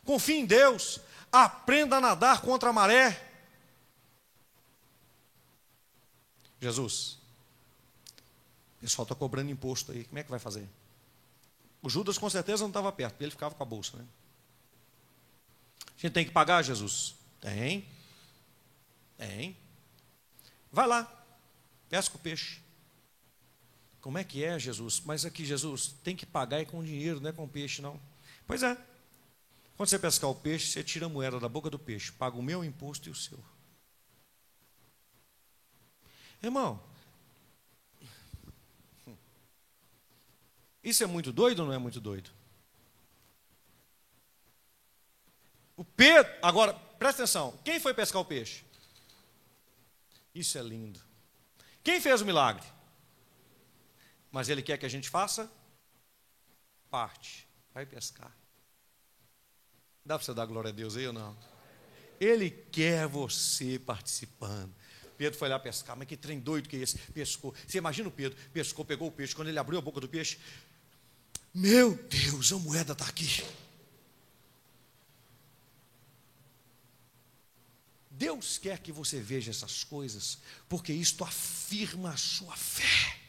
Confie 0.03 0.39
em 0.39 0.45
Deus. 0.45 0.99
Aprenda 1.31 1.97
a 1.97 2.01
nadar 2.01 2.41
contra 2.41 2.69
a 2.69 2.73
maré. 2.73 3.31
Jesus, 6.59 7.22
pessoal 8.84 9.03
está 9.03 9.15
cobrando 9.15 9.49
imposto 9.49 9.93
aí, 9.93 10.03
como 10.03 10.19
é 10.19 10.23
que 10.23 10.29
vai 10.29 10.39
fazer? 10.39 10.67
O 11.81 11.89
Judas 11.89 12.17
com 12.17 12.29
certeza 12.29 12.63
não 12.63 12.69
estava 12.69 12.91
perto, 12.91 13.13
porque 13.13 13.23
ele 13.23 13.31
ficava 13.31 13.55
com 13.55 13.63
a 13.63 13.65
bolsa. 13.65 13.95
Né? 13.95 14.05
A 15.88 16.01
gente 16.01 16.11
tem 16.11 16.25
que 16.25 16.31
pagar, 16.31 16.61
Jesus? 16.61 17.15
Tem. 17.39 17.88
Tem. 19.17 19.55
Vai 20.69 20.86
lá, 20.86 21.25
pesca 21.89 22.17
o 22.17 22.19
peixe. 22.19 22.61
Como 24.01 24.17
é 24.17 24.23
que 24.25 24.43
é, 24.43 24.59
Jesus? 24.59 25.01
Mas 25.05 25.23
aqui, 25.23 25.45
Jesus, 25.45 25.95
tem 26.03 26.13
que 26.13 26.25
pagar 26.25 26.59
é 26.59 26.65
com 26.65 26.84
dinheiro, 26.84 27.21
não 27.21 27.29
é 27.29 27.31
com 27.31 27.47
peixe, 27.47 27.81
não. 27.81 27.97
Pois 28.45 28.63
é. 28.63 28.75
Quando 29.77 29.88
você 29.88 29.97
pescar 29.97 30.29
o 30.29 30.36
peixe, 30.36 30.67
você 30.67 30.84
tira 30.84 31.05
a 31.05 31.09
moeda 31.09 31.39
da 31.39 31.47
boca 31.47 31.69
do 31.69 31.79
peixe, 31.79 32.11
paga 32.11 32.38
o 32.38 32.43
meu 32.43 32.65
imposto 32.65 33.07
e 33.07 33.11
o 33.11 33.15
seu. 33.15 33.39
Irmão, 36.41 36.84
isso 40.84 41.03
é 41.03 41.07
muito 41.07 41.31
doido 41.31 41.59
ou 41.59 41.67
não 41.67 41.73
é 41.73 41.77
muito 41.77 42.01
doido? 42.01 42.29
O 45.75 45.84
Pedro, 45.84 46.31
agora, 46.41 46.73
presta 46.73 47.23
atenção, 47.23 47.57
quem 47.63 47.79
foi 47.79 47.93
pescar 47.93 48.21
o 48.21 48.25
peixe? 48.25 48.63
Isso 50.34 50.57
é 50.57 50.61
lindo. 50.61 50.99
Quem 51.84 52.01
fez 52.01 52.21
o 52.21 52.25
milagre? 52.25 52.65
Mas 54.31 54.49
ele 54.49 54.61
quer 54.61 54.77
que 54.77 54.86
a 54.86 54.89
gente 54.89 55.09
faça 55.09 55.51
parte. 56.89 57.47
Vai 57.73 57.86
pescar. 57.86 58.36
Dá 60.05 60.17
para 60.17 60.25
você 60.25 60.34
dar 60.34 60.45
glória 60.45 60.69
a 60.69 60.73
Deus 60.73 60.97
aí 60.97 61.07
ou 61.07 61.13
não? 61.13 61.38
Ele 62.19 62.49
quer 62.49 63.07
você 63.07 63.79
participando. 63.79 64.73
Pedro 65.17 65.38
foi 65.38 65.47
lá 65.49 65.59
pescar, 65.59 65.95
mas 65.95 66.07
que 66.07 66.17
trem 66.17 66.39
doido 66.39 66.67
que 66.67 66.75
é 66.75 66.79
esse? 66.79 66.97
Pescou. 66.97 67.53
Você 67.67 67.77
imagina 67.77 68.09
o 68.09 68.11
Pedro, 68.11 68.38
pescou, 68.51 68.84
pegou 68.84 69.07
o 69.07 69.11
peixe. 69.11 69.36
Quando 69.36 69.47
ele 69.47 69.59
abriu 69.59 69.79
a 69.79 69.81
boca 69.81 70.01
do 70.01 70.09
peixe, 70.09 70.39
meu 71.54 71.95
Deus, 71.95 72.51
a 72.51 72.58
moeda 72.58 72.93
está 72.93 73.06
aqui. 73.06 73.43
Deus 78.10 78.58
quer 78.58 78.80
que 78.80 78.91
você 78.91 79.20
veja 79.20 79.51
essas 79.51 79.84
coisas, 79.84 80.39
porque 80.70 80.93
isto 80.93 81.24
afirma 81.24 82.12
a 82.12 82.18
sua 82.18 82.56
fé. 82.56 83.20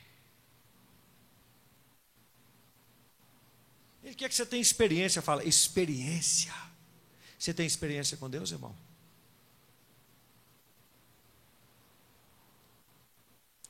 Ele 4.02 4.14
quer 4.14 4.28
que 4.28 4.34
você 4.34 4.46
tenha 4.46 4.62
experiência, 4.62 5.20
fala, 5.20 5.44
experiência. 5.44 6.54
Você 7.38 7.52
tem 7.52 7.66
experiência 7.66 8.16
com 8.16 8.30
Deus, 8.30 8.52
irmão? 8.52 8.76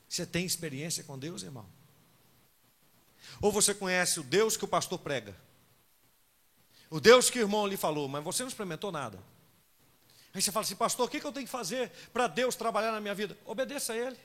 Você 0.09 0.27
tem 0.27 0.45
experiência 0.45 1.03
com 1.03 1.19
Deus, 1.19 1.43
irmão? 1.43 1.69
Ou 3.41 3.53
você 3.53 3.74
conhece 3.74 4.20
o 4.20 4.22
Deus 4.22 4.57
que 4.57 4.64
o 4.64 4.68
pastor 4.68 4.99
prega? 4.99 5.35
O 6.91 7.01
Deus 7.01 7.30
que 7.30 7.39
o 7.39 7.43
irmão 7.43 7.66
lhe 7.66 7.76
falou, 7.76 8.09
mas 8.09 8.22
você 8.22 8.43
não 8.43 8.49
experimentou 8.49 8.93
nada. 8.93 9.18
Aí 10.32 10.43
você 10.43 10.51
fala 10.51 10.64
assim, 10.64 10.76
pastor, 10.76 11.07
o 11.07 11.09
que 11.09 11.24
eu 11.24 11.32
tenho 11.32 11.47
que 11.47 11.53
fazer 11.53 11.91
para 12.12 12.26
Deus 12.26 12.57
trabalhar 12.57 12.93
na 12.93 13.01
minha 13.01 13.14
vida? 13.14 13.37
Obedeça 13.45 13.93
a 13.93 13.97
Ele. 13.97 14.18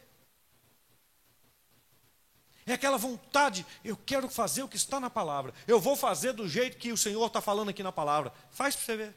É 2.66 2.74
aquela 2.74 2.98
vontade, 2.98 3.66
eu 3.84 3.98
quero 3.98 4.30
fazer 4.30 4.62
o 4.62 4.68
que 4.68 4.78
está 4.78 5.00
na 5.00 5.10
palavra. 5.10 5.54
Eu 5.68 5.80
vou 5.80 5.96
fazer 5.96 6.34
do 6.34 6.48
jeito 6.48 6.78
que 6.78 6.92
o 6.92 6.98
Senhor 6.98 7.26
está 7.26 7.42
falando 7.42 7.70
aqui 7.70 7.82
na 7.82 7.92
palavra. 7.92 8.32
Faz 8.52 8.76
para 8.76 8.86
você 8.86 8.98
ver. 8.98 9.16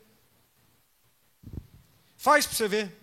Faz 2.16 2.46
para 2.46 2.56
você 2.56 2.68
ver. 2.68 2.96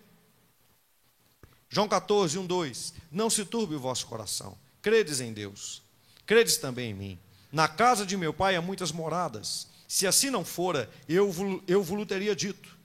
João 1.69 1.87
14, 1.87 2.39
1, 2.39 2.47
2. 2.47 2.93
Não 3.11 3.29
se 3.29 3.45
turbe 3.45 3.75
o 3.75 3.79
vosso 3.79 4.07
coração. 4.07 4.57
Credes 4.81 5.19
em 5.19 5.31
Deus. 5.31 5.83
Credes 6.30 6.57
também 6.57 6.91
em 6.91 6.93
mim. 6.93 7.19
Na 7.51 7.67
casa 7.67 8.05
de 8.05 8.15
meu 8.15 8.32
pai 8.32 8.55
há 8.55 8.61
muitas 8.61 8.91
moradas. 8.91 9.67
Se 9.88 10.05
assim 10.05 10.30
não 10.30 10.45
fora, 10.45 10.88
eu, 11.07 11.34
eu 11.67 11.82
vos 11.82 12.05
teria 12.05 12.36
dito 12.36 12.77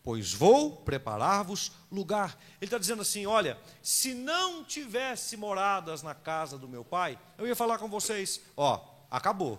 pois 0.00 0.34
vou 0.34 0.76
preparar-vos 0.76 1.72
lugar. 1.90 2.38
Ele 2.60 2.66
está 2.66 2.78
dizendo 2.78 3.02
assim: 3.02 3.26
olha, 3.26 3.58
se 3.82 4.14
não 4.14 4.62
tivesse 4.62 5.36
moradas 5.36 6.02
na 6.02 6.14
casa 6.14 6.56
do 6.56 6.68
meu 6.68 6.84
pai, 6.84 7.18
eu 7.36 7.48
ia 7.48 7.56
falar 7.56 7.78
com 7.78 7.88
vocês: 7.88 8.40
ó, 8.56 8.86
acabou. 9.10 9.58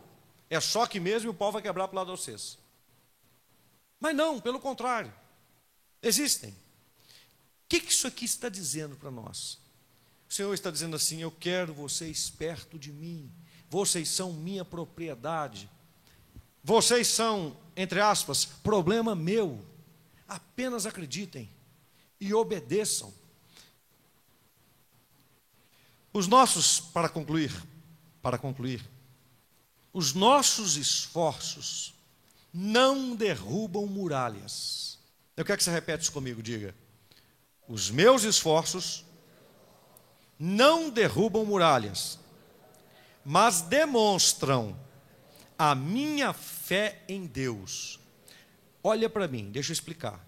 É 0.49 0.59
só 0.61 0.85
que 0.85 0.99
mesmo 0.99 1.31
o 1.31 1.33
pau 1.33 1.51
vai 1.51 1.61
quebrar 1.61 1.87
para 1.89 1.95
o 1.95 1.99
lado 1.99 2.15
de 2.15 2.21
vocês. 2.21 2.57
Mas 3.99 4.15
não, 4.15 4.39
pelo 4.39 4.59
contrário, 4.59 5.11
existem. 6.01 6.51
O 6.51 7.67
que, 7.67 7.79
que 7.81 7.91
isso 7.91 8.05
aqui 8.07 8.23
está 8.23 8.47
dizendo 8.47 8.95
para 8.95 9.09
nós? 9.09 9.64
O 10.29 10.33
Senhor 10.33 10.53
está 10.53 10.71
dizendo 10.71 10.95
assim: 10.95 11.21
eu 11.21 11.31
quero 11.31 11.73
vocês 11.73 12.29
perto 12.29 12.77
de 12.77 12.91
mim, 12.91 13.31
vocês 13.69 14.09
são 14.09 14.33
minha 14.33 14.65
propriedade, 14.65 15.69
vocês 16.63 17.07
são, 17.07 17.55
entre 17.75 17.99
aspas, 18.01 18.45
problema 18.45 19.15
meu. 19.15 19.63
Apenas 20.27 20.85
acreditem 20.85 21.49
e 22.19 22.33
obedeçam. 22.33 23.13
Os 26.11 26.27
nossos, 26.27 26.79
para 26.79 27.09
concluir, 27.09 27.51
para 28.21 28.37
concluir, 28.37 28.83
os 29.93 30.13
nossos 30.13 30.77
esforços 30.77 31.93
não 32.53 33.15
derrubam 33.15 33.85
muralhas. 33.85 34.97
Eu 35.37 35.45
quero 35.45 35.57
que 35.57 35.63
você 35.63 35.71
repete 35.71 36.03
isso 36.03 36.11
comigo, 36.11 36.41
diga. 36.41 36.73
Os 37.67 37.91
meus 37.91 38.23
esforços 38.23 39.05
não 40.37 40.89
derrubam 40.89 41.45
muralhas, 41.45 42.19
mas 43.23 43.61
demonstram 43.61 44.77
a 45.57 45.73
minha 45.73 46.33
fé 46.33 47.03
em 47.07 47.25
Deus 47.25 47.99
Olha 48.87 49.09
para 49.09 49.27
mim, 49.27 49.49
deixa 49.49 49.71
eu 49.71 49.73
explicar. 49.73 50.23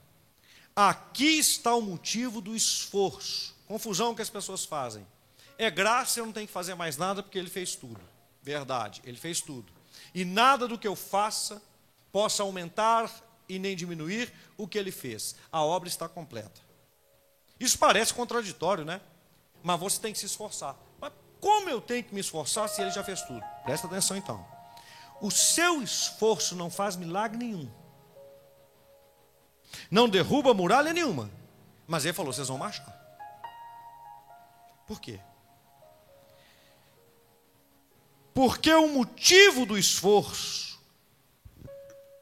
Aqui 0.75 1.37
está 1.37 1.75
o 1.75 1.81
motivo 1.81 2.41
do 2.41 2.55
esforço. 2.55 3.55
Confusão 3.67 4.15
que 4.15 4.21
as 4.23 4.31
pessoas 4.31 4.65
fazem. 4.65 5.05
É 5.59 5.69
graça, 5.69 6.19
eu 6.19 6.25
não 6.25 6.33
tenho 6.33 6.47
que 6.47 6.53
fazer 6.53 6.73
mais 6.73 6.97
nada 6.97 7.21
porque 7.21 7.37
ele 7.37 7.51
fez 7.51 7.75
tudo. 7.75 8.01
Verdade, 8.41 8.99
ele 9.05 9.15
fez 9.15 9.41
tudo. 9.41 9.71
E 10.11 10.25
nada 10.25 10.67
do 10.67 10.75
que 10.75 10.87
eu 10.87 10.95
faça 10.95 11.61
possa 12.11 12.41
aumentar 12.41 13.11
e 13.47 13.59
nem 13.59 13.75
diminuir 13.75 14.33
o 14.57 14.67
que 14.67 14.79
ele 14.79 14.91
fez. 14.91 15.35
A 15.51 15.61
obra 15.61 15.87
está 15.87 16.09
completa. 16.09 16.59
Isso 17.59 17.77
parece 17.77 18.11
contraditório, 18.11 18.83
né? 18.83 19.01
Mas 19.67 19.81
você 19.81 19.99
tem 19.99 20.13
que 20.13 20.19
se 20.19 20.25
esforçar. 20.25 20.77
Mas 20.97 21.11
como 21.41 21.69
eu 21.69 21.81
tenho 21.81 22.01
que 22.01 22.13
me 22.15 22.21
esforçar 22.21 22.69
se 22.69 22.81
ele 22.81 22.89
já 22.89 23.03
fez 23.03 23.21
tudo? 23.23 23.43
Presta 23.65 23.85
atenção 23.85 24.15
então. 24.15 24.47
O 25.19 25.29
seu 25.29 25.83
esforço 25.83 26.55
não 26.55 26.69
faz 26.69 26.95
milagre 26.95 27.37
nenhum. 27.37 27.69
Não 29.91 30.07
derruba 30.07 30.53
muralha 30.53 30.93
nenhuma. 30.93 31.29
Mas 31.85 32.05
ele 32.05 32.13
falou: 32.13 32.31
vocês 32.31 32.47
vão 32.47 32.57
marchar. 32.57 32.97
Por 34.87 35.01
quê? 35.01 35.19
Porque 38.33 38.71
o 38.71 38.87
motivo 38.87 39.65
do 39.65 39.77
esforço, 39.77 40.79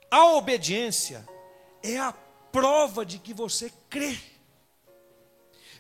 a 0.09 0.25
obediência, 0.31 1.23
é 1.83 1.99
a 1.99 2.11
prova 2.51 3.05
de 3.05 3.19
que 3.19 3.35
você 3.35 3.71
crê. 3.87 4.17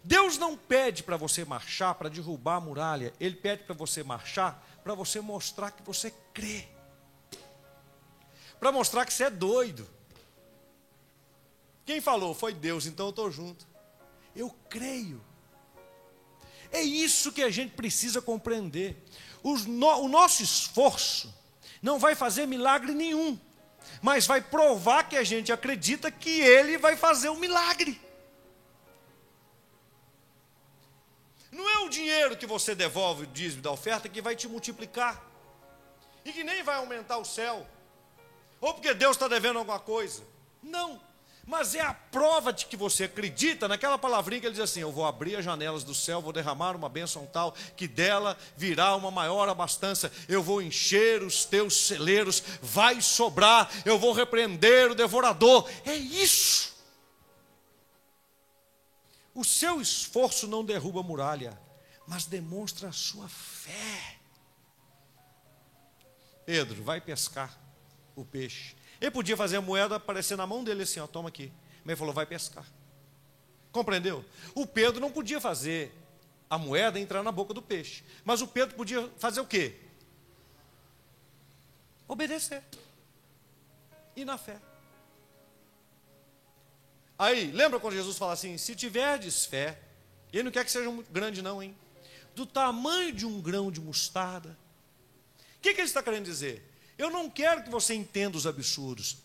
Deus 0.05 0.37
não 0.37 0.55
pede 0.55 1.01
para 1.01 1.17
você 1.17 1.43
marchar 1.43 1.95
para 1.95 2.09
derrubar 2.09 2.57
a 2.57 2.61
muralha, 2.61 3.11
Ele 3.19 3.35
pede 3.35 3.63
para 3.63 3.73
você 3.73 4.03
marchar 4.03 4.63
para 4.83 4.93
você 4.93 5.19
mostrar 5.19 5.71
que 5.71 5.81
você 5.81 6.13
crê, 6.31 6.67
para 8.59 8.71
mostrar 8.71 9.03
que 9.03 9.11
você 9.11 9.23
é 9.23 9.29
doido, 9.31 9.89
quem 11.83 11.99
falou? 11.99 12.35
Foi 12.35 12.53
Deus, 12.53 12.85
então 12.85 13.07
eu 13.07 13.09
estou 13.09 13.31
junto. 13.31 13.67
Eu 14.35 14.53
creio. 14.69 15.23
É 16.71 16.81
isso 16.81 17.31
que 17.31 17.41
a 17.41 17.49
gente 17.49 17.73
precisa 17.73 18.21
compreender. 18.21 18.95
No, 19.67 19.87
o 20.01 20.07
nosso 20.07 20.43
esforço 20.43 21.33
não 21.81 21.97
vai 21.97 22.13
fazer 22.13 22.45
milagre 22.45 22.93
nenhum, 22.93 23.39
mas 24.03 24.27
vai 24.27 24.41
provar 24.41 25.09
que 25.09 25.15
a 25.15 25.23
gente 25.23 25.51
acredita 25.51 26.11
que 26.11 26.41
Ele 26.41 26.77
vai 26.77 26.95
fazer 26.95 27.29
um 27.29 27.39
milagre. 27.39 28.04
Não 31.55 31.69
é 31.69 31.77
o 31.85 31.89
dinheiro 31.89 32.35
que 32.35 32.45
você 32.45 32.75
devolve 32.75 33.23
o 33.23 33.27
dízimo 33.27 33.61
da 33.61 33.71
oferta 33.71 34.09
que 34.09 34.21
vai 34.21 34.35
te 34.35 34.47
multiplicar, 34.47 35.23
e 36.25 36.33
que 36.33 36.43
nem 36.43 36.61
vai 36.63 36.75
aumentar 36.75 37.17
o 37.17 37.23
céu, 37.23 37.65
ou 38.59 38.73
porque 38.73 38.93
Deus 38.93 39.15
está 39.15 39.27
devendo 39.27 39.59
alguma 39.59 39.79
coisa. 39.79 40.23
Não 40.61 40.99
mas 41.47 41.75
é 41.75 41.81
a 41.81 41.93
prova 41.93 42.51
de 42.51 42.65
que 42.65 42.75
você 42.75 43.03
acredita 43.03 43.67
naquela 43.67 43.99
palavrinha 43.99 44.41
que 44.41 44.47
ele 44.47 44.53
diz 44.53 44.63
assim: 44.63 44.79
Eu 44.79 44.91
vou 44.91 45.05
abrir 45.05 45.35
as 45.35 45.45
janelas 45.45 45.83
do 45.83 45.93
céu, 45.93 46.21
vou 46.21 46.33
derramar 46.33 46.75
uma 46.75 46.89
bênção 46.89 47.27
tal, 47.27 47.53
que 47.77 47.87
dela 47.87 48.35
virá 48.57 48.95
uma 48.95 49.11
maior 49.11 49.47
abastança, 49.47 50.11
eu 50.27 50.41
vou 50.41 50.59
encher 50.61 51.21
os 51.21 51.45
teus 51.45 51.85
celeiros, 51.85 52.41
vai 52.61 52.99
sobrar, 52.99 53.69
eu 53.85 53.99
vou 53.99 54.11
repreender 54.11 54.91
o 54.91 54.95
devorador. 54.95 55.69
É 55.85 55.93
isso. 55.93 56.74
O 59.35 59.43
seu 59.43 59.81
esforço 59.81 60.47
não 60.47 60.63
derruba 60.63 61.01
a 61.01 61.03
muralha, 61.03 61.59
mas 62.07 62.25
demonstra 62.25 62.87
a 62.87 62.93
sua 62.93 63.27
fé. 63.27 64.17
Pedro, 66.45 66.81
vai 66.81 67.01
pescar 67.01 67.59
o 68.15 68.23
peixe. 68.23 68.77
Ele 69.01 69.11
podia 69.11 69.35
fazer 69.35 69.57
a 69.57 69.61
moeda 69.61 69.97
aparecer 69.97 70.37
na 70.37 70.47
mão 70.47 70.63
dele 70.63 70.83
assim, 70.83 71.01
ó, 71.01 71.07
toma 71.07 71.27
aqui. 71.27 71.51
Mas 71.79 71.89
ele 71.89 71.95
falou, 71.97 72.13
vai 72.13 72.25
pescar. 72.25 72.65
Compreendeu? 73.73 74.23
O 74.53 74.65
Pedro 74.65 75.01
não 75.01 75.11
podia 75.11 75.41
fazer 75.41 75.93
a 76.49 76.57
moeda 76.57 76.97
entrar 76.97 77.21
na 77.21 77.31
boca 77.31 77.53
do 77.53 77.61
peixe. 77.61 78.05
Mas 78.23 78.41
o 78.41 78.47
Pedro 78.47 78.75
podia 78.75 79.09
fazer 79.17 79.41
o 79.41 79.45
quê? 79.45 79.75
Obedecer. 82.07 82.63
E 84.15 84.23
na 84.23 84.37
fé. 84.37 84.61
Aí, 87.17 87.51
lembra 87.51 87.79
quando 87.79 87.93
Jesus 87.93 88.17
fala 88.17 88.33
assim: 88.33 88.57
se 88.57 88.75
tiverdes 88.75 89.45
fé, 89.45 89.79
ele 90.31 90.43
não 90.43 90.51
quer 90.51 90.65
que 90.65 90.71
seja 90.71 90.89
grande, 91.09 91.41
não, 91.41 91.61
hein? 91.61 91.75
Do 92.35 92.45
tamanho 92.45 93.13
de 93.13 93.25
um 93.25 93.41
grão 93.41 93.71
de 93.71 93.79
mostarda. 93.79 94.57
O 95.57 95.61
que, 95.61 95.73
que 95.73 95.81
ele 95.81 95.87
está 95.87 96.03
querendo 96.03 96.25
dizer? 96.25 96.71
Eu 96.97 97.09
não 97.09 97.29
quero 97.29 97.63
que 97.63 97.69
você 97.69 97.93
entenda 97.93 98.37
os 98.37 98.45
absurdos. 98.45 99.17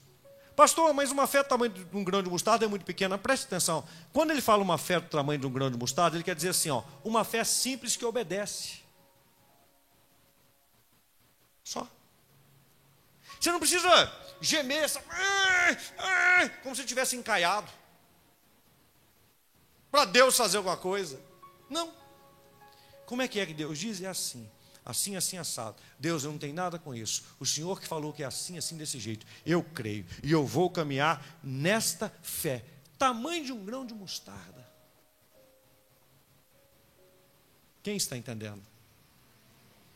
Pastor, 0.54 0.92
mas 0.92 1.10
uma 1.10 1.26
fé 1.26 1.42
do 1.42 1.48
tamanho 1.48 1.72
de 1.72 1.96
um 1.96 2.04
grão 2.04 2.22
de 2.22 2.28
mostarda 2.28 2.64
é 2.64 2.68
muito 2.68 2.84
pequena. 2.84 3.16
Preste 3.16 3.44
atenção. 3.44 3.82
Quando 4.12 4.30
ele 4.30 4.40
fala 4.40 4.62
uma 4.62 4.76
fé 4.76 5.00
do 5.00 5.08
tamanho 5.08 5.40
de 5.40 5.46
um 5.46 5.50
grão 5.52 5.70
de 5.70 5.78
mostarda, 5.78 6.16
ele 6.16 6.24
quer 6.24 6.34
dizer 6.34 6.50
assim, 6.50 6.70
ó, 6.70 6.82
uma 7.02 7.24
fé 7.24 7.42
simples 7.44 7.96
que 7.96 8.04
obedece. 8.04 8.80
Só. 11.64 11.88
Você 13.40 13.50
não 13.50 13.58
precisa 13.58 14.12
gemer, 14.40 14.88
como 16.62 16.74
se 16.74 16.84
tivesse 16.84 17.16
encaiado. 17.16 17.70
Para 19.90 20.04
Deus 20.04 20.36
fazer 20.36 20.58
alguma 20.58 20.76
coisa. 20.76 21.20
Não. 21.68 21.92
Como 23.06 23.22
é 23.22 23.28
que 23.28 23.40
é 23.40 23.46
que 23.46 23.54
Deus 23.54 23.78
diz? 23.78 24.00
É 24.00 24.06
assim 24.06 24.48
assim, 24.84 25.16
assim, 25.16 25.38
assado. 25.38 25.76
Deus, 25.98 26.24
eu 26.24 26.32
não 26.32 26.38
tenho 26.38 26.54
nada 26.54 26.78
com 26.78 26.94
isso. 26.94 27.24
O 27.38 27.46
Senhor 27.46 27.80
que 27.80 27.86
falou 27.86 28.12
que 28.12 28.22
é 28.22 28.26
assim, 28.26 28.58
assim, 28.58 28.76
desse 28.76 28.98
jeito. 28.98 29.26
Eu 29.44 29.62
creio. 29.62 30.04
E 30.22 30.30
eu 30.30 30.46
vou 30.46 30.70
caminhar 30.70 31.24
nesta 31.42 32.12
fé. 32.22 32.64
Tamanho 32.98 33.44
de 33.44 33.52
um 33.52 33.64
grão 33.64 33.86
de 33.86 33.94
mostarda. 33.94 34.68
Quem 37.82 37.96
está 37.96 38.16
entendendo? 38.16 38.62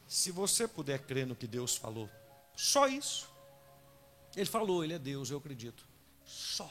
Se 0.08 0.30
você 0.30 0.66
puder 0.66 1.00
crer 1.00 1.26
no 1.26 1.36
que 1.36 1.46
Deus 1.46 1.76
falou, 1.76 2.08
só 2.56 2.86
isso. 2.88 3.28
Ele 4.36 4.46
falou, 4.46 4.82
Ele 4.82 4.94
é 4.94 4.98
Deus, 4.98 5.30
eu 5.30 5.38
acredito. 5.38 5.86
Só. 6.24 6.70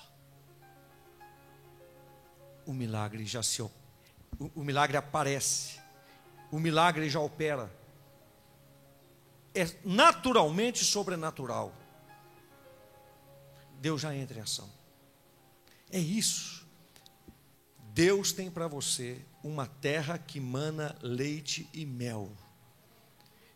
O 2.65 2.73
milagre 2.73 3.25
já 3.25 3.43
se. 3.43 3.61
O, 3.61 3.71
o 4.55 4.63
milagre 4.63 4.97
aparece. 4.97 5.79
O 6.51 6.59
milagre 6.59 7.09
já 7.09 7.19
opera 7.19 7.71
é 9.53 9.71
naturalmente 9.85 10.83
sobrenatural. 10.83 11.73
Deus 13.79 14.01
já 14.01 14.15
entra 14.15 14.39
em 14.39 14.41
ação. 14.41 14.69
É 15.91 15.99
isso. 15.99 16.65
Deus 17.93 18.31
tem 18.31 18.49
para 18.49 18.67
você 18.67 19.23
uma 19.43 19.67
terra 19.67 20.17
que 20.17 20.39
mana 20.39 20.95
leite 21.01 21.69
e 21.73 21.85
mel. 21.85 22.31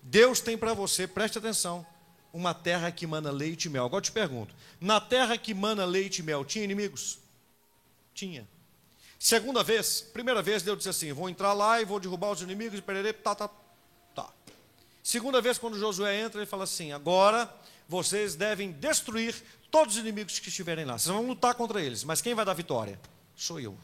Deus 0.03 0.39
tem 0.39 0.57
para 0.57 0.73
você, 0.73 1.07
preste 1.07 1.37
atenção, 1.37 1.85
uma 2.33 2.53
terra 2.53 2.91
que 2.91 3.07
mana 3.07 3.31
leite 3.31 3.65
e 3.65 3.69
mel. 3.69 3.85
Agora 3.85 3.99
eu 3.99 4.05
te 4.05 4.11
pergunto: 4.11 4.53
na 4.79 4.99
terra 4.99 5.37
que 5.37 5.53
mana 5.53 5.85
leite 5.85 6.19
e 6.19 6.23
mel, 6.23 6.45
tinha 6.45 6.63
inimigos? 6.63 7.19
Tinha. 8.13 8.47
Segunda 9.19 9.63
vez, 9.63 10.01
primeira 10.01 10.41
vez, 10.41 10.61
Deus 10.63 10.77
disse 10.77 10.89
assim: 10.89 11.13
vou 11.13 11.29
entrar 11.29 11.53
lá 11.53 11.81
e 11.81 11.85
vou 11.85 11.99
derrubar 11.99 12.31
os 12.31 12.41
inimigos 12.41 12.79
e 12.79 12.81
perderei, 12.81 13.13
tá, 13.13 13.33
tá, 13.33 13.49
Segunda 15.07 15.39
vez, 15.39 15.57
quando 15.57 15.79
Josué 15.79 16.19
entra, 16.19 16.41
ele 16.41 16.45
fala 16.45 16.65
assim: 16.65 16.91
agora 16.91 17.49
vocês 17.87 18.35
devem 18.35 18.73
destruir 18.73 19.33
todos 19.71 19.95
os 19.95 20.01
inimigos 20.01 20.37
que 20.37 20.49
estiverem 20.49 20.83
lá. 20.83 20.97
Vocês 20.97 21.15
vão 21.15 21.25
lutar 21.25 21.55
contra 21.55 21.81
eles, 21.81 22.03
mas 22.03 22.21
quem 22.21 22.35
vai 22.35 22.43
dar 22.43 22.53
vitória? 22.53 22.99
Sou 23.33 23.57
eu. 23.57 23.77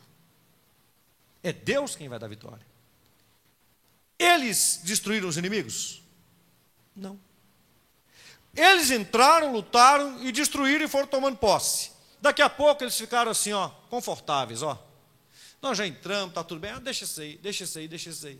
É 1.41 1.53
Deus 1.53 1.95
quem 1.95 2.09
vai 2.09 2.19
dar 2.19 2.27
vitória. 2.27 2.65
Eles 4.19 4.81
destruíram 4.83 5.29
os 5.29 5.37
inimigos? 5.37 6.03
Não. 6.93 7.17
Eles 8.55 8.91
entraram, 8.91 9.51
lutaram 9.51 10.23
e 10.23 10.31
destruíram 10.31 10.85
e 10.85 10.87
foram 10.87 11.07
tomando 11.07 11.37
posse. 11.37 11.91
Daqui 12.21 12.41
a 12.41 12.49
pouco 12.49 12.83
eles 12.83 12.97
ficaram 12.97 13.31
assim, 13.31 13.51
ó, 13.51 13.69
confortáveis, 13.89 14.61
ó. 14.61 14.81
Nós 15.61 15.77
já 15.77 15.87
entramos, 15.87 16.29
está 16.29 16.43
tudo 16.43 16.59
bem. 16.59 16.71
Ah, 16.71 16.79
deixa 16.79 17.05
isso 17.05 17.21
aí, 17.21 17.37
deixa 17.37 17.63
isso 17.63 17.79
aí, 17.79 17.87
deixa 17.87 18.09
isso 18.09 18.27
aí. 18.27 18.39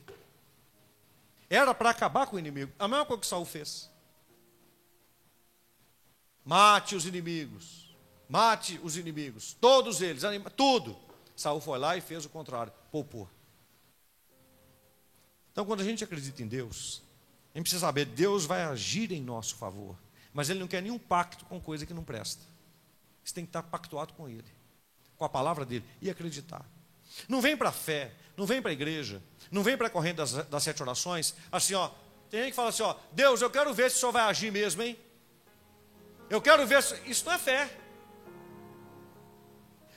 Era 1.50 1.74
para 1.74 1.90
acabar 1.90 2.28
com 2.28 2.36
o 2.36 2.40
inimigo. 2.40 2.72
A 2.78 2.88
mesma 2.88 3.06
coisa 3.06 3.22
que 3.22 3.28
Saul 3.28 3.46
fez. 3.46 3.90
Mate 6.44 6.96
os 6.96 7.06
inimigos. 7.06 7.96
Mate 8.28 8.80
os 8.84 8.98
inimigos. 8.98 9.56
Todos 9.60 10.02
eles, 10.02 10.24
anima, 10.24 10.50
tudo. 10.50 10.98
Saul 11.36 11.62
foi 11.62 11.80
lá 11.80 11.98
e 11.98 12.02
fez 12.02 12.26
o 12.26 12.30
contrário. 12.30 12.74
Poupou. 12.92 13.30
Então, 15.52 15.66
quando 15.66 15.82
a 15.82 15.84
gente 15.84 16.04
acredita 16.04 16.42
em 16.42 16.48
Deus, 16.48 17.02
a 17.54 17.58
gente 17.58 17.66
precisa 17.66 17.86
saber, 17.86 18.06
Deus 18.06 18.46
vai 18.46 18.64
agir 18.64 19.12
em 19.12 19.22
nosso 19.22 19.56
favor. 19.56 19.96
Mas 20.34 20.50
Ele 20.50 20.60
não 20.60 20.68
quer 20.68 20.82
nenhum 20.82 20.98
pacto 20.98 21.46
com 21.46 21.60
coisa 21.62 21.86
que 21.86 21.94
não 21.94 22.04
presta. 22.04 22.44
Você 23.24 23.34
tem 23.34 23.46
que 23.46 23.50
estar 23.50 23.64
pactuado 23.64 24.14
com 24.14 24.28
Ele, 24.28 24.52
com 25.18 25.24
a 25.24 25.30
palavra 25.30 25.66
dele 25.66 25.86
e 26.02 26.10
acreditar. 26.10 26.66
Não 27.28 27.42
vem 27.42 27.56
para 27.56 27.70
a 27.70 27.74
fé, 27.74 28.14
não 28.36 28.46
vem 28.46 28.62
para 28.62 28.72
a 28.72 28.74
igreja, 28.74 29.22
não 29.52 29.64
vem 29.64 29.78
para 29.78 29.88
a 29.88 29.90
corrente 29.90 30.16
das, 30.16 30.34
das 30.34 30.64
sete 30.64 30.82
orações, 30.82 31.36
assim, 31.52 31.76
ó. 31.76 31.92
Tem 32.30 32.42
gente 32.42 32.50
que 32.52 32.56
fala 32.56 32.70
assim, 32.70 32.82
ó, 32.82 32.96
Deus, 33.12 33.42
eu 33.42 33.50
quero 33.50 33.72
ver 33.74 33.92
se 33.92 33.98
o 33.98 34.00
Senhor 34.00 34.12
vai 34.12 34.24
agir 34.24 34.52
mesmo, 34.52 34.82
hein? 34.82 34.98
Eu 36.30 36.42
quero 36.42 36.66
ver 36.66 36.82
se. 36.82 37.00
Isso 37.06 37.26
não 37.26 37.34
é 37.34 37.38
fé. 37.38 37.78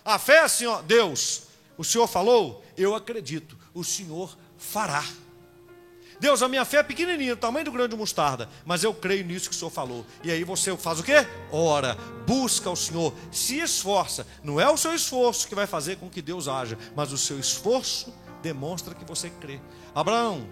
A 0.04 0.18
fé 0.18 0.36
é 0.36 0.40
assim, 0.40 0.66
ó, 0.66 0.82
Deus, 0.82 1.44
o 1.76 1.82
Senhor 1.82 2.06
falou, 2.06 2.64
eu 2.76 2.94
acredito, 2.94 3.58
o 3.74 3.82
Senhor 3.82 4.36
fará. 4.56 5.04
Deus, 6.18 6.42
a 6.42 6.48
minha 6.48 6.64
fé 6.64 6.78
é 6.78 6.82
pequenininha, 6.82 7.34
o 7.34 7.36
tamanho 7.36 7.64
do 7.66 7.72
grão 7.72 7.86
de 7.86 7.96
mostarda, 7.96 8.48
mas 8.64 8.82
eu 8.82 8.94
creio 8.94 9.24
nisso 9.24 9.50
que 9.50 9.54
o 9.54 9.58
Senhor 9.58 9.70
falou. 9.70 10.06
E 10.24 10.30
aí 10.30 10.44
você 10.44 10.76
faz 10.76 10.98
o 10.98 11.02
quê? 11.02 11.26
Ora, 11.50 11.94
busca 12.26 12.70
o 12.70 12.76
Senhor, 12.76 13.14
se 13.30 13.58
esforça. 13.58 14.26
Não 14.42 14.60
é 14.60 14.68
o 14.68 14.76
seu 14.76 14.94
esforço 14.94 15.46
que 15.46 15.54
vai 15.54 15.66
fazer 15.66 15.96
com 15.96 16.08
que 16.08 16.22
Deus 16.22 16.48
haja, 16.48 16.78
mas 16.94 17.12
o 17.12 17.18
seu 17.18 17.38
esforço 17.38 18.14
demonstra 18.42 18.94
que 18.94 19.04
você 19.04 19.28
crê. 19.28 19.60
Abraão, 19.94 20.48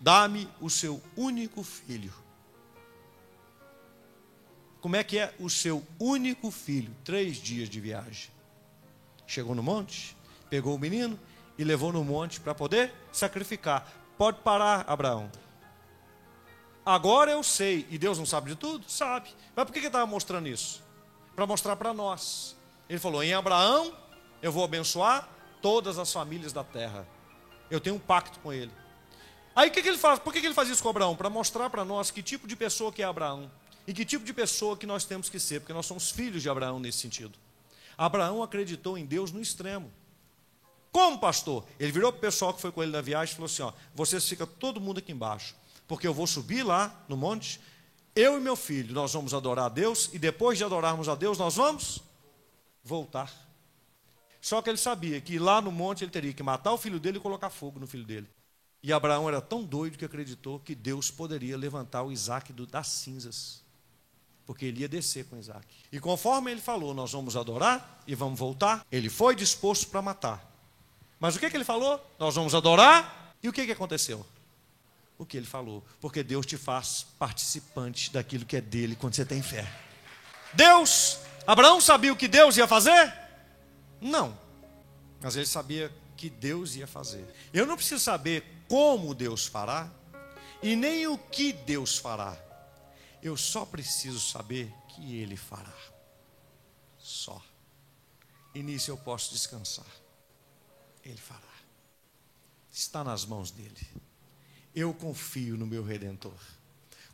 dá-me 0.00 0.48
o 0.60 0.68
seu 0.68 1.02
único 1.16 1.62
filho. 1.62 2.12
Como 4.80 4.96
é 4.96 5.02
que 5.02 5.18
é 5.18 5.34
o 5.38 5.48
seu 5.48 5.82
único 5.98 6.50
filho? 6.50 6.94
Três 7.02 7.38
dias 7.38 7.70
de 7.70 7.80
viagem. 7.80 8.28
Chegou 9.26 9.54
no 9.54 9.62
monte, 9.62 10.14
pegou 10.50 10.74
o 10.74 10.78
menino 10.78 11.18
e 11.58 11.64
levou 11.64 11.92
no 11.92 12.04
monte 12.04 12.40
para 12.40 12.54
poder 12.54 12.92
sacrificar. 13.12 13.86
Pode 14.16 14.40
parar, 14.40 14.84
Abraão. 14.88 15.30
Agora 16.84 17.30
eu 17.30 17.42
sei, 17.42 17.86
e 17.90 17.96
Deus 17.96 18.18
não 18.18 18.26
sabe 18.26 18.50
de 18.50 18.56
tudo? 18.56 18.84
Sabe. 18.88 19.30
Mas 19.56 19.64
por 19.64 19.72
que 19.72 19.78
ele 19.78 19.86
estava 19.86 20.06
mostrando 20.06 20.48
isso? 20.48 20.82
Para 21.34 21.46
mostrar 21.46 21.76
para 21.76 21.94
nós. 21.94 22.56
Ele 22.88 22.98
falou: 22.98 23.22
em 23.22 23.32
Abraão 23.32 23.96
eu 24.42 24.52
vou 24.52 24.64
abençoar 24.64 25.28
todas 25.62 25.98
as 25.98 26.12
famílias 26.12 26.52
da 26.52 26.62
terra. 26.62 27.06
Eu 27.70 27.80
tenho 27.80 27.96
um 27.96 27.98
pacto 27.98 28.38
com 28.40 28.52
ele. 28.52 28.70
Aí 29.56 29.68
o 29.68 29.72
que, 29.72 29.80
que 29.80 29.88
ele 29.88 29.98
faz? 29.98 30.18
Por 30.18 30.32
que, 30.32 30.40
que 30.40 30.46
ele 30.46 30.54
faz 30.54 30.68
isso 30.68 30.82
com 30.82 30.90
Abraão? 30.90 31.16
Para 31.16 31.30
mostrar 31.30 31.70
para 31.70 31.84
nós 31.84 32.10
que 32.10 32.22
tipo 32.22 32.46
de 32.46 32.54
pessoa 32.54 32.92
que 32.92 33.02
é 33.02 33.06
Abraão. 33.06 33.50
E 33.86 33.94
que 33.94 34.04
tipo 34.04 34.24
de 34.24 34.32
pessoa 34.32 34.76
que 34.76 34.86
nós 34.86 35.04
temos 35.04 35.28
que 35.28 35.38
ser, 35.38 35.60
porque 35.60 35.72
nós 35.72 35.86
somos 35.86 36.10
filhos 36.10 36.42
de 36.42 36.48
Abraão 36.48 36.78
nesse 36.78 36.98
sentido. 36.98 37.38
Abraão 37.96 38.42
acreditou 38.42 38.98
em 38.98 39.06
Deus 39.06 39.30
no 39.30 39.40
extremo. 39.40 39.90
Como, 40.94 41.18
pastor? 41.18 41.66
Ele 41.80 41.90
virou 41.90 42.12
para 42.12 42.18
o 42.18 42.20
pessoal 42.20 42.54
que 42.54 42.60
foi 42.60 42.70
com 42.70 42.80
ele 42.80 42.92
na 42.92 43.00
viagem 43.00 43.32
e 43.32 43.34
falou 43.34 43.46
assim: 43.46 43.62
ó, 43.62 43.72
vocês 43.96 44.28
ficam 44.28 44.46
todo 44.46 44.80
mundo 44.80 44.98
aqui 44.98 45.10
embaixo, 45.10 45.56
porque 45.88 46.06
eu 46.06 46.14
vou 46.14 46.24
subir 46.24 46.62
lá 46.62 47.04
no 47.08 47.16
monte, 47.16 47.60
eu 48.14 48.38
e 48.38 48.40
meu 48.40 48.54
filho, 48.54 48.94
nós 48.94 49.12
vamos 49.12 49.34
adorar 49.34 49.64
a 49.64 49.68
Deus, 49.68 50.08
e 50.12 50.20
depois 50.20 50.56
de 50.56 50.62
adorarmos 50.62 51.08
a 51.08 51.16
Deus, 51.16 51.36
nós 51.36 51.56
vamos 51.56 52.00
voltar. 52.84 53.28
Só 54.40 54.62
que 54.62 54.70
ele 54.70 54.78
sabia 54.78 55.20
que 55.20 55.36
lá 55.36 55.60
no 55.60 55.72
monte 55.72 56.04
ele 56.04 56.12
teria 56.12 56.32
que 56.32 56.44
matar 56.44 56.72
o 56.72 56.78
filho 56.78 57.00
dele 57.00 57.18
e 57.18 57.20
colocar 57.20 57.50
fogo 57.50 57.80
no 57.80 57.88
filho 57.88 58.04
dele. 58.04 58.28
E 58.80 58.92
Abraão 58.92 59.26
era 59.28 59.40
tão 59.40 59.64
doido 59.64 59.98
que 59.98 60.04
acreditou 60.04 60.60
que 60.60 60.76
Deus 60.76 61.10
poderia 61.10 61.56
levantar 61.56 62.04
o 62.04 62.12
Isaac 62.12 62.52
das 62.52 62.86
cinzas. 62.86 63.64
Porque 64.46 64.66
ele 64.66 64.82
ia 64.82 64.88
descer 64.88 65.24
com 65.24 65.36
Isaac. 65.36 65.66
E 65.90 65.98
conforme 65.98 66.52
ele 66.52 66.60
falou, 66.60 66.94
nós 66.94 67.10
vamos 67.10 67.36
adorar 67.36 68.04
e 68.06 68.14
vamos 68.14 68.38
voltar, 68.38 68.86
ele 68.92 69.10
foi 69.10 69.34
disposto 69.34 69.88
para 69.88 70.00
matar. 70.00 70.53
Mas 71.18 71.36
o 71.36 71.38
que, 71.38 71.48
que 71.48 71.56
ele 71.56 71.64
falou? 71.64 72.04
Nós 72.18 72.34
vamos 72.34 72.54
adorar. 72.54 73.34
E 73.42 73.48
o 73.48 73.52
que, 73.52 73.66
que 73.66 73.72
aconteceu? 73.72 74.24
O 75.18 75.24
que 75.24 75.36
ele 75.36 75.46
falou. 75.46 75.84
Porque 76.00 76.22
Deus 76.22 76.44
te 76.46 76.56
faz 76.56 77.06
participante 77.18 78.12
daquilo 78.12 78.44
que 78.44 78.56
é 78.56 78.60
dele 78.60 78.96
quando 78.96 79.14
você 79.14 79.24
tem 79.24 79.42
fé. 79.42 79.70
Deus, 80.52 81.18
Abraão 81.46 81.80
sabia 81.80 82.12
o 82.12 82.16
que 82.16 82.28
Deus 82.28 82.56
ia 82.56 82.66
fazer? 82.66 83.12
Não. 84.00 84.36
Mas 85.20 85.36
ele 85.36 85.46
sabia 85.46 85.92
que 86.16 86.28
Deus 86.28 86.76
ia 86.76 86.86
fazer. 86.86 87.26
Eu 87.52 87.66
não 87.66 87.76
preciso 87.76 88.02
saber 88.02 88.44
como 88.68 89.14
Deus 89.14 89.46
fará 89.46 89.90
e 90.62 90.74
nem 90.74 91.06
o 91.06 91.18
que 91.18 91.52
Deus 91.52 91.98
fará. 91.98 92.36
Eu 93.22 93.36
só 93.36 93.64
preciso 93.64 94.20
saber 94.20 94.72
que 94.88 95.16
Ele 95.16 95.36
fará. 95.36 95.74
Só. 96.98 97.42
E 98.54 98.62
nisso 98.62 98.90
eu 98.90 98.96
posso 98.96 99.32
descansar. 99.32 99.86
Ele 101.04 101.18
fará. 101.18 101.40
está 102.72 103.04
nas 103.04 103.24
mãos 103.24 103.50
dele. 103.50 103.86
Eu 104.74 104.92
confio 104.94 105.56
no 105.56 105.66
meu 105.66 105.84
redentor. 105.84 106.38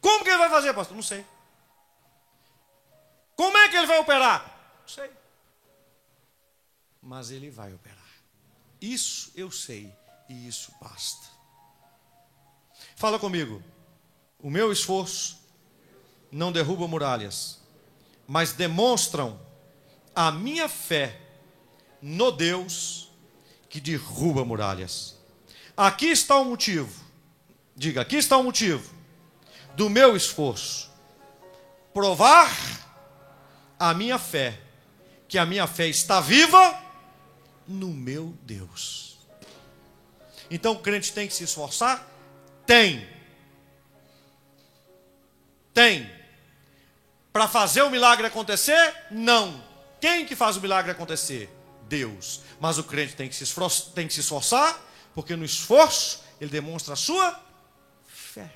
Como 0.00 0.24
que 0.24 0.30
ele 0.30 0.38
vai 0.38 0.48
fazer, 0.48 0.72
pastor? 0.72 0.94
Não 0.94 1.02
sei. 1.02 1.26
Como 3.36 3.56
é 3.58 3.68
que 3.68 3.76
ele 3.76 3.86
vai 3.86 3.98
operar? 3.98 4.78
Não 4.80 4.88
sei. 4.88 5.10
Mas 7.02 7.30
ele 7.30 7.50
vai 7.50 7.74
operar. 7.74 7.98
Isso 8.80 9.30
eu 9.34 9.50
sei 9.50 9.94
e 10.28 10.46
isso 10.46 10.72
basta. 10.80 11.26
Fala 12.96 13.18
comigo. 13.18 13.62
O 14.38 14.50
meu 14.50 14.72
esforço 14.72 15.38
não 16.32 16.52
derruba 16.52 16.86
muralhas, 16.86 17.60
mas 18.26 18.52
demonstram 18.52 19.38
a 20.14 20.30
minha 20.30 20.68
fé 20.68 21.20
no 22.00 22.30
Deus 22.30 23.09
que 23.70 23.80
derruba 23.80 24.44
muralhas. 24.44 25.16
Aqui 25.76 26.06
está 26.06 26.36
o 26.36 26.44
motivo. 26.44 26.92
Diga, 27.74 28.02
aqui 28.02 28.16
está 28.16 28.36
o 28.36 28.42
motivo 28.42 28.92
do 29.74 29.88
meu 29.88 30.16
esforço. 30.16 30.90
Provar 31.94 32.50
a 33.78 33.94
minha 33.94 34.18
fé, 34.18 34.60
que 35.26 35.38
a 35.38 35.46
minha 35.46 35.66
fé 35.66 35.86
está 35.86 36.20
viva 36.20 36.78
no 37.66 37.88
meu 37.88 38.34
Deus. 38.42 39.16
Então 40.50 40.72
o 40.72 40.80
crente 40.80 41.12
tem 41.12 41.28
que 41.28 41.32
se 41.32 41.44
esforçar? 41.44 42.06
Tem. 42.66 43.08
Tem. 45.72 46.10
Para 47.32 47.46
fazer 47.46 47.82
o 47.82 47.90
milagre 47.90 48.26
acontecer? 48.26 48.94
Não. 49.10 49.62
Quem 50.00 50.26
que 50.26 50.34
faz 50.34 50.56
o 50.56 50.60
milagre 50.60 50.90
acontecer? 50.90 51.48
Deus. 51.90 52.42
Mas 52.60 52.78
o 52.78 52.84
crente 52.84 53.16
tem 53.16 53.28
que 53.28 53.34
se 53.34 53.42
esforçar, 53.42 53.92
tem 53.92 54.06
que 54.06 54.14
se 54.14 54.20
esforçar 54.20 54.80
porque 55.12 55.34
no 55.34 55.44
esforço 55.44 56.22
ele 56.40 56.50
demonstra 56.50 56.94
a 56.94 56.96
sua 56.96 57.38
fé. 58.06 58.50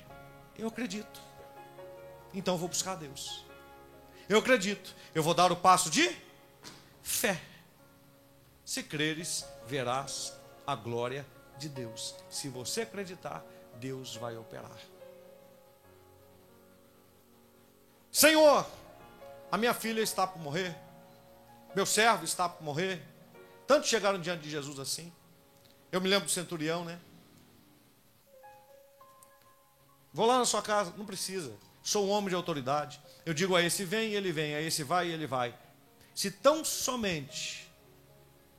Eu 0.57 0.69
acredito. 0.69 1.21
Então 2.33 2.55
eu 2.55 2.57
vou 2.57 2.69
buscar 2.69 2.95
Deus. 2.95 3.45
Eu 4.29 4.39
acredito. 4.39 4.95
Eu 5.13 5.21
vou 5.21 5.33
dar 5.33 5.51
o 5.51 5.55
passo 5.55 5.89
de 5.89 6.09
fé. 7.03 7.39
Se 8.63 8.81
creres, 8.81 9.45
verás 9.67 10.33
a 10.65 10.75
glória 10.75 11.25
de 11.57 11.69
Deus. 11.69 12.15
Se 12.29 12.47
você 12.47 12.81
acreditar, 12.81 13.43
Deus 13.75 14.15
vai 14.15 14.37
operar. 14.37 14.79
Senhor, 18.11 18.65
a 19.51 19.57
minha 19.57 19.73
filha 19.73 20.01
está 20.01 20.25
por 20.25 20.41
morrer. 20.41 20.75
Meu 21.75 21.85
servo 21.85 22.23
está 22.23 22.47
por 22.47 22.63
morrer. 22.63 23.14
Tantos 23.67 23.89
chegaram 23.89 24.19
diante 24.19 24.43
de 24.43 24.49
Jesus 24.49 24.79
assim. 24.79 25.11
Eu 25.91 26.01
me 26.01 26.09
lembro 26.09 26.25
do 26.25 26.31
centurião, 26.31 26.83
né? 26.85 26.99
Vou 30.13 30.25
lá 30.25 30.37
na 30.37 30.45
sua 30.45 30.61
casa, 30.61 30.93
não 30.97 31.05
precisa. 31.05 31.53
Sou 31.83 32.07
um 32.07 32.09
homem 32.09 32.29
de 32.29 32.35
autoridade. 32.35 33.01
Eu 33.25 33.33
digo 33.33 33.55
a 33.55 33.61
esse 33.61 33.83
vem, 33.83 34.13
ele 34.13 34.31
vem, 34.31 34.55
a 34.55 34.61
esse 34.61 34.83
vai, 34.83 35.09
ele 35.09 35.27
vai. 35.27 35.57
Se 36.13 36.31
tão 36.31 36.63
somente, 36.63 37.69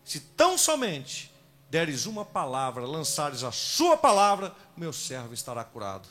se 0.04 0.20
tão 0.20 0.59
somente 0.59 1.32
deres 1.70 2.07
uma 2.07 2.24
palavra, 2.24 2.84
lançares 2.84 3.42
a 3.42 3.50
sua 3.50 3.96
palavra, 3.96 4.54
meu 4.76 4.92
servo 4.92 5.34
estará 5.34 5.64
curado. 5.64 6.09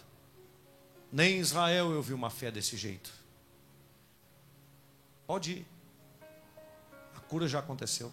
Nem 1.11 1.37
em 1.37 1.39
Israel 1.39 1.91
eu 1.91 2.01
vi 2.01 2.13
uma 2.13 2.29
fé 2.29 2.51
desse 2.51 2.75
jeito. 2.75 3.13
Pode 5.25 5.51
ir. 5.51 5.67
A 7.15 7.19
cura 7.19 7.47
já 7.47 7.59
aconteceu. 7.59 8.11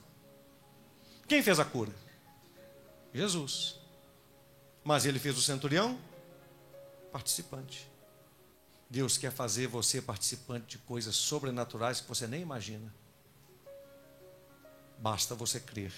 Quem 1.26 1.42
fez 1.42 1.58
a 1.58 1.64
cura? 1.64 1.92
Jesus. 3.14 3.76
Mas 4.84 5.06
ele 5.06 5.18
fez 5.18 5.36
o 5.36 5.42
centurião 5.42 5.98
participante. 7.10 7.88
Deus 8.88 9.16
quer 9.16 9.32
fazer 9.32 9.66
você 9.66 10.02
participante 10.02 10.66
de 10.66 10.78
coisas 10.78 11.16
sobrenaturais 11.16 12.00
que 12.00 12.08
você 12.08 12.26
nem 12.26 12.42
imagina. 12.42 12.92
Basta 14.98 15.34
você 15.34 15.58
crer. 15.58 15.92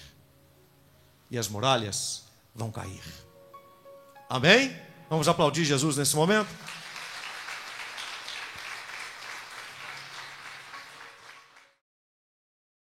E 1.29 1.37
as 1.37 1.47
muralhas 1.47 2.23
vão 2.53 2.71
cair. 2.71 3.03
Amém? 4.29 4.75
Vamos 5.09 5.27
aplaudir 5.27 5.65
Jesus 5.65 5.97
nesse 5.97 6.15
momento? 6.15 6.49